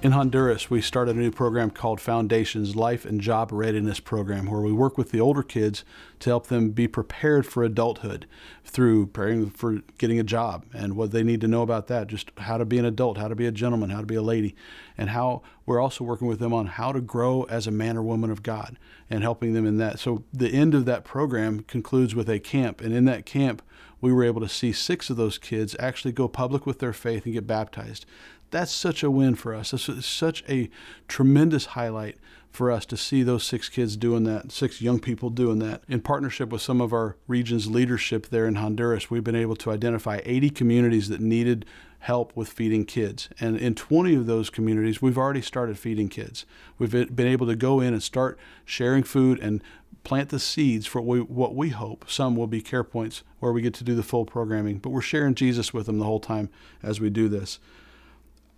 In 0.00 0.12
Honduras, 0.12 0.70
we 0.70 0.80
started 0.80 1.16
a 1.16 1.18
new 1.18 1.32
program 1.32 1.70
called 1.70 2.00
Foundations 2.00 2.76
Life 2.76 3.04
and 3.04 3.20
Job 3.20 3.50
Readiness 3.50 3.98
Program, 3.98 4.46
where 4.46 4.60
we 4.60 4.72
work 4.72 4.96
with 4.96 5.10
the 5.10 5.20
older 5.20 5.42
kids 5.42 5.84
to 6.20 6.30
help 6.30 6.46
them 6.46 6.70
be 6.70 6.86
prepared 6.86 7.44
for 7.44 7.64
adulthood 7.64 8.26
through 8.64 9.06
preparing 9.06 9.50
for 9.50 9.80
getting 9.98 10.20
a 10.20 10.22
job 10.22 10.66
and 10.72 10.94
what 10.94 11.10
they 11.10 11.24
need 11.24 11.40
to 11.40 11.48
know 11.48 11.62
about 11.62 11.88
that, 11.88 12.06
just 12.06 12.30
how 12.38 12.56
to 12.56 12.64
be 12.64 12.78
an 12.78 12.84
adult, 12.84 13.18
how 13.18 13.26
to 13.26 13.34
be 13.34 13.46
a 13.46 13.50
gentleman, 13.50 13.90
how 13.90 13.98
to 13.98 14.06
be 14.06 14.14
a 14.14 14.22
lady, 14.22 14.54
and 14.96 15.10
how 15.10 15.42
we're 15.66 15.80
also 15.80 16.04
working 16.04 16.28
with 16.28 16.38
them 16.38 16.54
on 16.54 16.66
how 16.66 16.92
to 16.92 17.00
grow 17.00 17.42
as 17.50 17.66
a 17.66 17.72
man 17.72 17.96
or 17.96 18.02
woman 18.02 18.30
of 18.30 18.44
God 18.44 18.78
and 19.10 19.24
helping 19.24 19.52
them 19.52 19.66
in 19.66 19.78
that. 19.78 19.98
So 19.98 20.22
the 20.32 20.50
end 20.50 20.76
of 20.76 20.84
that 20.84 21.02
program 21.02 21.64
concludes 21.64 22.14
with 22.14 22.30
a 22.30 22.38
camp, 22.38 22.80
and 22.80 22.94
in 22.94 23.04
that 23.06 23.26
camp, 23.26 23.62
we 24.00 24.12
were 24.12 24.22
able 24.22 24.40
to 24.42 24.48
see 24.48 24.70
six 24.70 25.10
of 25.10 25.16
those 25.16 25.38
kids 25.38 25.74
actually 25.80 26.12
go 26.12 26.28
public 26.28 26.66
with 26.66 26.78
their 26.78 26.92
faith 26.92 27.24
and 27.24 27.34
get 27.34 27.48
baptized 27.48 28.06
that's 28.50 28.72
such 28.72 29.02
a 29.02 29.10
win 29.10 29.34
for 29.34 29.54
us. 29.54 29.72
It's 29.72 30.06
such 30.06 30.44
a 30.48 30.70
tremendous 31.06 31.66
highlight 31.66 32.16
for 32.50 32.70
us 32.72 32.86
to 32.86 32.96
see 32.96 33.22
those 33.22 33.44
six 33.44 33.68
kids 33.68 33.96
doing 33.96 34.24
that, 34.24 34.50
six 34.50 34.80
young 34.80 34.98
people 34.98 35.30
doing 35.30 35.58
that. 35.58 35.82
In 35.88 36.00
partnership 36.00 36.48
with 36.48 36.62
some 36.62 36.80
of 36.80 36.92
our 36.92 37.16
region's 37.26 37.68
leadership 37.68 38.28
there 38.28 38.46
in 38.46 38.56
Honduras, 38.56 39.10
we've 39.10 39.24
been 39.24 39.36
able 39.36 39.56
to 39.56 39.70
identify 39.70 40.20
80 40.24 40.50
communities 40.50 41.08
that 41.08 41.20
needed 41.20 41.66
help 42.00 42.34
with 42.34 42.48
feeding 42.48 42.84
kids. 42.84 43.28
And 43.40 43.56
in 43.56 43.74
20 43.74 44.14
of 44.14 44.26
those 44.26 44.50
communities, 44.50 45.02
we've 45.02 45.18
already 45.18 45.42
started 45.42 45.78
feeding 45.78 46.08
kids. 46.08 46.46
We've 46.78 46.90
been 46.90 47.26
able 47.26 47.46
to 47.48 47.56
go 47.56 47.80
in 47.80 47.92
and 47.92 48.02
start 48.02 48.38
sharing 48.64 49.02
food 49.02 49.38
and 49.40 49.62
plant 50.04 50.30
the 50.30 50.38
seeds 50.38 50.86
for 50.86 51.00
what 51.00 51.18
we, 51.18 51.20
what 51.20 51.54
we 51.54 51.68
hope 51.70 52.08
some 52.08 52.34
will 52.34 52.46
be 52.46 52.62
care 52.62 52.84
points 52.84 53.22
where 53.40 53.52
we 53.52 53.62
get 53.62 53.74
to 53.74 53.84
do 53.84 53.94
the 53.94 54.02
full 54.02 54.24
programming. 54.24 54.78
But 54.78 54.90
we're 54.90 55.00
sharing 55.02 55.34
Jesus 55.34 55.74
with 55.74 55.86
them 55.86 55.98
the 55.98 56.04
whole 56.04 56.20
time 56.20 56.48
as 56.82 57.00
we 57.00 57.10
do 57.10 57.28
this 57.28 57.58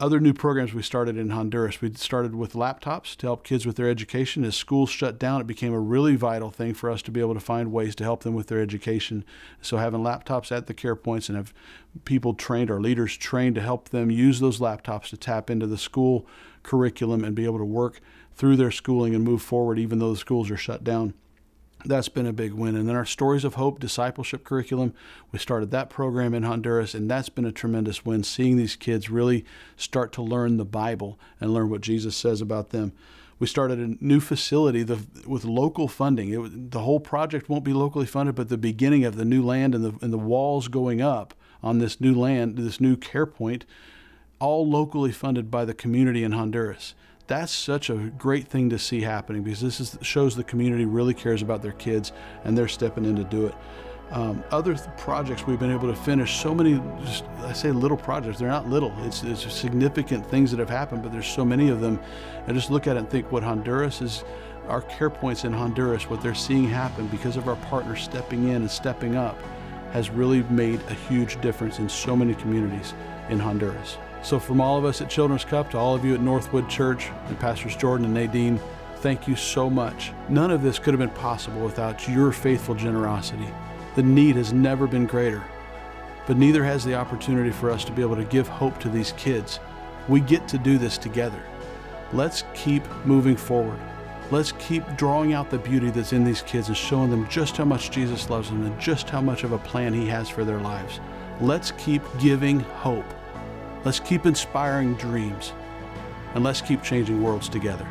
other 0.00 0.18
new 0.18 0.32
programs 0.32 0.72
we 0.72 0.82
started 0.82 1.18
in 1.18 1.28
Honduras. 1.28 1.82
We 1.82 1.92
started 1.92 2.34
with 2.34 2.54
laptops 2.54 3.14
to 3.16 3.26
help 3.26 3.44
kids 3.44 3.66
with 3.66 3.76
their 3.76 3.90
education. 3.90 4.44
As 4.44 4.56
schools 4.56 4.88
shut 4.88 5.18
down, 5.18 5.42
it 5.42 5.46
became 5.46 5.74
a 5.74 5.78
really 5.78 6.16
vital 6.16 6.50
thing 6.50 6.72
for 6.72 6.90
us 6.90 7.02
to 7.02 7.10
be 7.10 7.20
able 7.20 7.34
to 7.34 7.40
find 7.40 7.70
ways 7.70 7.94
to 7.96 8.04
help 8.04 8.22
them 8.22 8.34
with 8.34 8.46
their 8.46 8.60
education. 8.60 9.24
So 9.60 9.76
having 9.76 10.00
laptops 10.00 10.50
at 10.50 10.66
the 10.66 10.74
care 10.74 10.96
points 10.96 11.28
and 11.28 11.36
have 11.36 11.52
people 12.06 12.32
trained, 12.32 12.70
our 12.70 12.80
leaders 12.80 13.16
trained 13.16 13.56
to 13.56 13.60
help 13.60 13.90
them 13.90 14.10
use 14.10 14.40
those 14.40 14.58
laptops 14.58 15.10
to 15.10 15.18
tap 15.18 15.50
into 15.50 15.66
the 15.66 15.78
school 15.78 16.26
curriculum 16.62 17.22
and 17.22 17.34
be 17.34 17.44
able 17.44 17.58
to 17.58 17.64
work 17.64 18.00
through 18.34 18.56
their 18.56 18.70
schooling 18.70 19.14
and 19.14 19.22
move 19.22 19.42
forward, 19.42 19.78
even 19.78 19.98
though 19.98 20.12
the 20.12 20.18
schools 20.18 20.50
are 20.50 20.56
shut 20.56 20.82
down. 20.82 21.12
That's 21.84 22.08
been 22.08 22.26
a 22.26 22.32
big 22.32 22.52
win. 22.52 22.76
And 22.76 22.88
then 22.88 22.96
our 22.96 23.06
Stories 23.06 23.44
of 23.44 23.54
Hope 23.54 23.80
discipleship 23.80 24.44
curriculum, 24.44 24.92
we 25.32 25.38
started 25.38 25.70
that 25.70 25.88
program 25.88 26.34
in 26.34 26.42
Honduras, 26.42 26.94
and 26.94 27.10
that's 27.10 27.30
been 27.30 27.46
a 27.46 27.52
tremendous 27.52 28.04
win, 28.04 28.22
seeing 28.22 28.56
these 28.56 28.76
kids 28.76 29.08
really 29.08 29.44
start 29.76 30.12
to 30.12 30.22
learn 30.22 30.56
the 30.56 30.64
Bible 30.64 31.18
and 31.40 31.54
learn 31.54 31.70
what 31.70 31.80
Jesus 31.80 32.16
says 32.16 32.40
about 32.40 32.70
them. 32.70 32.92
We 33.38 33.46
started 33.46 33.78
a 33.78 34.04
new 34.04 34.20
facility 34.20 34.84
with 35.26 35.44
local 35.44 35.88
funding. 35.88 36.34
It, 36.34 36.70
the 36.70 36.80
whole 36.80 37.00
project 37.00 37.48
won't 37.48 37.64
be 37.64 37.72
locally 37.72 38.04
funded, 38.04 38.34
but 38.34 38.50
the 38.50 38.58
beginning 38.58 39.04
of 39.04 39.16
the 39.16 39.24
new 39.24 39.42
land 39.42 39.74
and 39.74 39.82
the, 39.82 39.94
and 40.02 40.12
the 40.12 40.18
walls 40.18 40.68
going 40.68 41.00
up 41.00 41.32
on 41.62 41.78
this 41.78 42.00
new 42.00 42.14
land, 42.14 42.58
this 42.58 42.80
new 42.80 42.96
care 42.96 43.24
point, 43.24 43.64
all 44.38 44.68
locally 44.68 45.12
funded 45.12 45.50
by 45.50 45.64
the 45.64 45.74
community 45.74 46.22
in 46.22 46.32
Honduras 46.32 46.94
that's 47.30 47.52
such 47.52 47.90
a 47.90 47.94
great 47.94 48.48
thing 48.48 48.68
to 48.68 48.76
see 48.76 49.00
happening 49.00 49.44
because 49.44 49.60
this 49.60 49.78
is, 49.78 49.96
shows 50.02 50.34
the 50.34 50.42
community 50.42 50.84
really 50.84 51.14
cares 51.14 51.42
about 51.42 51.62
their 51.62 51.70
kids 51.70 52.10
and 52.42 52.58
they're 52.58 52.66
stepping 52.66 53.04
in 53.04 53.14
to 53.14 53.22
do 53.22 53.46
it. 53.46 53.54
Um, 54.10 54.42
other 54.50 54.74
th- 54.74 54.88
projects 54.96 55.46
we've 55.46 55.60
been 55.60 55.70
able 55.70 55.86
to 55.86 55.94
finish, 55.94 56.40
so 56.40 56.52
many, 56.52 56.82
just, 57.04 57.24
I 57.44 57.52
say 57.52 57.70
little 57.70 57.96
projects, 57.96 58.40
they're 58.40 58.48
not 58.48 58.68
little. 58.68 58.92
It's, 59.04 59.22
it's 59.22 59.50
significant 59.54 60.26
things 60.26 60.50
that 60.50 60.58
have 60.58 60.68
happened, 60.68 61.04
but 61.04 61.12
there's 61.12 61.28
so 61.28 61.44
many 61.44 61.68
of 61.68 61.80
them. 61.80 62.00
I 62.48 62.52
just 62.52 62.68
look 62.68 62.88
at 62.88 62.96
it 62.96 62.98
and 62.98 63.08
think 63.08 63.30
what 63.30 63.44
Honduras 63.44 64.02
is, 64.02 64.24
our 64.66 64.82
care 64.82 65.08
points 65.08 65.44
in 65.44 65.52
Honduras, 65.52 66.10
what 66.10 66.20
they're 66.20 66.34
seeing 66.34 66.68
happen 66.68 67.06
because 67.06 67.36
of 67.36 67.46
our 67.46 67.56
partners 67.56 68.02
stepping 68.02 68.48
in 68.48 68.56
and 68.56 68.70
stepping 68.70 69.14
up 69.14 69.38
has 69.92 70.10
really 70.10 70.42
made 70.44 70.80
a 70.88 70.94
huge 70.94 71.40
difference 71.40 71.78
in 71.78 71.88
so 71.88 72.16
many 72.16 72.34
communities 72.34 72.92
in 73.28 73.38
Honduras. 73.38 73.98
So, 74.22 74.38
from 74.38 74.61
all 74.61 74.76
of 74.76 74.85
us 74.85 75.00
at 75.00 75.09
Children's 75.09 75.44
Cup 75.44 75.70
to 75.70 75.78
all 75.78 75.94
of 75.94 76.04
you 76.04 76.14
at 76.14 76.20
Northwood 76.20 76.68
Church 76.68 77.09
and 77.28 77.38
Pastors 77.38 77.74
Jordan 77.74 78.04
and 78.04 78.14
Nadine, 78.14 78.61
thank 78.96 79.26
you 79.26 79.35
so 79.35 79.70
much. 79.70 80.12
None 80.28 80.50
of 80.50 80.62
this 80.62 80.78
could 80.78 80.92
have 80.92 80.98
been 80.98 81.09
possible 81.11 81.62
without 81.62 82.06
your 82.06 82.30
faithful 82.30 82.74
generosity. 82.74 83.48
The 83.96 84.02
need 84.02 84.37
has 84.37 84.52
never 84.52 84.87
been 84.87 85.06
greater, 85.06 85.42
but 86.26 86.37
neither 86.37 86.62
has 86.62 86.85
the 86.85 86.94
opportunity 86.94 87.50
for 87.50 87.70
us 87.70 87.83
to 87.87 87.92
be 87.92 88.02
able 88.02 88.16
to 88.16 88.24
give 88.24 88.46
hope 88.46 88.78
to 88.80 88.90
these 88.90 89.12
kids. 89.12 89.59
We 90.06 90.20
get 90.20 90.46
to 90.48 90.59
do 90.59 90.76
this 90.76 90.98
together. 90.98 91.42
Let's 92.12 92.44
keep 92.52 92.87
moving 93.06 93.37
forward. 93.37 93.80
Let's 94.30 94.52
keep 94.52 94.85
drawing 94.96 95.33
out 95.33 95.50
the 95.50 95.59
beauty 95.59 95.90
that's 95.90 96.12
in 96.12 96.24
these 96.24 96.42
kids 96.42 96.68
and 96.68 96.76
showing 96.76 97.11
them 97.11 97.26
just 97.28 97.56
how 97.56 97.64
much 97.64 97.90
Jesus 97.90 98.28
loves 98.28 98.50
them 98.50 98.64
and 98.64 98.78
just 98.78 99.09
how 99.09 99.20
much 99.20 99.44
of 99.44 99.52
a 99.52 99.59
plan 99.59 99.94
He 99.94 100.06
has 100.06 100.28
for 100.28 100.44
their 100.44 100.61
lives. 100.61 101.00
Let's 101.40 101.72
keep 101.72 102.02
giving 102.20 102.61
hope 102.61 103.06
Let's 103.82 103.98
keep 103.98 104.26
inspiring 104.26 104.92
dreams 104.94 105.54
and 106.34 106.44
let's 106.44 106.60
keep 106.60 106.82
changing 106.82 107.22
worlds 107.22 107.48
together. 107.48 107.88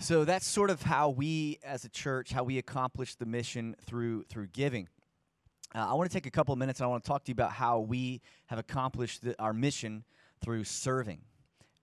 So 0.00 0.24
that's 0.24 0.46
sort 0.46 0.70
of 0.70 0.82
how 0.82 1.10
we 1.10 1.58
as 1.62 1.84
a 1.84 1.88
church, 1.88 2.32
how 2.32 2.42
we 2.42 2.58
accomplish 2.58 3.14
the 3.14 3.26
mission 3.26 3.76
through 3.84 4.24
through 4.24 4.48
giving. 4.48 4.88
Uh, 5.74 5.86
I 5.90 5.94
want 5.94 6.10
to 6.10 6.14
take 6.14 6.26
a 6.26 6.30
couple 6.30 6.52
of 6.52 6.58
minutes 6.58 6.80
and 6.80 6.86
I 6.86 6.88
want 6.88 7.04
to 7.04 7.08
talk 7.08 7.24
to 7.24 7.30
you 7.30 7.34
about 7.34 7.52
how 7.52 7.80
we 7.80 8.20
have 8.46 8.58
accomplished 8.58 9.22
the, 9.22 9.40
our 9.40 9.52
mission 9.52 10.02
through 10.40 10.64
serving. 10.64 11.20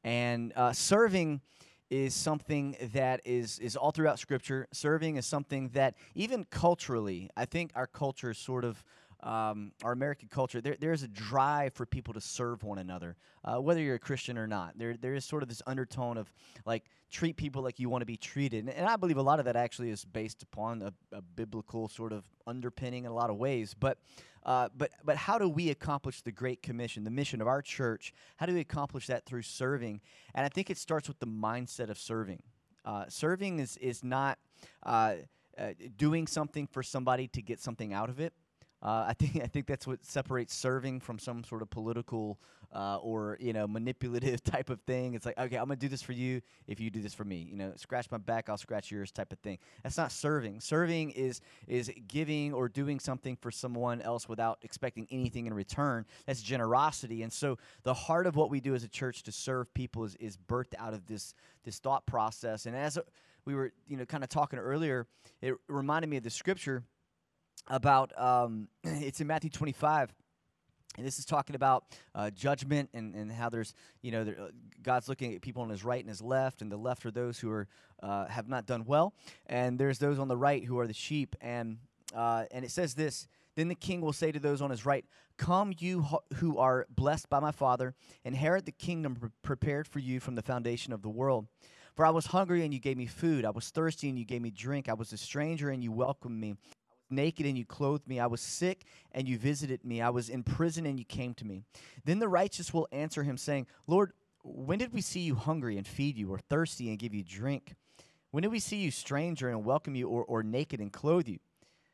And 0.03 0.51
uh, 0.55 0.73
serving 0.73 1.41
is 1.89 2.13
something 2.13 2.75
that 2.93 3.21
is 3.23 3.59
is 3.59 3.77
all 3.77 3.91
throughout 3.91 4.19
Scripture. 4.19 4.67
Serving 4.73 5.15
is 5.15 5.25
something 5.25 5.69
that 5.69 5.95
even 6.13 6.43
culturally, 6.45 7.29
I 7.37 7.45
think 7.45 7.71
our 7.73 7.87
culture 7.87 8.31
is 8.31 8.37
sort 8.37 8.65
of 8.65 8.83
um, 9.25 9.71
our 9.83 9.91
American 9.91 10.29
culture, 10.29 10.61
there, 10.61 10.77
there's 10.79 11.01
a 11.01 11.07
drive 11.07 11.73
for 11.73 11.87
people 11.87 12.13
to 12.13 12.21
serve 12.21 12.63
one 12.63 12.77
another, 12.77 13.17
uh, 13.43 13.57
whether 13.57 13.81
you're 13.81 13.95
a 13.95 13.99
Christian 13.99 14.37
or 14.37 14.45
not. 14.45 14.77
There, 14.77 14.95
there 14.95 15.15
is 15.15 15.25
sort 15.25 15.41
of 15.41 15.49
this 15.49 15.63
undertone 15.65 16.17
of 16.17 16.31
like 16.63 16.85
treat 17.09 17.35
people 17.35 17.63
like 17.63 17.79
you 17.79 17.89
want 17.89 18.03
to 18.03 18.05
be 18.05 18.17
treated, 18.17 18.59
and, 18.59 18.69
and 18.69 18.87
I 18.87 18.97
believe 18.97 19.17
a 19.17 19.23
lot 19.23 19.39
of 19.39 19.45
that 19.45 19.55
actually 19.55 19.89
is 19.89 20.05
based 20.05 20.43
upon 20.43 20.83
a, 20.83 20.93
a 21.11 21.23
biblical 21.23 21.89
sort 21.89 22.13
of 22.13 22.23
underpinning 22.45 23.05
in 23.05 23.11
a 23.11 23.15
lot 23.15 23.31
of 23.31 23.37
ways. 23.37 23.75
But, 23.77 23.97
uh, 24.45 24.69
but, 24.77 24.91
but 25.03 25.17
how 25.17 25.39
do 25.39 25.49
we 25.49 25.71
accomplish 25.71 26.21
the 26.21 26.31
Great 26.31 26.61
Commission, 26.61 27.03
the 27.03 27.09
mission 27.09 27.41
of 27.41 27.47
our 27.47 27.63
church? 27.63 28.13
How 28.37 28.45
do 28.45 28.53
we 28.53 28.59
accomplish 28.59 29.07
that 29.07 29.25
through 29.25 29.41
serving? 29.41 30.01
And 30.35 30.45
I 30.45 30.49
think 30.49 30.69
it 30.69 30.77
starts 30.77 31.07
with 31.07 31.17
the 31.17 31.27
mindset 31.27 31.89
of 31.89 31.97
serving. 31.97 32.43
Uh, 32.85 33.05
serving 33.09 33.59
is 33.59 33.77
is 33.77 34.03
not. 34.03 34.37
Uh, 34.83 35.15
uh 35.57 35.69
doing 35.95 36.27
something 36.27 36.67
for 36.67 36.83
somebody 36.83 37.29
to 37.29 37.41
get 37.41 37.61
something 37.61 37.93
out 37.93 38.09
of 38.09 38.19
it. 38.19 38.33
Uh, 38.81 39.05
I 39.07 39.13
think 39.13 39.43
I 39.43 39.47
think 39.47 39.65
that's 39.65 39.87
what 39.87 40.03
separates 40.05 40.53
serving 40.53 40.99
from 40.99 41.17
some 41.17 41.43
sort 41.43 41.61
of 41.61 41.69
political 41.69 42.39
uh, 42.73 42.97
or 42.97 43.37
you 43.39 43.53
know 43.53 43.67
manipulative 43.67 44.43
type 44.43 44.69
of 44.69 44.81
thing. 44.81 45.13
It's 45.13 45.25
like 45.25 45.37
okay, 45.39 45.55
I'm 45.55 45.65
gonna 45.65 45.77
do 45.77 45.87
this 45.87 46.01
for 46.01 46.11
you 46.11 46.41
if 46.67 46.79
you 46.79 46.89
do 46.89 47.01
this 47.01 47.13
for 47.13 47.23
me. 47.23 47.47
You 47.49 47.57
know, 47.57 47.73
scratch 47.77 48.11
my 48.11 48.17
back, 48.17 48.49
I'll 48.49 48.57
scratch 48.57 48.91
yours 48.91 49.11
type 49.11 49.31
of 49.31 49.39
thing. 49.39 49.57
That's 49.83 49.97
not 49.97 50.11
serving. 50.11 50.59
Serving 50.59 51.11
is 51.11 51.41
is 51.67 51.91
giving 52.07 52.53
or 52.53 52.67
doing 52.69 52.99
something 52.99 53.37
for 53.37 53.49
someone 53.49 54.01
else 54.01 54.27
without 54.27 54.59
expecting 54.61 55.07
anything 55.09 55.47
in 55.47 55.53
return. 55.53 56.05
That's 56.27 56.41
generosity. 56.41 57.23
And 57.23 57.31
so 57.31 57.57
the 57.83 57.93
heart 57.93 58.27
of 58.27 58.35
what 58.35 58.49
we 58.49 58.59
do 58.59 58.75
as 58.75 58.83
a 58.83 58.89
church 58.89 59.23
to 59.23 59.31
serve 59.31 59.73
people 59.73 60.03
is 60.03 60.15
is 60.15 60.37
birthed 60.37 60.75
out 60.77 60.93
of 60.93 61.05
this 61.07 61.33
this 61.63 61.79
thought 61.79 62.05
process. 62.05 62.65
And 62.65 62.75
as 62.75 62.99
we 63.45 63.55
were 63.55 63.71
you 63.87 63.97
know 63.97 64.05
kind 64.05 64.23
of 64.23 64.29
talking 64.29 64.59
earlier, 64.59 65.07
it 65.41 65.55
reminded 65.67 66.09
me 66.09 66.17
of 66.17 66.23
the 66.23 66.29
scripture 66.29 66.83
about 67.67 68.17
um, 68.19 68.67
it's 68.83 69.21
in 69.21 69.27
Matthew 69.27 69.49
25. 69.49 70.13
And 70.97 71.05
this 71.05 71.19
is 71.19 71.25
talking 71.25 71.55
about 71.55 71.83
uh, 72.13 72.29
judgment 72.29 72.89
and, 72.93 73.13
and 73.15 73.31
how 73.31 73.49
there's, 73.49 73.73
you 74.01 74.11
know, 74.11 74.23
there, 74.23 74.39
uh, 74.39 74.47
God's 74.81 75.09
looking 75.09 75.35
at 75.35 75.41
people 75.41 75.61
on 75.61 75.69
his 75.69 75.83
right 75.83 75.99
and 75.99 76.07
his 76.09 76.21
left, 76.21 76.61
and 76.61 76.71
the 76.71 76.77
left 76.77 77.05
are 77.05 77.11
those 77.11 77.37
who 77.37 77.51
are 77.51 77.67
uh, 78.01 78.27
have 78.27 78.47
not 78.47 78.65
done 78.65 78.85
well, 78.85 79.13
and 79.47 79.77
there's 79.77 79.99
those 79.99 80.19
on 80.19 80.27
the 80.27 80.37
right 80.37 80.63
who 80.63 80.79
are 80.79 80.87
the 80.87 80.93
sheep. 80.93 81.35
And 81.41 81.79
uh, 82.15 82.45
and 82.51 82.63
it 82.63 82.71
says 82.71 82.93
this: 82.93 83.27
Then 83.55 83.67
the 83.67 83.75
king 83.75 83.99
will 83.99 84.13
say 84.13 84.31
to 84.31 84.39
those 84.39 84.61
on 84.61 84.69
his 84.69 84.85
right, 84.85 85.03
"Come, 85.37 85.73
you 85.79 86.05
who 86.35 86.57
are 86.59 86.85
blessed 86.89 87.29
by 87.29 87.41
my 87.41 87.51
Father, 87.51 87.93
inherit 88.23 88.65
the 88.65 88.71
kingdom 88.71 89.33
prepared 89.41 89.87
for 89.87 89.99
you 89.99 90.21
from 90.21 90.35
the 90.35 90.43
foundation 90.43 90.93
of 90.93 91.01
the 91.01 91.09
world." 91.09 91.47
For 91.95 92.05
I 92.05 92.09
was 92.09 92.25
hungry 92.25 92.65
and 92.65 92.73
you 92.73 92.79
gave 92.81 92.97
me 92.97 93.05
food. 93.05 93.45
I 93.45 93.51
was 93.51 93.69
thirsty 93.69 94.09
and 94.09 94.19
you 94.19 94.25
gave 94.25 94.41
me 94.41 94.51
drink. 94.51 94.89
I 94.89 94.93
was 94.93 95.13
a 95.13 95.17
stranger 95.17 95.69
and 95.69 95.81
you 95.81 95.93
welcomed 95.93 96.37
me 96.37 96.55
naked 97.09 97.45
and 97.45 97.57
you 97.57 97.65
clothed 97.65 98.07
me. 98.07 98.19
I 98.19 98.27
was 98.27 98.41
sick 98.41 98.85
and 99.11 99.27
you 99.27 99.37
visited 99.37 99.83
me. 99.83 100.01
I 100.01 100.09
was 100.09 100.29
in 100.29 100.43
prison 100.43 100.85
and 100.85 100.99
you 100.99 101.05
came 101.05 101.33
to 101.35 101.45
me. 101.45 101.63
Then 102.03 102.19
the 102.19 102.27
righteous 102.27 102.73
will 102.73 102.87
answer 102.91 103.23
him, 103.23 103.37
saying, 103.37 103.67
Lord, 103.87 104.13
when 104.43 104.79
did 104.79 104.93
we 104.93 105.01
see 105.01 105.21
you 105.21 105.35
hungry 105.35 105.77
and 105.77 105.87
feed 105.87 106.17
you, 106.17 106.31
or 106.31 106.37
thirsty 106.37 106.89
and 106.89 106.99
give 106.99 107.13
you 107.13 107.23
drink? 107.23 107.73
When 108.31 108.43
did 108.43 108.51
we 108.51 108.59
see 108.59 108.77
you 108.77 108.91
stranger 108.91 109.49
and 109.49 109.65
welcome 109.65 109.95
you, 109.95 110.07
or, 110.07 110.23
or 110.23 110.43
naked 110.43 110.79
and 110.79 110.91
clothe 110.91 111.27
you? 111.27 111.39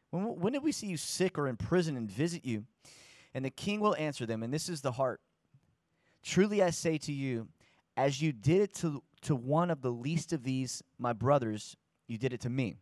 When, 0.10 0.24
when 0.40 0.54
did 0.54 0.64
we 0.64 0.72
see 0.72 0.88
you 0.88 0.98
sick 0.98 1.38
or 1.38 1.48
in 1.48 1.56
prison 1.56 1.96
and 1.96 2.10
visit 2.10 2.44
you? 2.44 2.66
And 3.34 3.46
the 3.46 3.50
king 3.50 3.80
will 3.80 3.96
answer 3.96 4.26
them, 4.26 4.44
and 4.44 4.54
this 4.54 4.68
is 4.68 4.82
the 4.82 4.92
heart. 4.92 5.22
Truly 6.24 6.62
I 6.62 6.72
say 6.72 6.98
to 7.00 7.14
you, 7.14 7.48
as 7.96 8.22
you 8.22 8.32
did 8.32 8.62
it 8.62 8.74
to, 8.76 9.02
to 9.22 9.36
one 9.36 9.72
of 9.72 9.82
the 9.82 9.92
least 9.92 10.34
of 10.34 10.44
these, 10.44 10.84
my 10.98 11.14
brothers, 11.14 11.78
you 12.08 12.18
did 12.18 12.34
it 12.34 12.42
to 12.42 12.50
me 12.50 12.76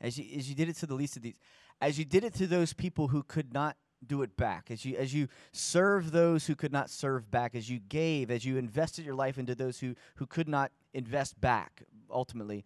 as 0.00 0.18
you, 0.18 0.38
as 0.38 0.48
you 0.48 0.54
did 0.54 0.68
it 0.68 0.76
to 0.76 0.86
the 0.86 0.94
least 0.94 1.16
of 1.16 1.22
these, 1.22 1.34
as 1.80 1.98
you 1.98 2.04
did 2.04 2.24
it 2.24 2.34
to 2.34 2.46
those 2.46 2.72
people 2.72 3.08
who 3.08 3.22
could 3.22 3.52
not 3.52 3.76
do 4.06 4.22
it 4.22 4.36
back, 4.36 4.70
as 4.70 4.84
you 4.84 4.96
as 4.96 5.12
you 5.12 5.28
served 5.52 6.12
those 6.12 6.46
who 6.46 6.54
could 6.54 6.72
not 6.72 6.88
serve 6.88 7.30
back, 7.30 7.54
as 7.54 7.68
you 7.68 7.78
gave, 7.78 8.30
as 8.30 8.44
you 8.44 8.56
invested 8.56 9.04
your 9.04 9.14
life 9.14 9.38
into 9.38 9.54
those 9.54 9.80
who 9.80 9.94
who 10.16 10.26
could 10.26 10.48
not 10.48 10.72
invest 10.94 11.40
back. 11.40 11.82
Ultimately, 12.10 12.64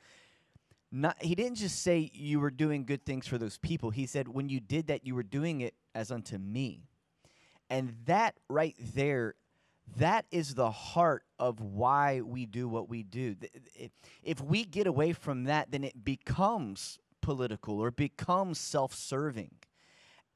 not 0.93 1.21
he 1.21 1.35
didn't 1.35 1.57
just 1.57 1.83
say 1.83 2.11
you 2.15 2.39
were 2.39 2.51
doing 2.51 2.85
good 2.85 3.05
things 3.05 3.27
for 3.27 3.39
those 3.39 3.59
people. 3.59 3.91
He 3.91 4.07
said 4.07 4.29
when 4.29 4.49
you 4.49 4.61
did 4.61 4.87
that, 4.87 5.07
you 5.07 5.15
were 5.15 5.25
doing 5.25 5.61
it 5.61 5.75
as 5.95 6.13
unto 6.13 6.39
me, 6.39 6.85
and 7.69 7.95
that 8.07 8.37
right 8.49 8.77
there 8.79 9.35
that 9.97 10.25
is 10.31 10.55
the 10.55 10.71
heart 10.71 11.25
of 11.39 11.61
why 11.61 12.21
we 12.23 12.47
do 12.47 12.69
what 12.69 12.89
we 12.89 13.03
do. 13.03 13.37
If 14.23 14.41
we 14.41 14.65
get 14.65 14.87
away 14.87 15.13
from 15.13 15.45
that, 15.45 15.71
then 15.71 15.85
it 15.85 16.05
becomes 16.05 16.99
political 17.25 17.81
or 17.81 17.91
become 17.91 18.55
self 18.55 18.95
serving. 18.95 19.51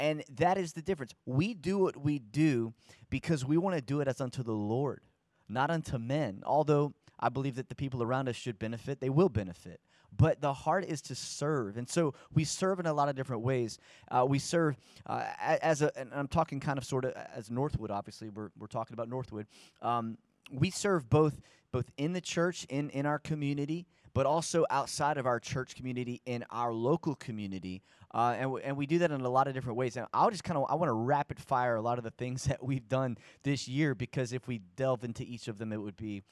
And 0.01 0.24
that 0.37 0.59
is 0.59 0.72
the 0.72 0.83
difference. 0.83 1.12
We 1.27 1.55
do 1.55 1.79
what 1.79 1.96
we 1.96 2.18
do 2.18 2.72
because 3.11 3.44
we 3.44 3.59
want 3.59 3.77
to 3.77 3.83
do 3.83 4.01
it 4.01 4.09
as 4.09 4.20
unto 4.20 4.42
the 4.42 4.53
Lord, 4.53 5.01
not 5.48 5.70
unto 5.70 5.98
men. 5.98 6.42
Although 6.46 6.94
I 7.18 7.29
believe 7.29 7.57
that 7.57 7.68
the 7.68 7.74
people 7.74 8.03
around 8.03 8.29
us 8.29 8.37
should 8.37 8.58
benefit, 8.58 9.00
they 9.00 9.10
will 9.10 9.29
benefit. 9.29 9.81
But 10.17 10.40
the 10.40 10.54
heart 10.54 10.85
is 10.85 11.02
to 11.02 11.15
serve. 11.15 11.77
And 11.77 11.88
so 11.88 12.15
we 12.33 12.44
serve 12.44 12.81
in 12.81 12.87
a 12.87 12.94
lot 12.94 13.08
of 13.08 13.17
different 13.17 13.42
ways. 13.42 13.79
Uh, 14.10 14.25
we 14.27 14.38
serve 14.38 14.79
uh, 15.06 15.25
as 15.38 15.83
a, 15.83 15.96
and 15.98 16.10
I'm 16.15 16.29
talking 16.29 16.60
kind 16.60 16.79
of 16.79 16.85
sort 16.85 17.04
of 17.04 17.12
as 17.35 17.50
Northwood, 17.50 17.90
obviously, 17.90 18.31
we're, 18.31 18.50
we're 18.58 18.69
talking 18.69 18.94
about 18.94 19.08
Northwood. 19.08 19.46
Um, 19.83 20.17
we 20.50 20.71
serve 20.71 21.10
both 21.10 21.40
both 21.71 21.90
in 21.96 22.12
the 22.12 22.21
church, 22.21 22.67
in, 22.71 22.90
in 22.90 23.06
our 23.06 23.19
community, 23.19 23.87
but 24.15 24.27
also 24.27 24.65
outside 24.71 25.19
of 25.19 25.27
our 25.27 25.40
church 25.40 25.75
community 25.75 26.21
in 26.27 26.44
our 26.50 26.73
local 26.73 27.15
community. 27.15 27.83
Uh, 28.15 28.33
and, 28.35 28.42
w- 28.44 28.65
and 28.65 28.77
we 28.77 28.87
do 28.87 28.98
that 28.98 29.11
in 29.11 29.21
a 29.21 29.29
lot 29.29 29.48
of 29.48 29.54
different 29.54 29.77
ways. 29.77 29.96
And 29.96 30.06
I'll 30.13 30.31
just 30.31 30.44
kind 30.44 30.56
of 30.56 30.67
I 30.69 30.75
want 30.75 30.88
to 30.88 30.94
rapid 30.94 31.38
fire 31.38 31.77
a 31.77 31.83
lot 31.83 31.98
of 31.98 32.04
the 32.04 32.11
things 32.11 32.44
that 32.48 32.65
we've 32.65 32.88
done 32.88 33.19
this 33.42 33.69
year 33.69 33.94
because 33.94 34.33
if 34.33 34.46
we 34.48 34.59
delve 34.77 35.04
into 35.04 35.23
each 35.23 35.48
of 35.48 35.59
them, 35.59 35.73
it 35.73 35.79
would 35.79 35.96
be 35.96 36.23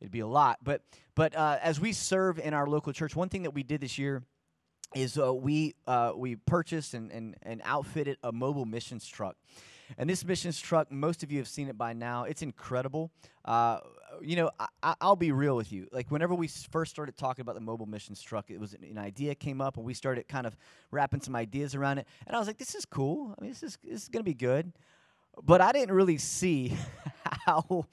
it'd 0.00 0.12
be 0.12 0.20
a 0.20 0.26
lot. 0.26 0.58
But 0.62 0.82
but 1.14 1.34
uh, 1.36 1.58
as 1.62 1.80
we 1.80 1.92
serve 1.92 2.38
in 2.38 2.54
our 2.54 2.66
local 2.66 2.92
church, 2.92 3.14
one 3.14 3.28
thing 3.28 3.42
that 3.42 3.52
we 3.52 3.62
did 3.62 3.80
this 3.80 3.98
year 3.98 4.22
is 4.94 5.18
uh, 5.18 5.34
we 5.34 5.74
uh, 5.86 6.12
we 6.16 6.36
purchased 6.36 6.94
and, 6.94 7.10
and, 7.10 7.36
and 7.42 7.60
outfitted 7.64 8.18
a 8.22 8.32
mobile 8.32 8.64
missions 8.64 9.06
truck. 9.06 9.36
And 9.98 10.08
this 10.08 10.24
missions 10.24 10.60
truck, 10.60 10.90
most 10.90 11.22
of 11.22 11.30
you 11.30 11.38
have 11.38 11.48
seen 11.48 11.68
it 11.68 11.78
by 11.78 11.92
now. 11.92 12.24
It's 12.24 12.42
incredible. 12.42 13.10
Uh, 13.44 13.80
you 14.20 14.36
know, 14.36 14.50
I, 14.82 14.94
will 15.02 15.16
be 15.16 15.32
real 15.32 15.56
with 15.56 15.72
you. 15.72 15.88
Like 15.92 16.10
whenever 16.10 16.34
we 16.34 16.48
first 16.48 16.90
started 16.90 17.16
talking 17.16 17.42
about 17.42 17.54
the 17.54 17.60
mobile 17.60 17.86
missions 17.86 18.22
truck, 18.22 18.50
it 18.50 18.58
was 18.58 18.74
an, 18.74 18.84
an, 18.84 18.98
idea 18.98 19.34
came 19.34 19.60
up, 19.60 19.76
and 19.76 19.84
we 19.84 19.94
started 19.94 20.28
kind 20.28 20.46
of 20.46 20.56
wrapping 20.90 21.20
some 21.20 21.36
ideas 21.36 21.74
around 21.74 21.98
it. 21.98 22.06
And 22.26 22.34
I 22.34 22.38
was 22.38 22.48
like, 22.48 22.58
"This 22.58 22.74
is 22.74 22.84
cool. 22.84 23.34
I 23.38 23.42
mean, 23.42 23.50
this 23.50 23.62
is 23.62 23.78
this 23.84 24.02
is 24.02 24.08
gonna 24.08 24.22
be 24.24 24.34
good." 24.34 24.72
But 25.42 25.60
I 25.60 25.72
didn't 25.72 25.94
really 25.94 26.18
see 26.18 26.76
how 27.46 27.86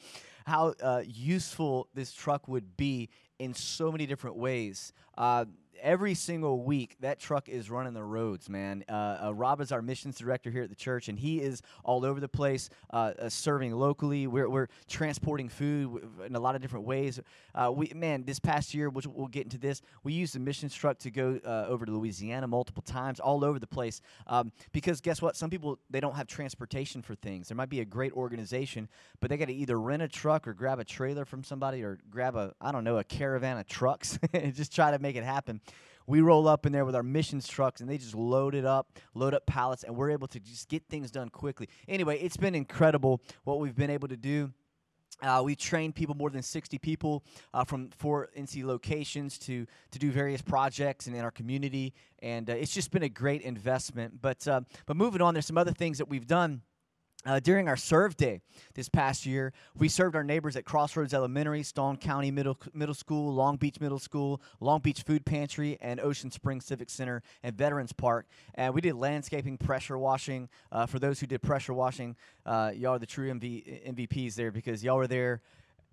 how 0.46 0.74
uh, 0.82 1.04
useful 1.06 1.88
this 1.94 2.14
truck 2.14 2.48
would 2.48 2.78
be 2.78 3.10
in 3.40 3.54
so 3.54 3.92
many 3.92 4.06
different 4.06 4.38
ways. 4.38 4.94
Uh, 5.18 5.46
every 5.82 6.14
single 6.14 6.64
week 6.64 6.96
that 7.00 7.20
truck 7.20 7.50
is 7.50 7.70
running 7.70 7.94
the 7.94 8.04
roads 8.04 8.50
man. 8.50 8.84
Uh, 8.88 9.26
uh, 9.26 9.34
rob 9.34 9.62
is 9.62 9.72
our 9.72 9.82
missions 9.82 10.18
director 10.18 10.50
here 10.50 10.64
at 10.64 10.70
the 10.70 10.76
church 10.76 11.10
and 11.10 11.20
he 11.20 11.42
is 11.42 11.62
all 11.84 12.06
over 12.06 12.20
the 12.20 12.28
place 12.28 12.70
uh, 12.92 13.14
uh 13.20 13.30
serving 13.30 13.74
locally. 13.74 14.28
We're, 14.28 14.50
we're 14.50 14.68
transporting 14.88 15.50
food 15.50 16.08
in 16.26 16.36
a 16.36 16.40
lot 16.40 16.56
of 16.56 16.62
different 16.62 16.86
ways. 16.86 17.20
Uh, 17.54 17.72
we 17.74 17.92
man 17.96 18.24
this 18.24 18.40
past 18.40 18.74
year 18.74 18.90
which 18.90 19.08
we'll 19.08 19.28
get 19.28 19.44
into 19.44 19.58
this 19.58 19.82
we 20.04 20.14
used 20.14 20.36
the 20.36 20.40
missions 20.40 20.74
truck 20.74 20.98
to 21.00 21.12
go 21.12 21.40
uh, 21.46 21.66
over 21.68 21.86
to 21.86 21.92
louisiana 21.92 22.48
multiple 22.48 22.84
times 22.84 23.20
all 23.20 23.44
over 23.44 23.60
the 23.60 23.68
place. 23.68 24.02
Um, 24.28 24.52
because 24.72 25.02
guess 25.02 25.22
what? 25.22 25.36
Some 25.36 25.50
people 25.50 25.80
they 25.90 26.00
don't 26.00 26.16
have 26.16 26.28
transportation 26.28 27.02
for 27.02 27.16
things. 27.16 27.50
There 27.50 27.58
might 27.58 27.70
be 27.70 27.82
a 27.82 27.86
great 27.86 28.14
organization 28.14 28.88
but 29.20 29.30
they 29.30 29.38
got 29.38 29.48
to 29.48 29.54
either 29.54 29.80
rent 29.80 30.02
a 30.02 30.08
truck 30.08 30.48
or 30.48 30.54
grab 30.54 30.80
a 30.80 30.84
trailer 30.84 31.26
from 31.26 31.44
somebody 31.44 31.84
or 31.84 31.98
grab 32.10 32.36
a 32.36 32.54
i 32.62 32.72
don't 32.72 32.84
know 32.84 32.98
a 32.98 33.04
caravan 33.04 33.58
of 33.58 33.68
trucks 33.68 34.20
and 34.34 34.54
just 34.54 34.74
try 34.74 34.92
to 34.92 35.00
make 35.00 35.16
it 35.16 35.24
happen 35.24 35.62
we 36.08 36.22
roll 36.22 36.48
up 36.48 36.66
in 36.66 36.72
there 36.72 36.86
with 36.86 36.96
our 36.96 37.04
missions 37.04 37.48
trucks 37.48 37.82
and 37.82 37.90
they 37.90 37.98
just 37.98 38.16
load 38.16 38.56
it 38.56 38.66
up, 38.66 39.00
load 39.14 39.34
up 39.34 39.46
pallets, 39.46 39.84
and 39.84 39.96
we're 39.96 40.12
able 40.12 40.28
to 40.28 40.40
just 40.40 40.70
get 40.70 40.84
things 40.90 41.12
done 41.12 41.30
quickly. 41.30 41.70
Anyway, 41.88 42.20
it's 42.20 42.38
been 42.38 42.56
incredible 42.56 43.22
what 43.44 43.60
we've 43.60 43.76
been 43.76 43.90
able 43.90 44.08
to 44.08 44.18
do. 44.18 44.52
Uh, 45.22 45.42
we 45.44 45.56
trained 45.56 45.96
people, 45.96 46.16
more 46.16 46.30
than 46.30 46.42
60 46.42 46.78
people 46.80 47.24
uh, 47.54 47.64
from 47.64 47.90
four 47.98 48.30
NC 48.38 48.64
locations 48.66 49.38
to, 49.38 49.66
to 49.92 50.00
do 50.00 50.12
various 50.12 50.42
projects 50.42 51.08
and 51.08 51.16
in 51.16 51.24
our 51.24 51.32
community. 51.32 51.94
And 52.20 52.50
uh, 52.50 52.54
it's 52.54 52.74
just 52.74 52.92
been 52.92 53.04
a 53.04 53.10
great 53.10 53.42
investment. 53.42 54.22
But, 54.22 54.46
uh, 54.48 54.62
but 54.86 54.98
moving 54.98 55.22
on, 55.22 55.34
there's 55.34 55.46
some 55.46 55.58
other 55.58 55.72
things 55.72 56.00
that 56.00 56.10
we've 56.10 56.28
done. 56.28 56.62
Uh, 57.26 57.40
during 57.40 57.70
our 57.70 57.78
serve 57.78 58.18
day 58.18 58.42
this 58.74 58.90
past 58.90 59.26
year, 59.26 59.54
we 59.78 59.88
served 59.88 60.16
our 60.16 60.24
neighbors 60.24 60.56
at 60.58 60.66
Crossroads 60.66 61.14
Elementary, 61.14 61.64
Stone 61.64 61.98
County 61.98 62.32
Middle, 62.32 62.58
Middle 62.74 62.96
School, 62.96 63.34
Long 63.34 63.56
Beach 63.56 63.80
Middle 63.80 64.00
School, 64.00 64.42
Long 64.60 64.82
Beach 64.82 65.04
Food 65.04 65.26
Pantry, 65.26 65.78
and 65.80 66.00
Ocean 66.02 66.32
Springs 66.32 66.66
Civic 66.66 66.90
Center 66.90 67.22
and 67.42 67.56
Veterans 67.56 67.94
Park. 67.94 68.28
And 68.56 68.74
we 68.74 68.82
did 68.82 68.96
landscaping, 68.96 69.58
pressure 69.58 69.98
washing. 69.98 70.50
Uh, 70.72 70.86
for 70.86 71.00
those 71.00 71.20
who 71.20 71.28
did 71.28 71.42
pressure 71.42 71.74
washing, 71.74 72.16
uh, 72.46 72.72
y'all 72.76 72.96
are 72.96 73.00
the 73.00 73.06
true 73.06 73.32
MV- 73.34 73.96
MVPs 73.96 74.36
there 74.36 74.52
because 74.52 74.84
y'all 74.84 74.98
were 74.98 75.08
there 75.08 75.42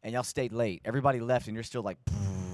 and 0.03 0.13
y'all 0.13 0.23
stayed 0.25 0.53
late. 0.53 0.83
Everybody 0.85 1.21
left, 1.21 1.47
and 1.47 1.55
you're 1.55 1.63
still 1.63 1.83
like. 1.83 1.99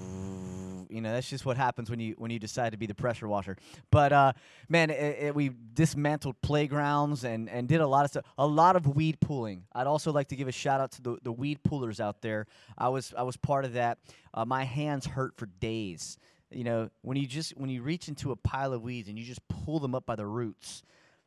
You 0.90 1.00
know, 1.00 1.12
that's 1.12 1.28
just 1.28 1.44
what 1.44 1.56
happens 1.56 1.90
when 1.90 2.00
you 2.00 2.14
when 2.18 2.30
you 2.30 2.38
decide 2.38 2.72
to 2.72 2.78
be 2.78 2.86
the 2.86 2.94
pressure 2.94 3.28
washer. 3.28 3.56
But 3.90 4.12
uh, 4.12 4.32
man, 4.68 4.90
it, 4.90 5.18
it, 5.20 5.34
we 5.34 5.50
dismantled 5.74 6.40
playgrounds 6.42 7.24
and 7.24 7.48
and 7.48 7.68
did 7.68 7.80
a 7.80 7.86
lot 7.86 8.04
of 8.04 8.10
stuff. 8.10 8.24
A 8.38 8.46
lot 8.46 8.76
of 8.76 8.96
weed 8.96 9.20
pulling. 9.20 9.64
I'd 9.72 9.86
also 9.86 10.12
like 10.12 10.28
to 10.28 10.36
give 10.36 10.48
a 10.48 10.52
shout 10.52 10.80
out 10.80 10.92
to 10.92 11.02
the, 11.02 11.18
the 11.22 11.32
weed 11.32 11.62
pullers 11.62 12.00
out 12.00 12.22
there. 12.22 12.46
I 12.76 12.88
was 12.88 13.14
I 13.16 13.22
was 13.22 13.36
part 13.36 13.64
of 13.64 13.74
that. 13.74 13.98
Uh, 14.34 14.44
my 14.44 14.64
hands 14.64 15.06
hurt 15.06 15.36
for 15.36 15.46
days. 15.46 16.18
You 16.50 16.64
know, 16.64 16.90
when 17.02 17.16
you 17.16 17.26
just 17.26 17.56
when 17.56 17.70
you 17.70 17.82
reach 17.82 18.08
into 18.08 18.30
a 18.32 18.36
pile 18.36 18.72
of 18.72 18.82
weeds 18.82 19.08
and 19.08 19.18
you 19.18 19.24
just 19.24 19.46
pull 19.48 19.80
them 19.80 19.94
up 19.94 20.06
by 20.06 20.16
the 20.16 20.26
roots 20.26 20.82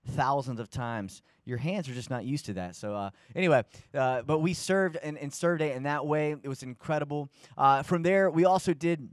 thousands 0.07 0.59
of 0.59 0.69
times. 0.69 1.21
Your 1.45 1.57
hands 1.57 1.89
are 1.89 1.93
just 1.93 2.09
not 2.09 2.25
used 2.25 2.45
to 2.45 2.53
that. 2.53 2.75
So 2.75 2.95
uh, 2.95 3.09
anyway, 3.35 3.63
uh, 3.93 4.21
but 4.21 4.39
we 4.39 4.53
served 4.53 4.97
and, 5.01 5.17
and 5.17 5.33
served 5.33 5.61
in 5.61 5.83
that 5.83 6.05
way. 6.05 6.35
It 6.41 6.47
was 6.47 6.63
incredible. 6.63 7.29
Uh, 7.57 7.83
from 7.83 8.03
there, 8.03 8.29
we 8.29 8.45
also 8.45 8.73
did 8.73 9.09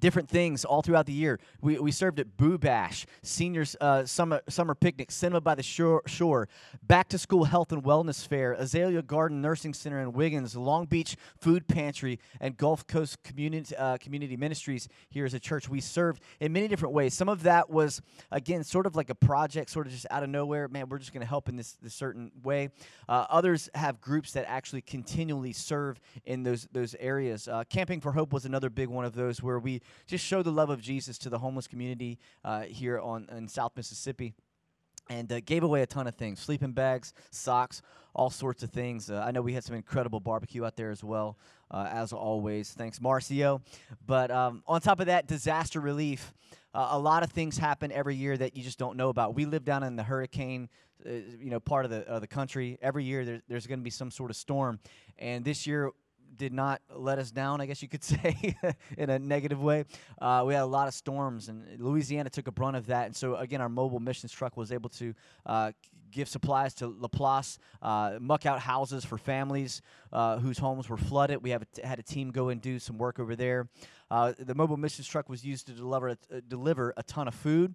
different 0.00 0.28
things 0.28 0.64
all 0.64 0.82
throughout 0.82 1.06
the 1.06 1.12
year. 1.12 1.38
We, 1.60 1.78
we 1.78 1.92
served 1.92 2.18
at 2.20 2.36
Boo 2.36 2.58
Bash, 2.58 3.06
seniors 3.22 3.76
uh, 3.80 4.04
summer 4.06 4.40
summer 4.48 4.74
picnic, 4.74 5.10
cinema 5.10 5.40
by 5.40 5.54
the 5.54 5.62
shore, 5.62 6.02
shore, 6.06 6.48
back 6.82 7.08
to 7.08 7.18
school 7.18 7.44
health 7.44 7.72
and 7.72 7.82
wellness 7.82 8.26
fair, 8.26 8.52
Azalea 8.54 9.02
Garden 9.02 9.40
Nursing 9.40 9.74
Center 9.74 10.00
in 10.00 10.12
Wiggins, 10.12 10.56
Long 10.56 10.86
Beach 10.86 11.16
Food 11.38 11.68
Pantry, 11.68 12.18
and 12.40 12.56
Gulf 12.56 12.86
Coast 12.86 13.22
Community 13.22 13.76
uh, 13.76 13.98
Community 13.98 14.36
Ministries. 14.36 14.88
Here 15.10 15.24
as 15.24 15.34
a 15.34 15.40
church, 15.40 15.68
we 15.68 15.80
served 15.80 16.22
in 16.40 16.52
many 16.52 16.68
different 16.68 16.94
ways. 16.94 17.14
Some 17.14 17.28
of 17.28 17.42
that 17.42 17.70
was 17.70 18.00
again 18.30 18.64
sort 18.64 18.86
of 18.86 18.96
like 18.96 19.10
a 19.10 19.14
project, 19.14 19.70
sort 19.70 19.86
of 19.86 19.92
just 19.92 20.06
out 20.10 20.22
of 20.22 20.30
nowhere. 20.30 20.68
Man, 20.68 20.88
we're 20.88 20.98
just 20.98 21.12
going 21.12 21.22
to 21.22 21.28
help 21.28 21.48
in 21.48 21.56
this, 21.56 21.76
this 21.82 21.94
certain 21.94 22.32
way. 22.42 22.70
Uh, 23.08 23.26
others 23.28 23.68
have 23.74 24.00
groups 24.00 24.32
that 24.32 24.46
actually 24.48 24.80
continually 24.80 25.52
serve 25.52 26.00
in 26.24 26.42
those 26.42 26.66
those 26.72 26.94
areas. 26.98 27.48
Uh, 27.48 27.64
Camping 27.68 28.00
for 28.00 28.12
Hope 28.12 28.32
was 28.32 28.46
another 28.46 28.70
big 28.70 28.88
one 28.88 29.04
of 29.04 29.14
those 29.14 29.42
where 29.42 29.58
we 29.58 29.81
just 30.06 30.24
show 30.24 30.42
the 30.42 30.52
love 30.52 30.70
of 30.70 30.80
Jesus 30.80 31.18
to 31.18 31.30
the 31.30 31.38
homeless 31.38 31.66
community 31.66 32.18
uh, 32.44 32.62
here 32.62 32.98
on 32.98 33.28
in 33.36 33.48
South 33.48 33.72
Mississippi. 33.76 34.34
And 35.10 35.30
uh, 35.32 35.40
gave 35.40 35.64
away 35.64 35.82
a 35.82 35.86
ton 35.86 36.06
of 36.06 36.14
things 36.14 36.38
sleeping 36.38 36.72
bags 36.72 37.12
socks 37.30 37.82
all 38.14 38.30
sorts 38.30 38.62
of 38.62 38.70
things. 38.70 39.10
Uh, 39.10 39.22
i 39.26 39.30
know 39.30 39.42
we 39.42 39.52
had 39.52 39.64
some 39.64 39.74
incredible 39.74 40.20
barbecue 40.20 40.64
out 40.64 40.76
there 40.76 40.90
as 40.90 41.02
well 41.02 41.36
uh, 41.70 41.88
as 41.90 42.12
always. 42.12 42.70
Thanks 42.72 42.98
marcio. 42.98 43.60
But 44.06 44.30
um, 44.30 44.62
on 44.66 44.80
top 44.80 45.00
of 45.00 45.06
that 45.06 45.26
disaster 45.26 45.80
relief 45.80 46.32
uh, 46.74 46.88
a 46.92 46.98
lot 46.98 47.22
of 47.22 47.30
things 47.30 47.58
happen 47.58 47.92
every 47.92 48.16
year 48.16 48.36
that 48.36 48.56
you 48.56 48.62
just 48.62 48.78
don't 48.78 48.96
know 48.96 49.10
about. 49.10 49.34
We 49.34 49.44
live 49.44 49.64
down 49.64 49.82
in 49.82 49.96
the 49.96 50.02
hurricane 50.02 50.68
uh, 51.04 51.10
you 51.10 51.50
know 51.50 51.60
part 51.60 51.84
of 51.84 51.90
the, 51.90 52.20
the 52.20 52.26
country. 52.26 52.78
Every 52.80 53.04
year 53.04 53.24
there, 53.24 53.42
there's 53.48 53.66
going 53.66 53.80
to 53.80 53.84
be 53.84 53.90
some 53.90 54.10
sort 54.10 54.30
of 54.30 54.36
storm. 54.36 54.78
And 55.18 55.44
this 55.44 55.66
year 55.66 55.90
did 56.36 56.52
not 56.52 56.80
let 56.94 57.18
us 57.18 57.30
down, 57.30 57.60
I 57.60 57.66
guess 57.66 57.82
you 57.82 57.88
could 57.88 58.04
say, 58.12 58.56
in 58.96 59.10
a 59.10 59.18
negative 59.18 59.62
way. 59.62 59.84
Uh, 60.20 60.44
we 60.46 60.54
had 60.54 60.62
a 60.62 60.66
lot 60.66 60.88
of 60.88 60.94
storms, 60.94 61.48
and 61.48 61.64
Louisiana 61.78 62.30
took 62.30 62.46
a 62.46 62.52
brunt 62.52 62.76
of 62.76 62.86
that. 62.86 63.06
And 63.06 63.16
so, 63.16 63.36
again, 63.36 63.60
our 63.60 63.68
mobile 63.68 64.00
missions 64.00 64.32
truck 64.32 64.56
was 64.56 64.72
able 64.72 64.90
to 64.90 65.14
uh, 65.46 65.72
give 66.10 66.28
supplies 66.28 66.74
to 66.74 66.86
Laplace, 66.86 67.58
uh, 67.80 68.18
muck 68.20 68.46
out 68.46 68.60
houses 68.60 69.04
for 69.04 69.18
families 69.18 69.82
uh, 70.12 70.38
whose 70.38 70.58
homes 70.58 70.88
were 70.88 70.96
flooded. 70.96 71.42
We 71.42 71.50
have 71.50 71.62
a 71.62 71.66
t- 71.66 71.82
had 71.82 71.98
a 71.98 72.02
team 72.02 72.30
go 72.30 72.50
and 72.50 72.60
do 72.60 72.78
some 72.78 72.98
work 72.98 73.18
over 73.18 73.34
there. 73.34 73.68
Uh, 74.10 74.34
the 74.38 74.54
mobile 74.54 74.76
missions 74.76 75.08
truck 75.08 75.28
was 75.28 75.44
used 75.44 75.66
to 75.66 75.72
deliver 75.72 76.10
uh, 76.10 76.14
deliver 76.46 76.92
a 76.96 77.02
ton 77.02 77.28
of 77.28 77.34
food 77.34 77.74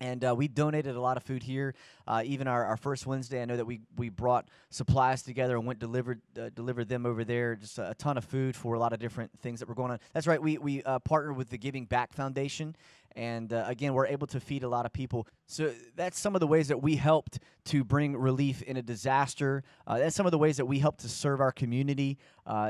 and 0.00 0.24
uh, 0.24 0.34
we 0.36 0.48
donated 0.48 0.96
a 0.96 1.00
lot 1.00 1.16
of 1.16 1.22
food 1.22 1.42
here. 1.42 1.74
Uh, 2.06 2.22
even 2.24 2.48
our, 2.48 2.64
our 2.64 2.76
first 2.76 3.06
Wednesday, 3.06 3.40
I 3.40 3.44
know 3.44 3.56
that 3.56 3.64
we, 3.64 3.80
we 3.96 4.08
brought 4.08 4.48
supplies 4.70 5.22
together 5.22 5.56
and 5.56 5.66
went 5.66 5.78
delivered 5.78 6.20
uh, 6.38 6.50
delivered 6.54 6.88
them 6.88 7.06
over 7.06 7.24
there. 7.24 7.54
Just 7.54 7.78
a, 7.78 7.90
a, 7.90 7.94
ton 7.94 8.18
of 8.18 8.24
food 8.24 8.56
for 8.56 8.74
a 8.74 8.78
lot 8.78 8.92
of 8.92 8.98
different 8.98 9.30
things 9.38 9.60
that 9.60 9.68
were 9.68 9.74
going 9.74 9.92
on. 9.92 10.00
That's 10.12 10.26
right. 10.26 10.42
We 10.42 10.58
we 10.58 10.82
uh, 10.82 10.98
partnered 11.00 11.36
with 11.36 11.50
the 11.50 11.58
Giving 11.58 11.84
Back 11.84 12.12
Foundation, 12.12 12.74
and 13.14 13.52
uh, 13.52 13.64
again, 13.68 13.94
we're 13.94 14.06
able 14.06 14.26
to 14.28 14.40
feed 14.40 14.64
a 14.64 14.68
lot 14.68 14.84
of 14.84 14.92
people. 14.92 15.28
So 15.46 15.72
that's 15.94 16.18
some 16.18 16.34
of 16.34 16.40
the 16.40 16.46
ways 16.48 16.68
that 16.68 16.82
we 16.82 16.96
helped 16.96 17.38
to 17.66 17.84
bring 17.84 18.16
relief 18.16 18.62
in 18.62 18.76
a 18.76 18.82
disaster. 18.82 19.62
Uh, 19.86 19.98
that's 19.98 20.16
some 20.16 20.26
of 20.26 20.32
the 20.32 20.38
ways 20.38 20.56
that 20.56 20.66
we 20.66 20.80
helped 20.80 21.00
to 21.00 21.08
serve 21.08 21.40
our 21.40 21.52
community 21.52 22.18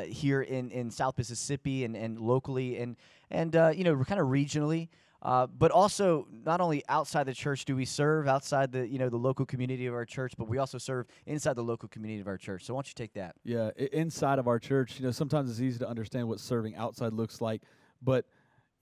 here 0.05 0.43
in, 0.43 0.71
in 0.71 0.91
South 0.91 1.17
Mississippi 1.17 1.85
and, 1.85 1.97
and 1.97 2.19
locally 2.19 2.77
and 2.77 2.97
and 3.31 3.55
you 3.77 3.85
know 3.85 3.97
kind 4.05 4.21
of 4.21 4.29
regionally. 4.29 4.89
Uh, 5.25 5.47
but 5.47 5.71
also, 5.71 6.27
not 6.45 6.61
only 6.61 6.83
outside 6.89 7.25
the 7.25 7.33
church 7.33 7.65
do 7.65 7.75
we 7.75 7.87
serve 7.87 8.29
outside 8.29 8.71
the 8.71 8.87
you 8.87 8.99
know 8.99 9.09
the 9.09 9.17
local 9.17 9.47
community 9.47 9.87
of 9.87 9.95
our 9.95 10.05
church, 10.05 10.35
but 10.37 10.49
we 10.49 10.59
also 10.59 10.77
serve 10.77 11.07
inside 11.27 11.57
the 11.57 11.63
local 11.63 11.89
community 11.89 12.21
of 12.21 12.27
our 12.27 12.37
church. 12.37 12.65
So 12.65 12.75
why 12.75 12.79
don't 12.79 12.89
you 12.89 12.95
take 12.95 13.15
that? 13.15 13.35
Yeah, 13.43 13.71
inside 13.93 14.39
of 14.39 14.47
our 14.47 14.59
church, 14.59 15.01
you 15.01 15.07
know, 15.07 15.13
sometimes 15.13 15.51
it's 15.51 15.61
easy 15.61 15.79
to 15.79 15.89
understand 15.89 16.29
what 16.29 16.41
serving 16.41 16.77
outside 16.77 17.15
looks 17.15 17.41
like, 17.41 17.63
but 18.03 18.27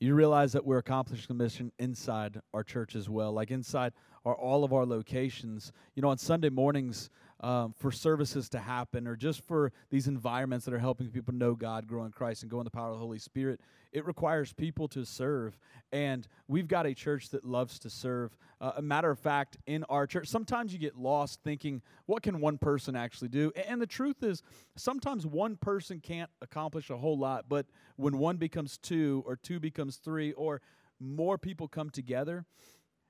you 0.01 0.17
realize 0.17 0.53
that 0.53 0.65
we're 0.65 0.79
accomplishing 0.79 1.27
the 1.29 1.35
mission 1.35 1.71
inside 1.79 2.41
our 2.53 2.65
church 2.65 2.97
as 2.97 3.09
well. 3.09 3.33
Like 3.33 3.53
inside 3.53 3.93
are 4.25 4.35
all 4.35 4.65
of 4.65 4.73
our 4.73 4.85
locations. 4.85 5.73
You 5.95 6.03
know, 6.03 6.09
on 6.09 6.19
Sunday 6.19 6.51
mornings, 6.51 7.09
um, 7.43 7.75
for 7.77 7.91
services 7.91 8.49
to 8.51 8.59
happen 8.59 9.09
or 9.09 9.17
just 9.17 9.43
for 9.43 9.73
these 9.91 10.07
environments 10.07 10.65
that 10.65 10.75
are 10.75 10.79
helping 10.79 11.09
people 11.09 11.35
know 11.35 11.55
God, 11.55 11.87
grow 11.87 12.05
in 12.05 12.13
Christ, 12.13 12.43
and 12.43 12.51
go 12.51 12.61
in 12.61 12.65
the 12.65 12.71
power 12.71 12.89
of 12.89 12.95
the 12.95 13.01
Holy 13.01 13.19
Spirit, 13.19 13.61
it 13.93 14.07
requires 14.07 14.53
people 14.53 14.87
to 14.89 15.05
serve. 15.05 15.59
And 15.91 16.27
we've 16.47 16.69
got 16.69 16.87
a 16.87 16.95
church 16.95 17.31
that 17.31 17.45
loves 17.45 17.79
to 17.81 17.91
serve. 17.91 18.37
Uh, 18.61 18.73
a 18.77 18.83
matter 18.83 19.11
of 19.11 19.19
fact, 19.19 19.57
in 19.67 19.83
our 19.85 20.07
church, 20.07 20.29
sometimes 20.29 20.73
you 20.73 20.79
get 20.79 20.97
lost 20.97 21.41
thinking, 21.43 21.83
what 22.07 22.23
can 22.23 22.41
one 22.41 22.59
person 22.59 22.95
actually 22.95 23.29
do? 23.29 23.51
And 23.69 23.83
the 23.83 23.87
truth 23.87 24.23
is, 24.23 24.43
sometimes 24.77 25.27
one 25.27 25.57
person 25.57 26.01
can't 26.01 26.31
accomplish 26.41 26.91
a 26.91 26.97
whole 26.97 27.19
lot, 27.19 27.47
but 27.49 27.67
when 27.97 28.19
one 28.19 28.37
becomes 28.37 28.79
two, 28.79 29.25
or 29.27 29.35
two 29.37 29.59
becomes 29.59 29.97
three, 29.97 30.33
or 30.33 30.63
more 31.01 31.37
people 31.39 31.67
come 31.67 31.91
together, 31.91 32.45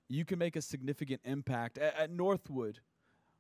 you 0.09 0.25
can 0.25 0.39
make 0.39 0.57
a 0.57 0.63
significant 0.63 1.21
impact. 1.25 1.77
At, 1.77 1.97
at 1.97 2.11
Northwood, 2.11 2.81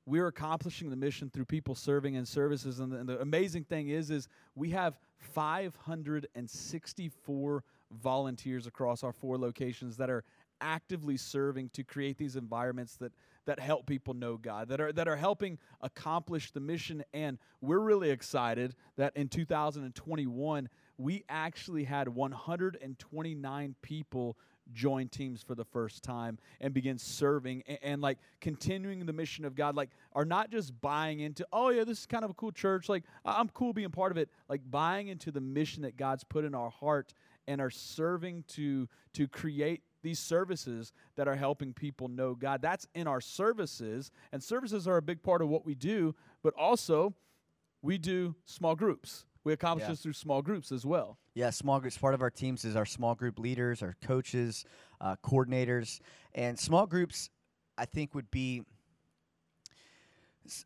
we're 0.06 0.26
accomplishing 0.26 0.90
the 0.90 0.96
mission 0.96 1.30
through 1.30 1.44
people 1.44 1.74
serving 1.74 2.16
and 2.16 2.26
services. 2.26 2.80
And 2.80 2.92
the, 2.92 2.98
and 2.98 3.08
the 3.08 3.20
amazing 3.20 3.64
thing 3.64 3.88
is, 3.88 4.10
is 4.10 4.28
we 4.54 4.70
have 4.70 4.98
564 5.18 7.64
volunteers 7.90 8.66
across 8.66 9.04
our 9.04 9.12
four 9.12 9.38
locations 9.38 9.96
that 9.98 10.10
are 10.10 10.24
actively 10.60 11.16
serving 11.16 11.68
to 11.70 11.82
create 11.82 12.18
these 12.18 12.36
environments 12.36 12.96
that 12.96 13.12
that 13.44 13.58
help 13.58 13.86
people 13.86 14.14
know 14.14 14.36
God, 14.36 14.68
that 14.68 14.80
are 14.80 14.92
that 14.92 15.08
are 15.08 15.16
helping 15.16 15.58
accomplish 15.80 16.52
the 16.52 16.60
mission. 16.60 17.02
And 17.12 17.38
we're 17.60 17.80
really 17.80 18.10
excited 18.10 18.76
that 18.96 19.16
in 19.16 19.26
2021 19.28 20.68
we 20.98 21.24
actually 21.28 21.84
had 21.84 22.08
129 22.08 23.74
people 23.82 24.36
join 24.72 25.08
teams 25.08 25.42
for 25.42 25.54
the 25.54 25.64
first 25.64 26.02
time 26.02 26.38
and 26.60 26.72
begin 26.72 26.98
serving 26.98 27.62
and, 27.66 27.78
and, 27.82 28.02
like 28.02 28.18
continuing 28.40 29.04
the 29.04 29.12
mission 29.12 29.44
of 29.44 29.54
God 29.54 29.76
like 29.76 29.90
are 30.12 30.24
not 30.24 30.50
just 30.50 30.80
buying 30.80 31.20
into 31.20 31.46
oh 31.52 31.68
yeah 31.70 31.84
this 31.84 32.00
is 32.00 32.06
kind 32.06 32.24
of 32.24 32.30
a 32.30 32.34
cool 32.34 32.52
church 32.52 32.88
like 32.88 33.04
I'm 33.24 33.48
cool 33.50 33.72
being 33.72 33.90
part 33.90 34.12
of 34.12 34.18
it 34.18 34.28
like 34.48 34.60
buying 34.70 35.08
into 35.08 35.30
the 35.30 35.40
mission 35.40 35.82
that 35.82 35.96
God's 35.96 36.24
put 36.24 36.44
in 36.44 36.54
our 36.54 36.70
heart 36.70 37.14
and 37.46 37.60
are 37.60 37.70
serving 37.70 38.44
to 38.48 38.88
to 39.14 39.28
create 39.28 39.82
these 40.02 40.18
services 40.18 40.92
that 41.16 41.28
are 41.28 41.36
helping 41.36 41.72
people 41.72 42.08
know 42.08 42.34
God. 42.34 42.60
That's 42.60 42.86
in 42.94 43.06
our 43.06 43.20
services, 43.20 44.10
and 44.32 44.42
services 44.42 44.86
are 44.88 44.96
a 44.96 45.02
big 45.02 45.22
part 45.22 45.42
of 45.42 45.48
what 45.48 45.64
we 45.64 45.74
do, 45.74 46.14
but 46.42 46.54
also 46.54 47.14
we 47.80 47.98
do 47.98 48.34
small 48.44 48.74
groups. 48.74 49.24
We 49.44 49.52
accomplish 49.52 49.84
Yeah. 49.86 49.90
this 49.92 50.02
through 50.02 50.12
small 50.12 50.40
groups 50.42 50.70
as 50.70 50.86
well. 50.86 51.18
Yeah, 51.34 51.50
small 51.50 51.80
groups. 51.80 51.98
Part 51.98 52.14
of 52.14 52.22
our 52.22 52.30
teams 52.30 52.64
is 52.64 52.76
our 52.76 52.86
small 52.86 53.14
group 53.14 53.38
leaders, 53.38 53.82
our 53.82 53.96
coaches, 54.02 54.64
uh, 55.00 55.16
coordinators, 55.16 56.00
and 56.34 56.58
small 56.58 56.86
groups. 56.86 57.28
I 57.76 57.86
think 57.86 58.14
would 58.14 58.30
be 58.30 58.62
s- 60.46 60.64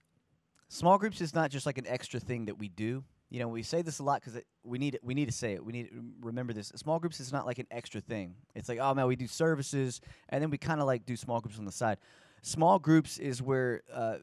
small 0.68 0.98
groups 0.98 1.20
is 1.20 1.34
not 1.34 1.50
just 1.50 1.66
like 1.66 1.78
an 1.78 1.86
extra 1.86 2.20
thing 2.20 2.46
that 2.46 2.58
we 2.58 2.68
do. 2.68 3.04
You 3.30 3.40
know, 3.40 3.48
we 3.48 3.62
say 3.62 3.82
this 3.82 3.98
a 3.98 4.04
lot 4.04 4.22
because 4.22 4.40
we 4.62 4.78
need 4.78 4.94
it. 4.94 5.02
We 5.02 5.14
need 5.14 5.26
to 5.26 5.32
say 5.32 5.54
it. 5.54 5.64
We 5.64 5.72
need 5.72 5.88
to 5.90 6.04
remember 6.20 6.52
this. 6.52 6.68
Small 6.76 6.98
groups 7.00 7.18
is 7.18 7.32
not 7.32 7.44
like 7.46 7.58
an 7.58 7.66
extra 7.70 8.00
thing. 8.00 8.36
It's 8.54 8.68
like, 8.68 8.78
oh 8.78 8.94
man, 8.94 9.06
we 9.06 9.16
do 9.16 9.26
services, 9.26 10.00
and 10.28 10.42
then 10.42 10.50
we 10.50 10.58
kind 10.58 10.80
of 10.80 10.86
like 10.86 11.06
do 11.06 11.16
small 11.16 11.40
groups 11.40 11.58
on 11.58 11.64
the 11.64 11.72
side. 11.72 11.98
Small 12.42 12.78
groups 12.78 13.18
is 13.18 13.42
where 13.42 13.82
uh, 13.92 14.18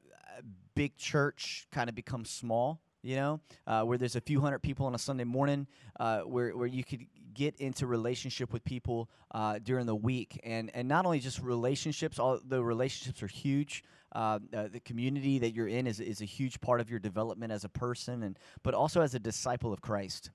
big 0.75 0.95
church 0.97 1.67
kind 1.71 1.89
of 1.89 1.95
becomes 1.95 2.29
small. 2.29 2.79
You 3.03 3.17
know, 3.17 3.39
uh, 3.67 3.83
where 3.83 3.97
there's 3.97 4.15
a 4.15 4.21
few 4.21 4.39
hundred 4.39 4.59
people 4.59 4.85
on 4.85 4.95
a 4.95 4.97
Sunday 4.97 5.25
morning, 5.25 5.67
uh, 5.99 6.21
where 6.21 6.55
where 6.55 6.67
you 6.67 6.85
could 6.85 7.05
get 7.33 7.55
into 7.57 7.85
relationship 7.85 8.53
with 8.53 8.63
people 8.63 9.09
uh, 9.31 9.59
during 9.59 9.85
the 9.85 9.95
week, 9.95 10.39
and 10.43 10.71
and 10.73 10.87
not 10.87 11.05
only 11.05 11.19
just 11.19 11.39
relationships. 11.39 12.17
The 12.45 12.63
relationships 12.63 13.21
are 13.21 13.27
huge. 13.27 13.83
Uh, 14.13 14.39
uh, 14.55 14.67
the 14.71 14.79
community 14.79 15.39
that 15.39 15.53
you're 15.53 15.67
in 15.67 15.85
is 15.85 15.99
is 15.99 16.21
a 16.21 16.25
huge 16.25 16.61
part 16.61 16.79
of 16.79 16.89
your 16.89 16.99
development 16.99 17.51
as 17.51 17.65
a 17.65 17.69
person, 17.69 18.23
and 18.23 18.39
but 18.63 18.73
also 18.73 19.01
as 19.01 19.13
a 19.15 19.19
disciple 19.19 19.73
of 19.73 19.81
Christ. 19.81 20.29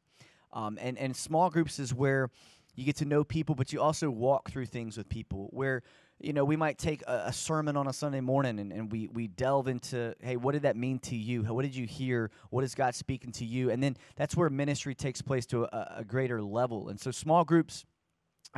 Um, 0.52 0.78
and 0.80 0.98
and 0.98 1.16
small 1.16 1.48
groups 1.48 1.78
is 1.78 1.94
where 1.94 2.30
you 2.74 2.84
get 2.84 2.96
to 2.96 3.04
know 3.04 3.24
people, 3.24 3.54
but 3.54 3.72
you 3.72 3.80
also 3.80 4.10
walk 4.10 4.50
through 4.50 4.66
things 4.66 4.96
with 4.98 5.08
people. 5.08 5.48
Where 5.52 5.82
you 6.20 6.32
know 6.32 6.44
we 6.44 6.56
might 6.56 6.78
take 6.78 7.02
a, 7.02 7.24
a 7.26 7.32
sermon 7.32 7.76
on 7.76 7.86
a 7.86 7.92
Sunday 7.92 8.20
morning 8.20 8.58
and, 8.58 8.72
and 8.72 8.90
we 8.90 9.08
we 9.08 9.28
delve 9.28 9.68
into 9.68 10.14
hey, 10.20 10.36
what 10.36 10.52
did 10.52 10.62
that 10.62 10.76
mean 10.76 10.98
to 11.00 11.16
you? 11.16 11.42
What 11.42 11.62
did 11.62 11.74
you 11.74 11.86
hear? 11.86 12.30
What 12.50 12.64
is 12.64 12.74
God 12.74 12.94
speaking 12.94 13.32
to 13.32 13.44
you? 13.44 13.70
And 13.70 13.82
then 13.82 13.96
that's 14.16 14.36
where 14.36 14.50
ministry 14.50 14.94
takes 14.94 15.22
place 15.22 15.46
to 15.46 15.64
a, 15.64 15.96
a 15.98 16.04
greater 16.04 16.42
level. 16.42 16.88
And 16.88 16.98
so 17.00 17.10
small 17.10 17.44
groups. 17.44 17.84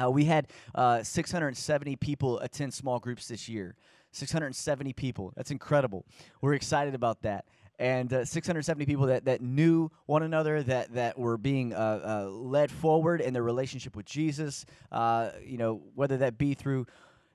Uh, 0.00 0.08
we 0.08 0.24
had 0.24 0.46
uh, 0.74 1.02
670 1.02 1.96
people 1.96 2.38
attend 2.38 2.72
small 2.72 3.00
groups 3.00 3.26
this 3.26 3.48
year. 3.48 3.74
670 4.12 4.92
people. 4.92 5.32
That's 5.36 5.50
incredible. 5.50 6.04
We're 6.40 6.54
excited 6.54 6.94
about 6.94 7.22
that. 7.22 7.44
And 7.80 8.12
uh, 8.12 8.24
670 8.26 8.84
people 8.84 9.06
that, 9.06 9.24
that 9.24 9.40
knew 9.40 9.90
one 10.04 10.22
another, 10.22 10.62
that, 10.64 10.92
that 10.94 11.18
were 11.18 11.38
being 11.38 11.72
uh, 11.72 12.26
uh, 12.26 12.30
led 12.30 12.70
forward 12.70 13.22
in 13.22 13.32
their 13.32 13.42
relationship 13.42 13.96
with 13.96 14.04
Jesus, 14.04 14.66
uh, 14.92 15.30
you 15.42 15.56
know, 15.56 15.80
whether 15.94 16.18
that 16.18 16.36
be 16.36 16.52
through 16.52 16.86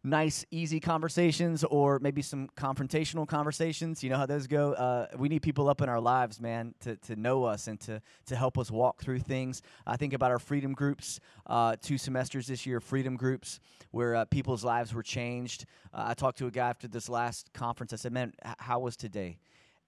nice, 0.06 0.46
easy 0.52 0.80
conversations 0.80 1.64
or 1.64 2.00
maybe 2.00 2.22
some 2.22 2.48
confrontational 2.56 3.28
conversations. 3.28 4.04
You 4.04 4.12
know 4.12 4.18
how 4.18 4.26
those 4.26 4.48
go. 4.48 4.74
Uh, 4.74 5.08
we 5.18 5.28
need 5.28 5.42
people 5.42 5.68
up 5.68 5.82
in 5.82 5.90
our 5.90 6.00
lives, 6.00 6.40
man, 6.40 6.76
to, 6.82 6.96
to 6.98 7.16
know 7.16 7.44
us 7.44 7.68
and 7.68 7.80
to, 7.82 8.02
to 8.28 8.36
help 8.36 8.58
us 8.58 8.70
walk 8.70 9.02
through 9.02 9.20
things. 9.20 9.62
I 9.86 9.98
think 9.98 10.14
about 10.14 10.32
our 10.32 10.40
freedom 10.40 10.74
groups, 10.74 11.20
uh, 11.48 11.76
two 11.82 11.98
semesters 11.98 12.48
this 12.48 12.66
year, 12.66 12.80
freedom 12.80 13.18
groups, 13.18 13.60
where 13.92 14.16
uh, 14.16 14.26
people's 14.26 14.64
lives 14.64 14.94
were 14.94 15.04
changed. 15.04 15.66
Uh, 15.94 16.06
I 16.08 16.14
talked 16.14 16.38
to 16.38 16.48
a 16.48 16.52
guy 16.52 16.70
after 16.70 16.88
this 16.88 17.10
last 17.10 17.52
conference. 17.54 17.92
I 17.92 17.96
said, 17.96 18.14
man, 18.14 18.34
how 18.60 18.80
was 18.80 18.96
today? 18.96 19.40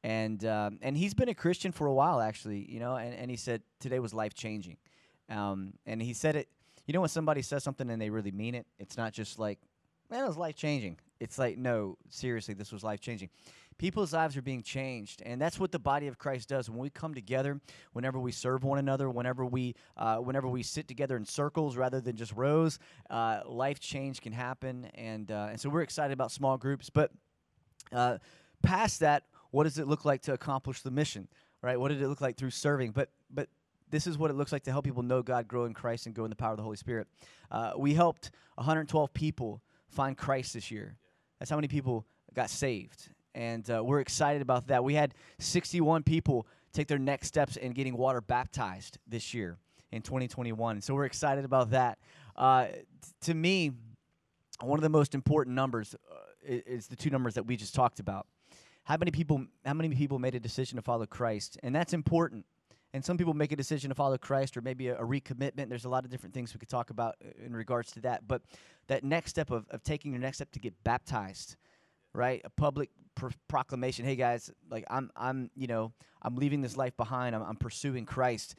And, 0.03 0.43
um, 0.45 0.80
and 0.82 0.97
he's 0.97 1.13
been 1.13 1.30
a 1.30 1.36
Christian 1.36 1.72
for 1.72 1.88
a 1.88 1.93
while, 1.93 2.22
actually, 2.22 2.65
you 2.70 2.80
know, 2.80 2.95
and, 2.95 3.13
and 3.13 3.30
he 3.30 3.38
said, 3.38 3.61
today 3.80 3.99
was 3.99 4.13
life 4.13 4.34
changing. 4.34 4.78
Um, 5.30 5.74
and 5.86 6.01
he 6.01 6.13
said 6.13 6.36
it, 6.36 6.47
you 6.86 6.93
know, 6.93 7.01
when 7.01 7.09
somebody 7.09 7.41
says 7.41 7.63
something 7.63 7.89
and 7.89 8.01
they 8.01 8.09
really 8.09 8.32
mean 8.32 8.55
it, 8.55 8.65
it's 8.80 8.95
not 8.95 9.11
just 9.11 9.38
like, 9.38 9.59
man, 10.09 10.23
it 10.23 10.27
was 10.27 10.37
life 10.37 10.55
changing. 10.55 10.97
It's 11.19 11.37
like, 11.37 11.57
no, 11.57 11.97
seriously, 12.09 12.53
this 12.53 12.71
was 12.71 12.83
life 12.83 12.99
changing. 12.99 13.29
People's 13.77 14.13
lives 14.13 14.35
are 14.35 14.41
being 14.41 14.63
changed, 14.63 15.21
and 15.23 15.39
that's 15.39 15.59
what 15.59 15.71
the 15.71 15.79
body 15.79 16.07
of 16.07 16.17
Christ 16.17 16.49
does. 16.49 16.67
When 16.67 16.79
we 16.79 16.89
come 16.89 17.13
together, 17.13 17.59
whenever 17.93 18.19
we 18.19 18.31
serve 18.31 18.63
one 18.63 18.79
another, 18.79 19.07
whenever 19.07 19.45
we, 19.45 19.75
uh, 19.95 20.17
whenever 20.17 20.47
we 20.47 20.63
sit 20.63 20.87
together 20.87 21.15
in 21.15 21.25
circles 21.25 21.77
rather 21.77 22.01
than 22.01 22.15
just 22.15 22.33
rows, 22.33 22.79
uh, 23.11 23.41
life 23.45 23.79
change 23.79 24.21
can 24.21 24.33
happen, 24.33 24.85
and 24.95 25.29
uh, 25.29 25.49
and 25.51 25.59
so 25.59 25.69
we're 25.69 25.83
excited 25.83 26.13
about 26.13 26.31
small 26.31 26.57
groups. 26.57 26.89
But 26.89 27.11
uh, 27.91 28.17
past 28.63 29.01
that, 29.01 29.23
what 29.51 29.65
does 29.65 29.77
it 29.77 29.87
look 29.87 30.05
like 30.05 30.23
to 30.23 30.33
accomplish 30.33 30.81
the 30.81 30.91
mission? 30.91 31.27
Right? 31.61 31.79
What 31.79 31.89
did 31.89 32.01
it 32.01 32.07
look 32.07 32.21
like 32.21 32.35
through 32.35 32.51
serving? 32.51 32.91
But 32.91 33.09
but 33.29 33.47
this 33.91 34.07
is 34.07 34.17
what 34.17 34.31
it 34.31 34.35
looks 34.35 34.51
like 34.51 34.63
to 34.63 34.71
help 34.71 34.85
people 34.85 35.03
know 35.03 35.21
God, 35.21 35.47
grow 35.47 35.65
in 35.65 35.75
Christ, 35.75 36.07
and 36.07 36.15
grow 36.15 36.25
in 36.25 36.29
the 36.31 36.35
power 36.35 36.51
of 36.51 36.57
the 36.57 36.63
Holy 36.63 36.77
Spirit. 36.77 37.07
Uh, 37.51 37.73
we 37.77 37.93
helped 37.93 38.31
112 38.55 39.13
people 39.13 39.61
find 39.89 40.17
Christ 40.17 40.53
this 40.53 40.71
year. 40.71 40.97
That's 41.39 41.49
how 41.49 41.57
many 41.57 41.67
people 41.67 42.05
got 42.33 42.49
saved. 42.49 43.09
And 43.35 43.69
uh, 43.69 43.83
we're 43.83 43.99
excited 43.99 44.41
about 44.41 44.67
that. 44.67 44.83
We 44.83 44.95
had 44.95 45.13
61 45.39 46.03
people 46.03 46.47
take 46.73 46.88
their 46.88 46.99
next 46.99 47.27
steps 47.27 47.55
in 47.55 47.71
getting 47.71 47.95
water 47.95 48.21
baptized 48.21 48.97
this 49.07 49.33
year 49.33 49.57
in 49.91 50.01
2021. 50.01 50.81
So 50.81 50.93
we're 50.93 51.05
excited 51.05 51.45
about 51.45 51.71
that. 51.71 51.99
Uh, 52.35 52.65
t- 52.67 52.81
to 53.21 53.33
me, 53.33 53.71
one 54.61 54.79
of 54.79 54.83
the 54.83 54.89
most 54.89 55.15
important 55.15 55.55
numbers 55.55 55.95
uh, 56.11 56.15
is 56.43 56.88
the 56.88 56.95
two 56.95 57.09
numbers 57.09 57.35
that 57.35 57.43
we 57.43 57.55
just 57.55 57.75
talked 57.75 57.99
about. 57.99 58.25
How 58.83 58.97
many 58.97 59.11
people? 59.11 59.45
How 59.65 59.73
many 59.73 59.93
people 59.93 60.17
made 60.17 60.33
a 60.33 60.39
decision 60.39 60.77
to 60.77 60.81
follow 60.81 61.05
Christ? 61.05 61.57
And 61.61 61.75
that's 61.75 61.93
important. 61.93 62.45
And 62.93 63.03
some 63.03 63.17
people 63.17 63.33
make 63.33 63.51
a 63.51 63.55
decision 63.55 63.89
to 63.89 63.95
follow 63.95 64.17
Christ, 64.17 64.55
or 64.57 64.61
maybe 64.61 64.88
a, 64.88 64.97
a 64.97 65.05
recommitment. 65.05 65.69
There's 65.69 65.85
a 65.85 65.89
lot 65.89 66.05
of 66.05 66.11
different 66.11 66.33
things 66.33 66.53
we 66.53 66.59
could 66.59 66.69
talk 66.69 66.89
about 66.89 67.15
uh, 67.23 67.45
in 67.45 67.55
regards 67.55 67.91
to 67.91 68.01
that. 68.01 68.27
But 68.27 68.41
that 68.88 69.03
next 69.03 69.31
step 69.31 69.51
of, 69.51 69.65
of 69.69 69.83
taking 69.83 70.11
your 70.11 70.21
next 70.21 70.38
step 70.38 70.51
to 70.51 70.59
get 70.59 70.73
baptized, 70.83 71.57
right? 72.13 72.41
A 72.45 72.49
public 72.49 72.89
pr- 73.15 73.27
proclamation. 73.47 74.05
Hey 74.05 74.15
guys, 74.15 74.51
like 74.69 74.85
I'm, 74.89 75.11
I'm, 75.15 75.51
you 75.55 75.67
know, 75.67 75.91
I'm 76.21 76.35
leaving 76.35 76.61
this 76.61 76.77
life 76.77 76.95
behind. 76.95 77.35
I'm, 77.35 77.43
I'm 77.43 77.57
pursuing 77.57 78.05
Christ. 78.05 78.55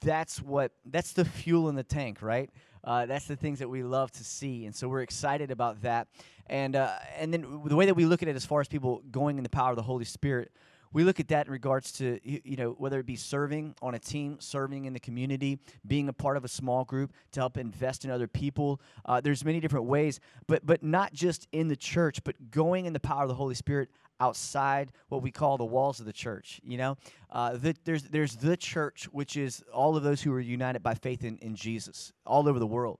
That's 0.00 0.40
what. 0.40 0.70
That's 0.84 1.12
the 1.12 1.24
fuel 1.24 1.68
in 1.68 1.74
the 1.74 1.82
tank, 1.82 2.22
right? 2.22 2.50
Uh, 2.84 3.06
that's 3.06 3.26
the 3.26 3.34
things 3.34 3.58
that 3.58 3.68
we 3.68 3.82
love 3.82 4.12
to 4.12 4.24
see, 4.24 4.64
and 4.64 4.74
so 4.74 4.88
we're 4.88 5.02
excited 5.02 5.50
about 5.50 5.82
that. 5.82 6.06
And 6.46 6.76
uh, 6.76 6.92
and 7.18 7.34
then 7.34 7.62
the 7.64 7.74
way 7.74 7.86
that 7.86 7.94
we 7.94 8.06
look 8.06 8.22
at 8.22 8.28
it, 8.28 8.36
as 8.36 8.46
far 8.46 8.60
as 8.60 8.68
people 8.68 9.02
going 9.10 9.36
in 9.36 9.42
the 9.42 9.50
power 9.50 9.70
of 9.70 9.76
the 9.76 9.82
Holy 9.82 10.04
Spirit, 10.04 10.52
we 10.92 11.04
look 11.04 11.20
at 11.20 11.28
that 11.28 11.46
in 11.46 11.52
regards 11.52 11.92
to 11.92 12.18
you 12.22 12.56
know 12.56 12.70
whether 12.78 13.00
it 13.00 13.06
be 13.06 13.16
serving 13.16 13.74
on 13.82 13.94
a 13.94 13.98
team, 13.98 14.36
serving 14.40 14.84
in 14.84 14.92
the 14.92 15.00
community, 15.00 15.58
being 15.86 16.08
a 16.08 16.12
part 16.12 16.36
of 16.36 16.44
a 16.44 16.48
small 16.48 16.84
group 16.84 17.12
to 17.32 17.40
help 17.40 17.56
invest 17.56 18.04
in 18.04 18.10
other 18.10 18.26
people. 18.26 18.80
Uh, 19.04 19.20
there's 19.20 19.44
many 19.44 19.60
different 19.60 19.86
ways, 19.86 20.20
but 20.46 20.64
but 20.64 20.82
not 20.82 21.12
just 21.12 21.46
in 21.52 21.68
the 21.68 21.76
church, 21.76 22.22
but 22.24 22.50
going 22.50 22.86
in 22.86 22.92
the 22.92 23.00
power 23.00 23.22
of 23.22 23.28
the 23.28 23.34
Holy 23.34 23.54
Spirit 23.54 23.88
outside 24.20 24.90
what 25.08 25.22
we 25.22 25.30
call 25.30 25.56
the 25.56 25.64
walls 25.64 26.00
of 26.00 26.06
the 26.06 26.12
church. 26.12 26.60
You 26.64 26.78
know, 26.78 26.96
uh, 27.30 27.56
the, 27.56 27.76
there's 27.84 28.04
there's 28.04 28.36
the 28.36 28.56
church, 28.56 29.08
which 29.12 29.36
is 29.36 29.62
all 29.72 29.96
of 29.96 30.02
those 30.02 30.22
who 30.22 30.32
are 30.32 30.40
united 30.40 30.82
by 30.82 30.94
faith 30.94 31.24
in, 31.24 31.38
in 31.38 31.54
Jesus 31.54 32.12
all 32.26 32.48
over 32.48 32.58
the 32.58 32.66
world, 32.66 32.98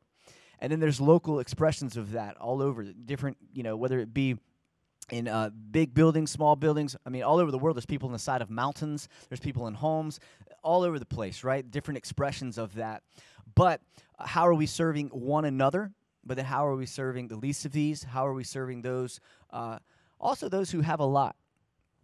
and 0.59 0.71
then 0.71 0.81
there's 0.81 1.01
local 1.01 1.41
expressions 1.41 1.97
of 1.97 2.13
that 2.13 2.37
all 2.37 2.63
over 2.63 2.85
different. 2.85 3.37
You 3.53 3.63
know, 3.63 3.77
whether 3.77 3.99
it 3.99 4.13
be 4.13 4.39
in 5.11 5.29
uh, 5.29 5.51
big 5.71 5.95
buildings, 5.95 6.31
small 6.31 6.57
buildings. 6.57 6.97
I 7.07 7.11
mean, 7.11 7.23
all 7.23 7.39
over 7.39 7.51
the 7.51 7.59
world. 7.59 7.77
There's 7.77 7.87
people 7.87 8.09
on 8.09 8.13
the 8.13 8.19
side 8.19 8.43
of 8.43 8.51
mountains. 8.51 9.09
There's 9.29 9.41
people 9.41 9.67
in 9.67 9.75
homes, 9.75 10.21
all 10.63 10.83
over 10.83 10.99
the 10.99 11.07
place. 11.07 11.45
Right? 11.45 11.69
Different 11.69 11.99
expressions 11.99 12.59
of 12.59 12.75
that. 12.75 13.03
But 13.55 13.81
uh, 14.19 14.27
how 14.27 14.47
are 14.47 14.55
we 14.55 14.67
serving 14.67 15.09
one 15.09 15.45
another? 15.45 15.93
But 16.25 16.37
then 16.37 16.47
how 16.47 16.67
are 16.67 16.77
we 16.77 16.87
serving 16.87 17.29
the 17.29 17.37
least 17.37 17.65
of 17.65 17.73
these? 17.73 18.05
How 18.05 18.27
are 18.27 18.35
we 18.35 18.45
serving 18.45 18.83
those? 18.83 19.21
Uh, 19.51 19.79
also, 20.21 20.49
those 20.49 20.71
who 20.71 20.81
have 20.81 21.01
a 21.01 21.07
lot. 21.07 21.37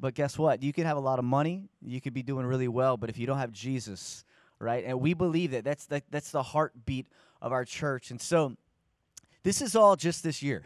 But 0.01 0.15
guess 0.15 0.39
what? 0.39 0.63
You 0.63 0.73
could 0.73 0.87
have 0.87 0.97
a 0.97 1.01
lot 1.01 1.19
of 1.19 1.25
money. 1.25 1.69
You 1.85 2.01
could 2.01 2.15
be 2.15 2.23
doing 2.23 2.47
really 2.47 2.69
well. 2.69 2.97
But 2.97 3.11
if 3.11 3.19
you 3.19 3.27
don't 3.27 3.39
have 3.39 3.53
Jesus, 3.53 4.25
right? 4.59 4.85
And 4.85 5.01
we 5.01 5.15
believe 5.15 5.51
that 5.51 5.65
that's 5.65 5.87
the, 5.87 6.03
that's 6.11 6.31
the 6.31 6.43
heartbeat 6.43 7.07
of 7.43 7.53
our 7.53 7.65
church. 7.65 8.11
And 8.11 8.21
so 8.21 8.57
this 9.45 9.61
is 9.61 9.77
all 9.77 9.95
just 9.95 10.25
this 10.25 10.43
year. 10.43 10.63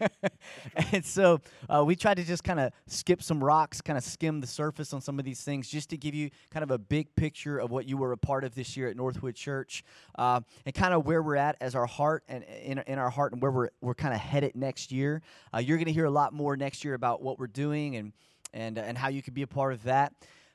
and 0.92 1.04
so 1.04 1.40
uh, 1.70 1.82
we 1.84 1.96
tried 1.96 2.18
to 2.18 2.22
just 2.22 2.44
kind 2.44 2.60
of 2.60 2.70
skip 2.86 3.22
some 3.22 3.42
rocks, 3.42 3.80
kind 3.80 3.96
of 3.96 4.04
skim 4.04 4.40
the 4.40 4.46
surface 4.46 4.92
on 4.92 5.00
some 5.00 5.18
of 5.18 5.24
these 5.24 5.42
things, 5.42 5.68
just 5.68 5.88
to 5.88 5.96
give 5.96 6.14
you 6.14 6.30
kind 6.50 6.62
of 6.62 6.70
a 6.70 6.78
big 6.78 7.14
picture 7.16 7.58
of 7.58 7.70
what 7.70 7.86
you 7.86 7.96
were 7.96 8.12
a 8.12 8.16
part 8.16 8.44
of 8.44 8.54
this 8.54 8.76
year 8.76 8.88
at 8.88 8.96
Northwood 8.96 9.34
Church, 9.34 9.82
uh, 10.18 10.42
and 10.66 10.74
kind 10.74 10.92
of 10.92 11.06
where 11.06 11.22
we're 11.22 11.36
at 11.36 11.56
as 11.62 11.74
our 11.74 11.86
heart 11.86 12.24
and 12.28 12.44
in, 12.44 12.78
in 12.86 12.98
our 12.98 13.10
heart 13.10 13.32
and 13.32 13.40
where 13.40 13.50
we're 13.50 13.70
we're 13.80 13.94
kind 13.94 14.12
of 14.12 14.20
headed 14.20 14.54
next 14.54 14.92
year. 14.92 15.22
Uh, 15.54 15.58
you're 15.58 15.78
going 15.78 15.86
to 15.86 15.92
hear 15.92 16.04
a 16.04 16.10
lot 16.10 16.34
more 16.34 16.58
next 16.58 16.84
year 16.84 16.92
about 16.92 17.22
what 17.22 17.38
we're 17.38 17.46
doing 17.46 17.96
and 17.96 18.12
and 18.52 18.76
and 18.76 18.98
how 18.98 19.08
you 19.08 19.22
could 19.22 19.34
be 19.34 19.42
a 19.42 19.46
part 19.46 19.72
of 19.72 19.82
that. 19.84 20.12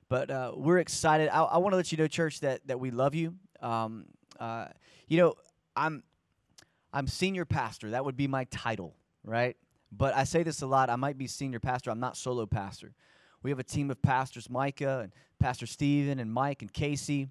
But 0.07 0.29
uh, 0.29 0.51
we're 0.55 0.79
excited. 0.79 1.29
I, 1.29 1.41
I 1.43 1.57
want 1.57 1.73
to 1.73 1.77
let 1.77 1.91
you 1.91 1.97
know, 1.97 2.07
church, 2.07 2.41
that 2.41 2.61
that 2.67 2.79
we 2.79 2.91
love 2.91 3.15
you. 3.15 3.33
Um, 3.59 4.05
uh, 4.39 4.67
you 5.07 5.17
know, 5.17 5.33
I'm 5.75 6.03
I'm 6.91 7.07
senior 7.07 7.45
pastor. 7.45 7.91
That 7.91 8.05
would 8.05 8.17
be 8.17 8.27
my 8.27 8.45
title, 8.45 8.95
right? 9.23 9.55
But 9.91 10.15
I 10.15 10.23
say 10.23 10.43
this 10.43 10.61
a 10.61 10.67
lot. 10.67 10.89
I 10.89 10.95
might 10.95 11.17
be 11.17 11.27
senior 11.27 11.59
pastor. 11.59 11.91
I'm 11.91 11.99
not 11.99 12.17
solo 12.17 12.45
pastor. 12.45 12.93
We 13.41 13.49
have 13.51 13.59
a 13.59 13.63
team 13.63 13.89
of 13.89 14.01
pastors, 14.01 14.49
Micah 14.49 14.99
and 15.03 15.11
Pastor 15.39 15.65
Stephen 15.65 16.19
and 16.19 16.31
Mike 16.31 16.61
and 16.61 16.71
Casey. 16.71 17.29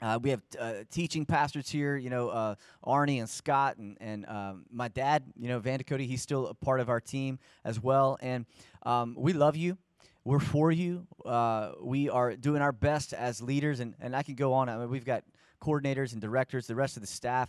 Uh, 0.00 0.18
we 0.20 0.30
have 0.30 0.42
uh, 0.58 0.72
teaching 0.90 1.24
pastors 1.24 1.68
here, 1.68 1.96
you 1.96 2.10
know, 2.10 2.28
uh, 2.28 2.54
Arnie 2.84 3.20
and 3.20 3.28
Scott, 3.28 3.76
and, 3.76 3.96
and 4.00 4.26
um, 4.26 4.64
my 4.70 4.88
dad, 4.88 5.22
you 5.38 5.48
know, 5.48 5.60
Van 5.60 5.80
he's 6.00 6.22
still 6.22 6.48
a 6.48 6.54
part 6.54 6.80
of 6.80 6.88
our 6.88 7.00
team 7.00 7.38
as 7.64 7.80
well. 7.80 8.18
And 8.20 8.46
um, 8.84 9.14
we 9.16 9.32
love 9.32 9.56
you. 9.56 9.78
We're 10.24 10.40
for 10.40 10.72
you. 10.72 11.06
Uh, 11.24 11.72
we 11.80 12.08
are 12.08 12.34
doing 12.36 12.62
our 12.62 12.72
best 12.72 13.12
as 13.12 13.40
leaders, 13.40 13.80
and, 13.80 13.94
and 14.00 14.14
I 14.14 14.22
can 14.22 14.34
go 14.34 14.54
on. 14.54 14.68
I 14.68 14.76
mean, 14.76 14.90
we've 14.90 15.04
got 15.04 15.24
coordinators 15.60 16.12
and 16.12 16.20
directors, 16.20 16.66
the 16.66 16.74
rest 16.74 16.96
of 16.96 17.02
the 17.02 17.06
staff 17.06 17.48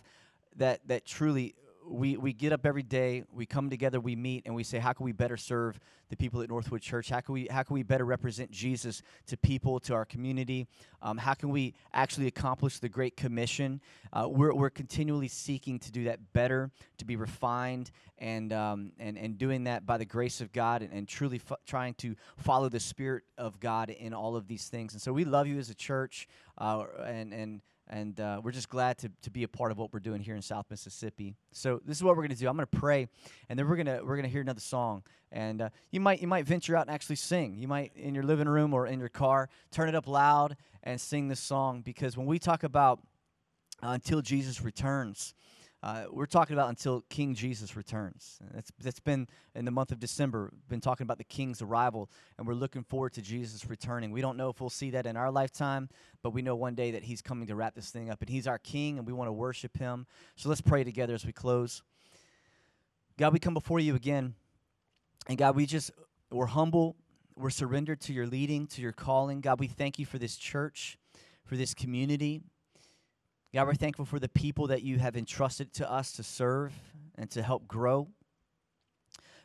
that, 0.56 0.86
that 0.88 1.04
truly 1.04 1.54
we, 1.86 2.16
we 2.16 2.32
get 2.32 2.52
up 2.52 2.64
every 2.64 2.82
day, 2.82 3.24
we 3.32 3.46
come 3.46 3.68
together, 3.68 4.00
we 4.00 4.16
meet, 4.16 4.44
and 4.46 4.54
we 4.54 4.64
say, 4.64 4.78
how 4.78 4.92
can 4.92 5.04
we 5.04 5.12
better 5.12 5.36
serve 5.36 5.78
the 6.08 6.16
people 6.16 6.40
at 6.42 6.48
Northwood 6.48 6.80
Church? 6.80 7.10
How 7.10 7.20
can 7.20 7.34
we, 7.34 7.46
how 7.46 7.62
can 7.62 7.74
we 7.74 7.82
better 7.82 8.04
represent 8.04 8.50
Jesus 8.50 9.02
to 9.26 9.36
people, 9.36 9.80
to 9.80 9.94
our 9.94 10.04
community? 10.04 10.66
Um, 11.02 11.18
how 11.18 11.34
can 11.34 11.50
we 11.50 11.74
actually 11.92 12.26
accomplish 12.26 12.78
the 12.78 12.88
Great 12.88 13.16
Commission? 13.16 13.80
Uh, 14.12 14.28
we're, 14.28 14.54
we're 14.54 14.70
continually 14.70 15.28
seeking 15.28 15.78
to 15.80 15.92
do 15.92 16.04
that 16.04 16.32
better, 16.32 16.70
to 16.98 17.04
be 17.04 17.16
refined, 17.16 17.90
and, 18.18 18.52
um, 18.52 18.92
and, 18.98 19.18
and 19.18 19.36
doing 19.38 19.64
that 19.64 19.84
by 19.84 19.98
the 19.98 20.04
grace 20.04 20.40
of 20.40 20.52
God 20.52 20.82
and, 20.82 20.92
and 20.92 21.08
truly 21.08 21.40
trying 21.66 21.94
to 21.94 22.14
follow 22.36 22.68
the 22.68 22.80
Spirit 22.80 23.24
of 23.36 23.60
God 23.60 23.90
in 23.90 24.14
all 24.14 24.36
of 24.36 24.46
these 24.46 24.68
things. 24.68 24.92
And 24.94 25.02
so 25.02 25.12
we 25.12 25.24
love 25.24 25.46
you 25.46 25.58
as 25.58 25.68
a 25.68 25.74
church, 25.74 26.28
uh, 26.58 26.84
and, 27.04 27.32
and 27.32 27.60
and 27.88 28.18
uh, 28.18 28.40
we're 28.42 28.52
just 28.52 28.68
glad 28.68 28.98
to, 28.98 29.10
to 29.22 29.30
be 29.30 29.42
a 29.42 29.48
part 29.48 29.70
of 29.70 29.78
what 29.78 29.92
we're 29.92 30.00
doing 30.00 30.20
here 30.20 30.34
in 30.34 30.42
South 30.42 30.66
Mississippi. 30.70 31.34
So 31.52 31.80
this 31.84 31.96
is 31.96 32.02
what 32.02 32.16
we're 32.16 32.22
going 32.22 32.30
to 32.30 32.36
do. 32.36 32.48
I'm 32.48 32.56
going 32.56 32.68
to 32.70 32.78
pray, 32.78 33.08
and 33.48 33.58
then 33.58 33.68
we're 33.68 33.76
going 33.76 33.86
to 33.86 34.00
we're 34.02 34.16
going 34.16 34.24
to 34.24 34.30
hear 34.30 34.40
another 34.40 34.60
song. 34.60 35.02
And 35.30 35.62
uh, 35.62 35.68
you 35.90 36.00
might 36.00 36.20
you 36.20 36.28
might 36.28 36.46
venture 36.46 36.76
out 36.76 36.86
and 36.86 36.94
actually 36.94 37.16
sing. 37.16 37.56
You 37.58 37.68
might 37.68 37.92
in 37.96 38.14
your 38.14 38.24
living 38.24 38.48
room 38.48 38.72
or 38.72 38.86
in 38.86 39.00
your 39.00 39.08
car 39.08 39.48
turn 39.70 39.88
it 39.88 39.94
up 39.94 40.06
loud 40.06 40.56
and 40.82 41.00
sing 41.00 41.28
this 41.28 41.40
song 41.40 41.82
because 41.82 42.16
when 42.16 42.26
we 42.26 42.38
talk 42.38 42.62
about 42.62 43.00
uh, 43.82 43.88
until 43.88 44.22
Jesus 44.22 44.62
returns, 44.62 45.34
uh, 45.84 46.06
we're 46.10 46.24
talking 46.24 46.54
about 46.54 46.70
until 46.70 47.02
King 47.10 47.34
Jesus 47.34 47.76
returns. 47.76 48.38
That's, 48.54 48.72
that's 48.82 49.00
been 49.00 49.28
in 49.54 49.66
the 49.66 49.70
month 49.70 49.92
of 49.92 50.00
December, 50.00 50.50
been 50.66 50.80
talking 50.80 51.04
about 51.04 51.18
the 51.18 51.24
King's 51.24 51.60
arrival, 51.60 52.08
and 52.38 52.46
we're 52.46 52.54
looking 52.54 52.82
forward 52.82 53.12
to 53.12 53.20
Jesus 53.20 53.68
returning. 53.68 54.10
We 54.10 54.22
don't 54.22 54.38
know 54.38 54.48
if 54.48 54.62
we'll 54.62 54.70
see 54.70 54.88
that 54.92 55.04
in 55.04 55.14
our 55.14 55.30
lifetime, 55.30 55.90
but 56.22 56.30
we 56.30 56.40
know 56.40 56.56
one 56.56 56.74
day 56.74 56.92
that 56.92 57.04
He's 57.04 57.20
coming 57.20 57.46
to 57.48 57.54
wrap 57.54 57.74
this 57.74 57.90
thing 57.90 58.08
up, 58.08 58.22
and 58.22 58.30
He's 58.30 58.46
our 58.46 58.56
King, 58.56 58.96
and 58.96 59.06
we 59.06 59.12
want 59.12 59.28
to 59.28 59.32
worship 59.32 59.76
Him. 59.76 60.06
So 60.36 60.48
let's 60.48 60.62
pray 60.62 60.84
together 60.84 61.12
as 61.12 61.26
we 61.26 61.32
close. 61.32 61.82
God, 63.18 63.34
we 63.34 63.38
come 63.38 63.52
before 63.52 63.78
you 63.78 63.94
again, 63.94 64.32
and 65.28 65.36
God, 65.36 65.54
we 65.54 65.66
just, 65.66 65.90
we're 66.30 66.46
humble, 66.46 66.96
we're 67.36 67.50
surrendered 67.50 68.00
to 68.02 68.14
your 68.14 68.26
leading, 68.26 68.66
to 68.68 68.80
your 68.80 68.92
calling. 68.92 69.42
God, 69.42 69.60
we 69.60 69.66
thank 69.66 69.98
you 69.98 70.06
for 70.06 70.16
this 70.16 70.36
church, 70.36 70.96
for 71.44 71.56
this 71.56 71.74
community. 71.74 72.40
God, 73.54 73.68
we're 73.68 73.74
thankful 73.74 74.04
for 74.04 74.18
the 74.18 74.28
people 74.28 74.66
that 74.66 74.82
you 74.82 74.98
have 74.98 75.16
entrusted 75.16 75.72
to 75.74 75.88
us 75.88 76.10
to 76.14 76.24
serve 76.24 76.72
and 77.16 77.30
to 77.30 77.40
help 77.40 77.68
grow. 77.68 78.08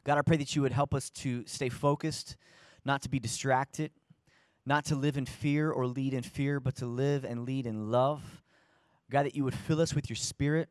God, 0.04 0.18
I 0.18 0.24
pray 0.24 0.38
that 0.38 0.56
you 0.56 0.64
would 0.64 0.72
help 0.72 0.96
us 0.96 1.12
to 1.12 1.46
stay 1.46 1.70
focused, 1.70 2.36
not 2.84 3.04
to 3.04 3.10
be 3.10 3.20
distracted, 3.20 3.92
not 4.66 4.84
to 4.86 4.96
live 4.96 5.16
in 5.16 5.28
fear 5.28 5.70
or 5.70 5.86
lead 5.86 6.16
in 6.16 6.24
fear, 6.24 6.60
but 6.60 6.76
to 6.78 6.88
live 6.88 7.24
and 7.24 7.46
lead 7.46 7.68
in 7.68 7.92
love. 7.92 8.42
God, 9.12 9.28
that 9.28 9.36
you 9.36 9.44
would 9.44 9.54
fill 9.54 9.80
us 9.80 9.94
with 9.94 10.10
your 10.10 10.18
spirit, 10.18 10.70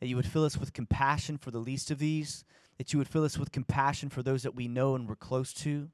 that 0.00 0.06
you 0.06 0.16
would 0.16 0.24
fill 0.24 0.46
us 0.46 0.56
with 0.56 0.72
compassion 0.72 1.36
for 1.36 1.50
the 1.50 1.58
least 1.58 1.90
of 1.90 1.98
these, 1.98 2.42
that 2.78 2.94
you 2.94 2.98
would 2.98 3.08
fill 3.08 3.24
us 3.24 3.36
with 3.36 3.52
compassion 3.52 4.08
for 4.08 4.22
those 4.22 4.44
that 4.44 4.54
we 4.54 4.66
know 4.66 4.94
and 4.94 5.06
we're 5.06 5.14
close 5.14 5.52
to, 5.52 5.90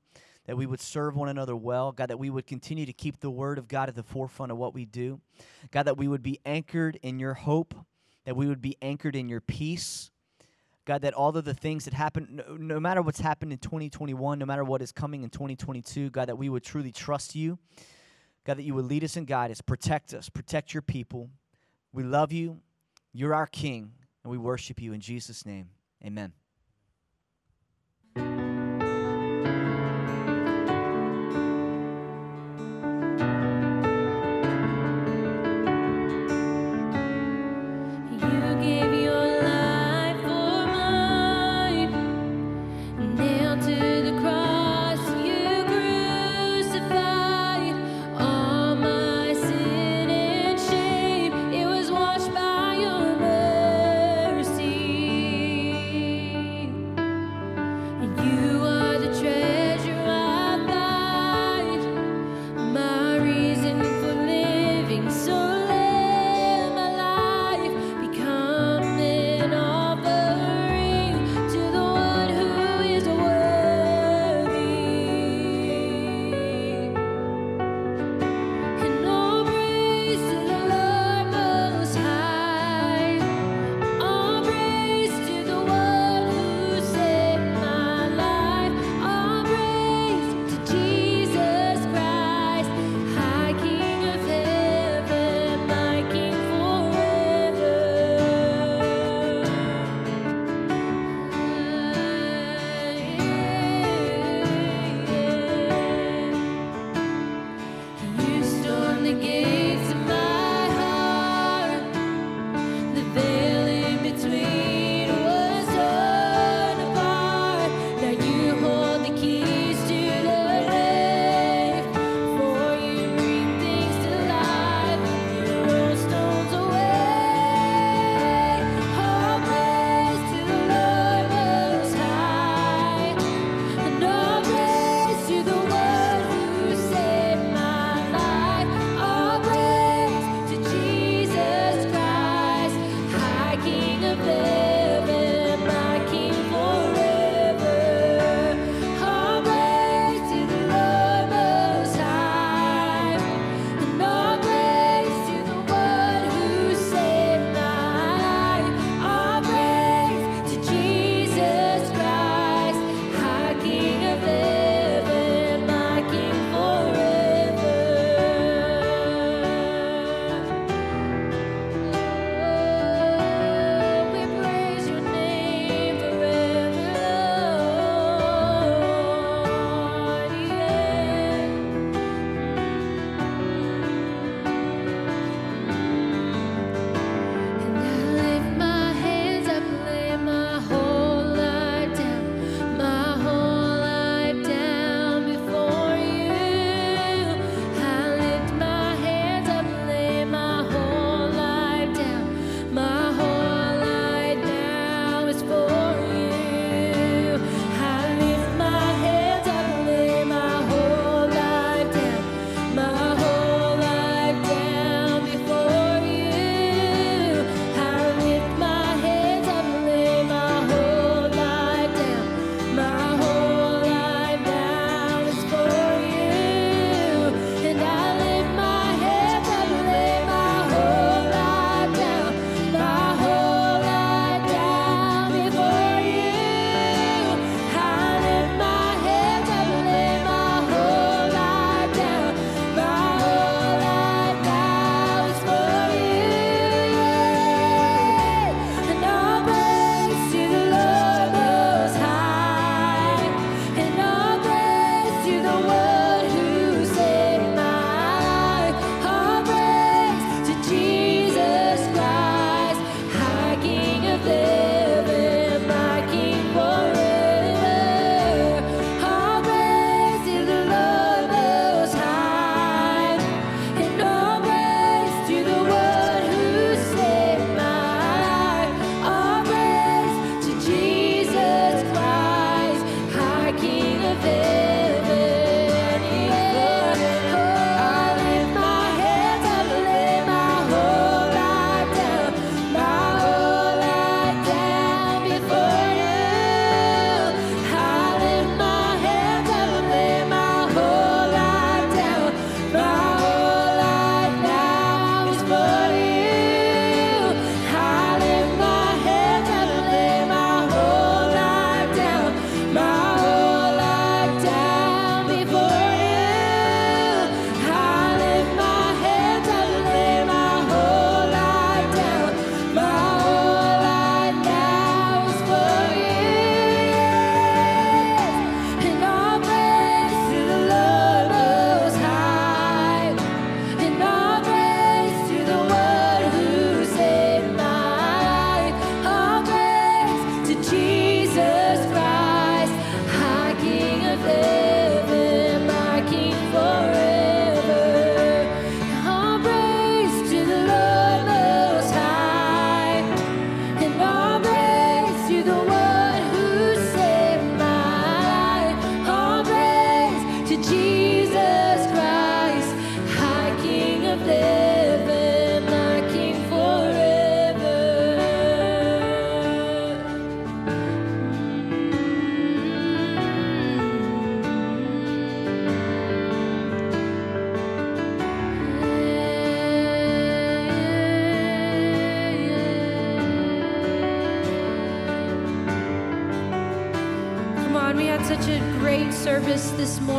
that 0.48 0.56
we 0.56 0.64
would 0.64 0.80
serve 0.80 1.14
one 1.14 1.28
another 1.28 1.54
well. 1.54 1.92
God, 1.92 2.08
that 2.08 2.18
we 2.18 2.30
would 2.30 2.46
continue 2.46 2.86
to 2.86 2.92
keep 2.94 3.20
the 3.20 3.30
word 3.30 3.58
of 3.58 3.68
God 3.68 3.90
at 3.90 3.94
the 3.94 4.02
forefront 4.02 4.50
of 4.50 4.56
what 4.56 4.72
we 4.72 4.86
do. 4.86 5.20
God, 5.70 5.82
that 5.82 5.98
we 5.98 6.08
would 6.08 6.22
be 6.22 6.40
anchored 6.46 6.98
in 7.02 7.18
your 7.18 7.34
hope, 7.34 7.74
that 8.24 8.34
we 8.34 8.46
would 8.46 8.62
be 8.62 8.74
anchored 8.80 9.14
in 9.14 9.28
your 9.28 9.42
peace. 9.42 10.10
God, 10.86 11.02
that 11.02 11.12
all 11.12 11.36
of 11.36 11.44
the 11.44 11.52
things 11.52 11.84
that 11.84 11.92
happen, 11.92 12.40
no, 12.48 12.56
no, 12.56 12.80
matter 12.80 13.02
what's 13.02 13.20
happened 13.20 13.52
in 13.52 13.58
2021, 13.58 14.38
no 14.38 14.46
matter 14.46 14.64
what 14.64 14.80
is 14.80 14.90
coming 14.90 15.22
in 15.22 15.28
2022, 15.28 16.08
God, 16.08 16.30
that 16.30 16.38
we 16.38 16.48
would 16.48 16.62
truly 16.62 16.92
trust 16.92 17.34
you. 17.34 17.58
God, 18.46 18.56
that 18.56 18.62
you 18.62 18.74
would 18.74 18.86
lead 18.86 19.04
us 19.04 19.18
and 19.18 19.26
guide 19.26 19.50
us, 19.50 19.60
protect 19.60 20.14
us, 20.14 20.30
protect 20.30 20.72
your 20.72 20.80
people. 20.80 21.28
We 21.92 22.04
love 22.04 22.32
you. 22.32 22.60
You're 23.12 23.34
our 23.34 23.46
King, 23.46 23.92
and 24.24 24.30
we 24.30 24.38
worship 24.38 24.80
you 24.80 24.94
in 24.94 25.00
Jesus' 25.02 25.44
name. 25.44 25.68
Amen. 26.02 26.32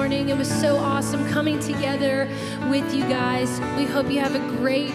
Morning. 0.09 0.29
It 0.29 0.37
was 0.39 0.49
so 0.49 0.75
awesome 0.77 1.29
coming 1.29 1.59
together 1.59 2.27
with 2.67 2.95
you 2.95 3.03
guys. 3.03 3.59
We 3.77 3.85
hope 3.85 4.09
you 4.09 4.19
have 4.21 4.33
a 4.33 4.39
great 4.57 4.91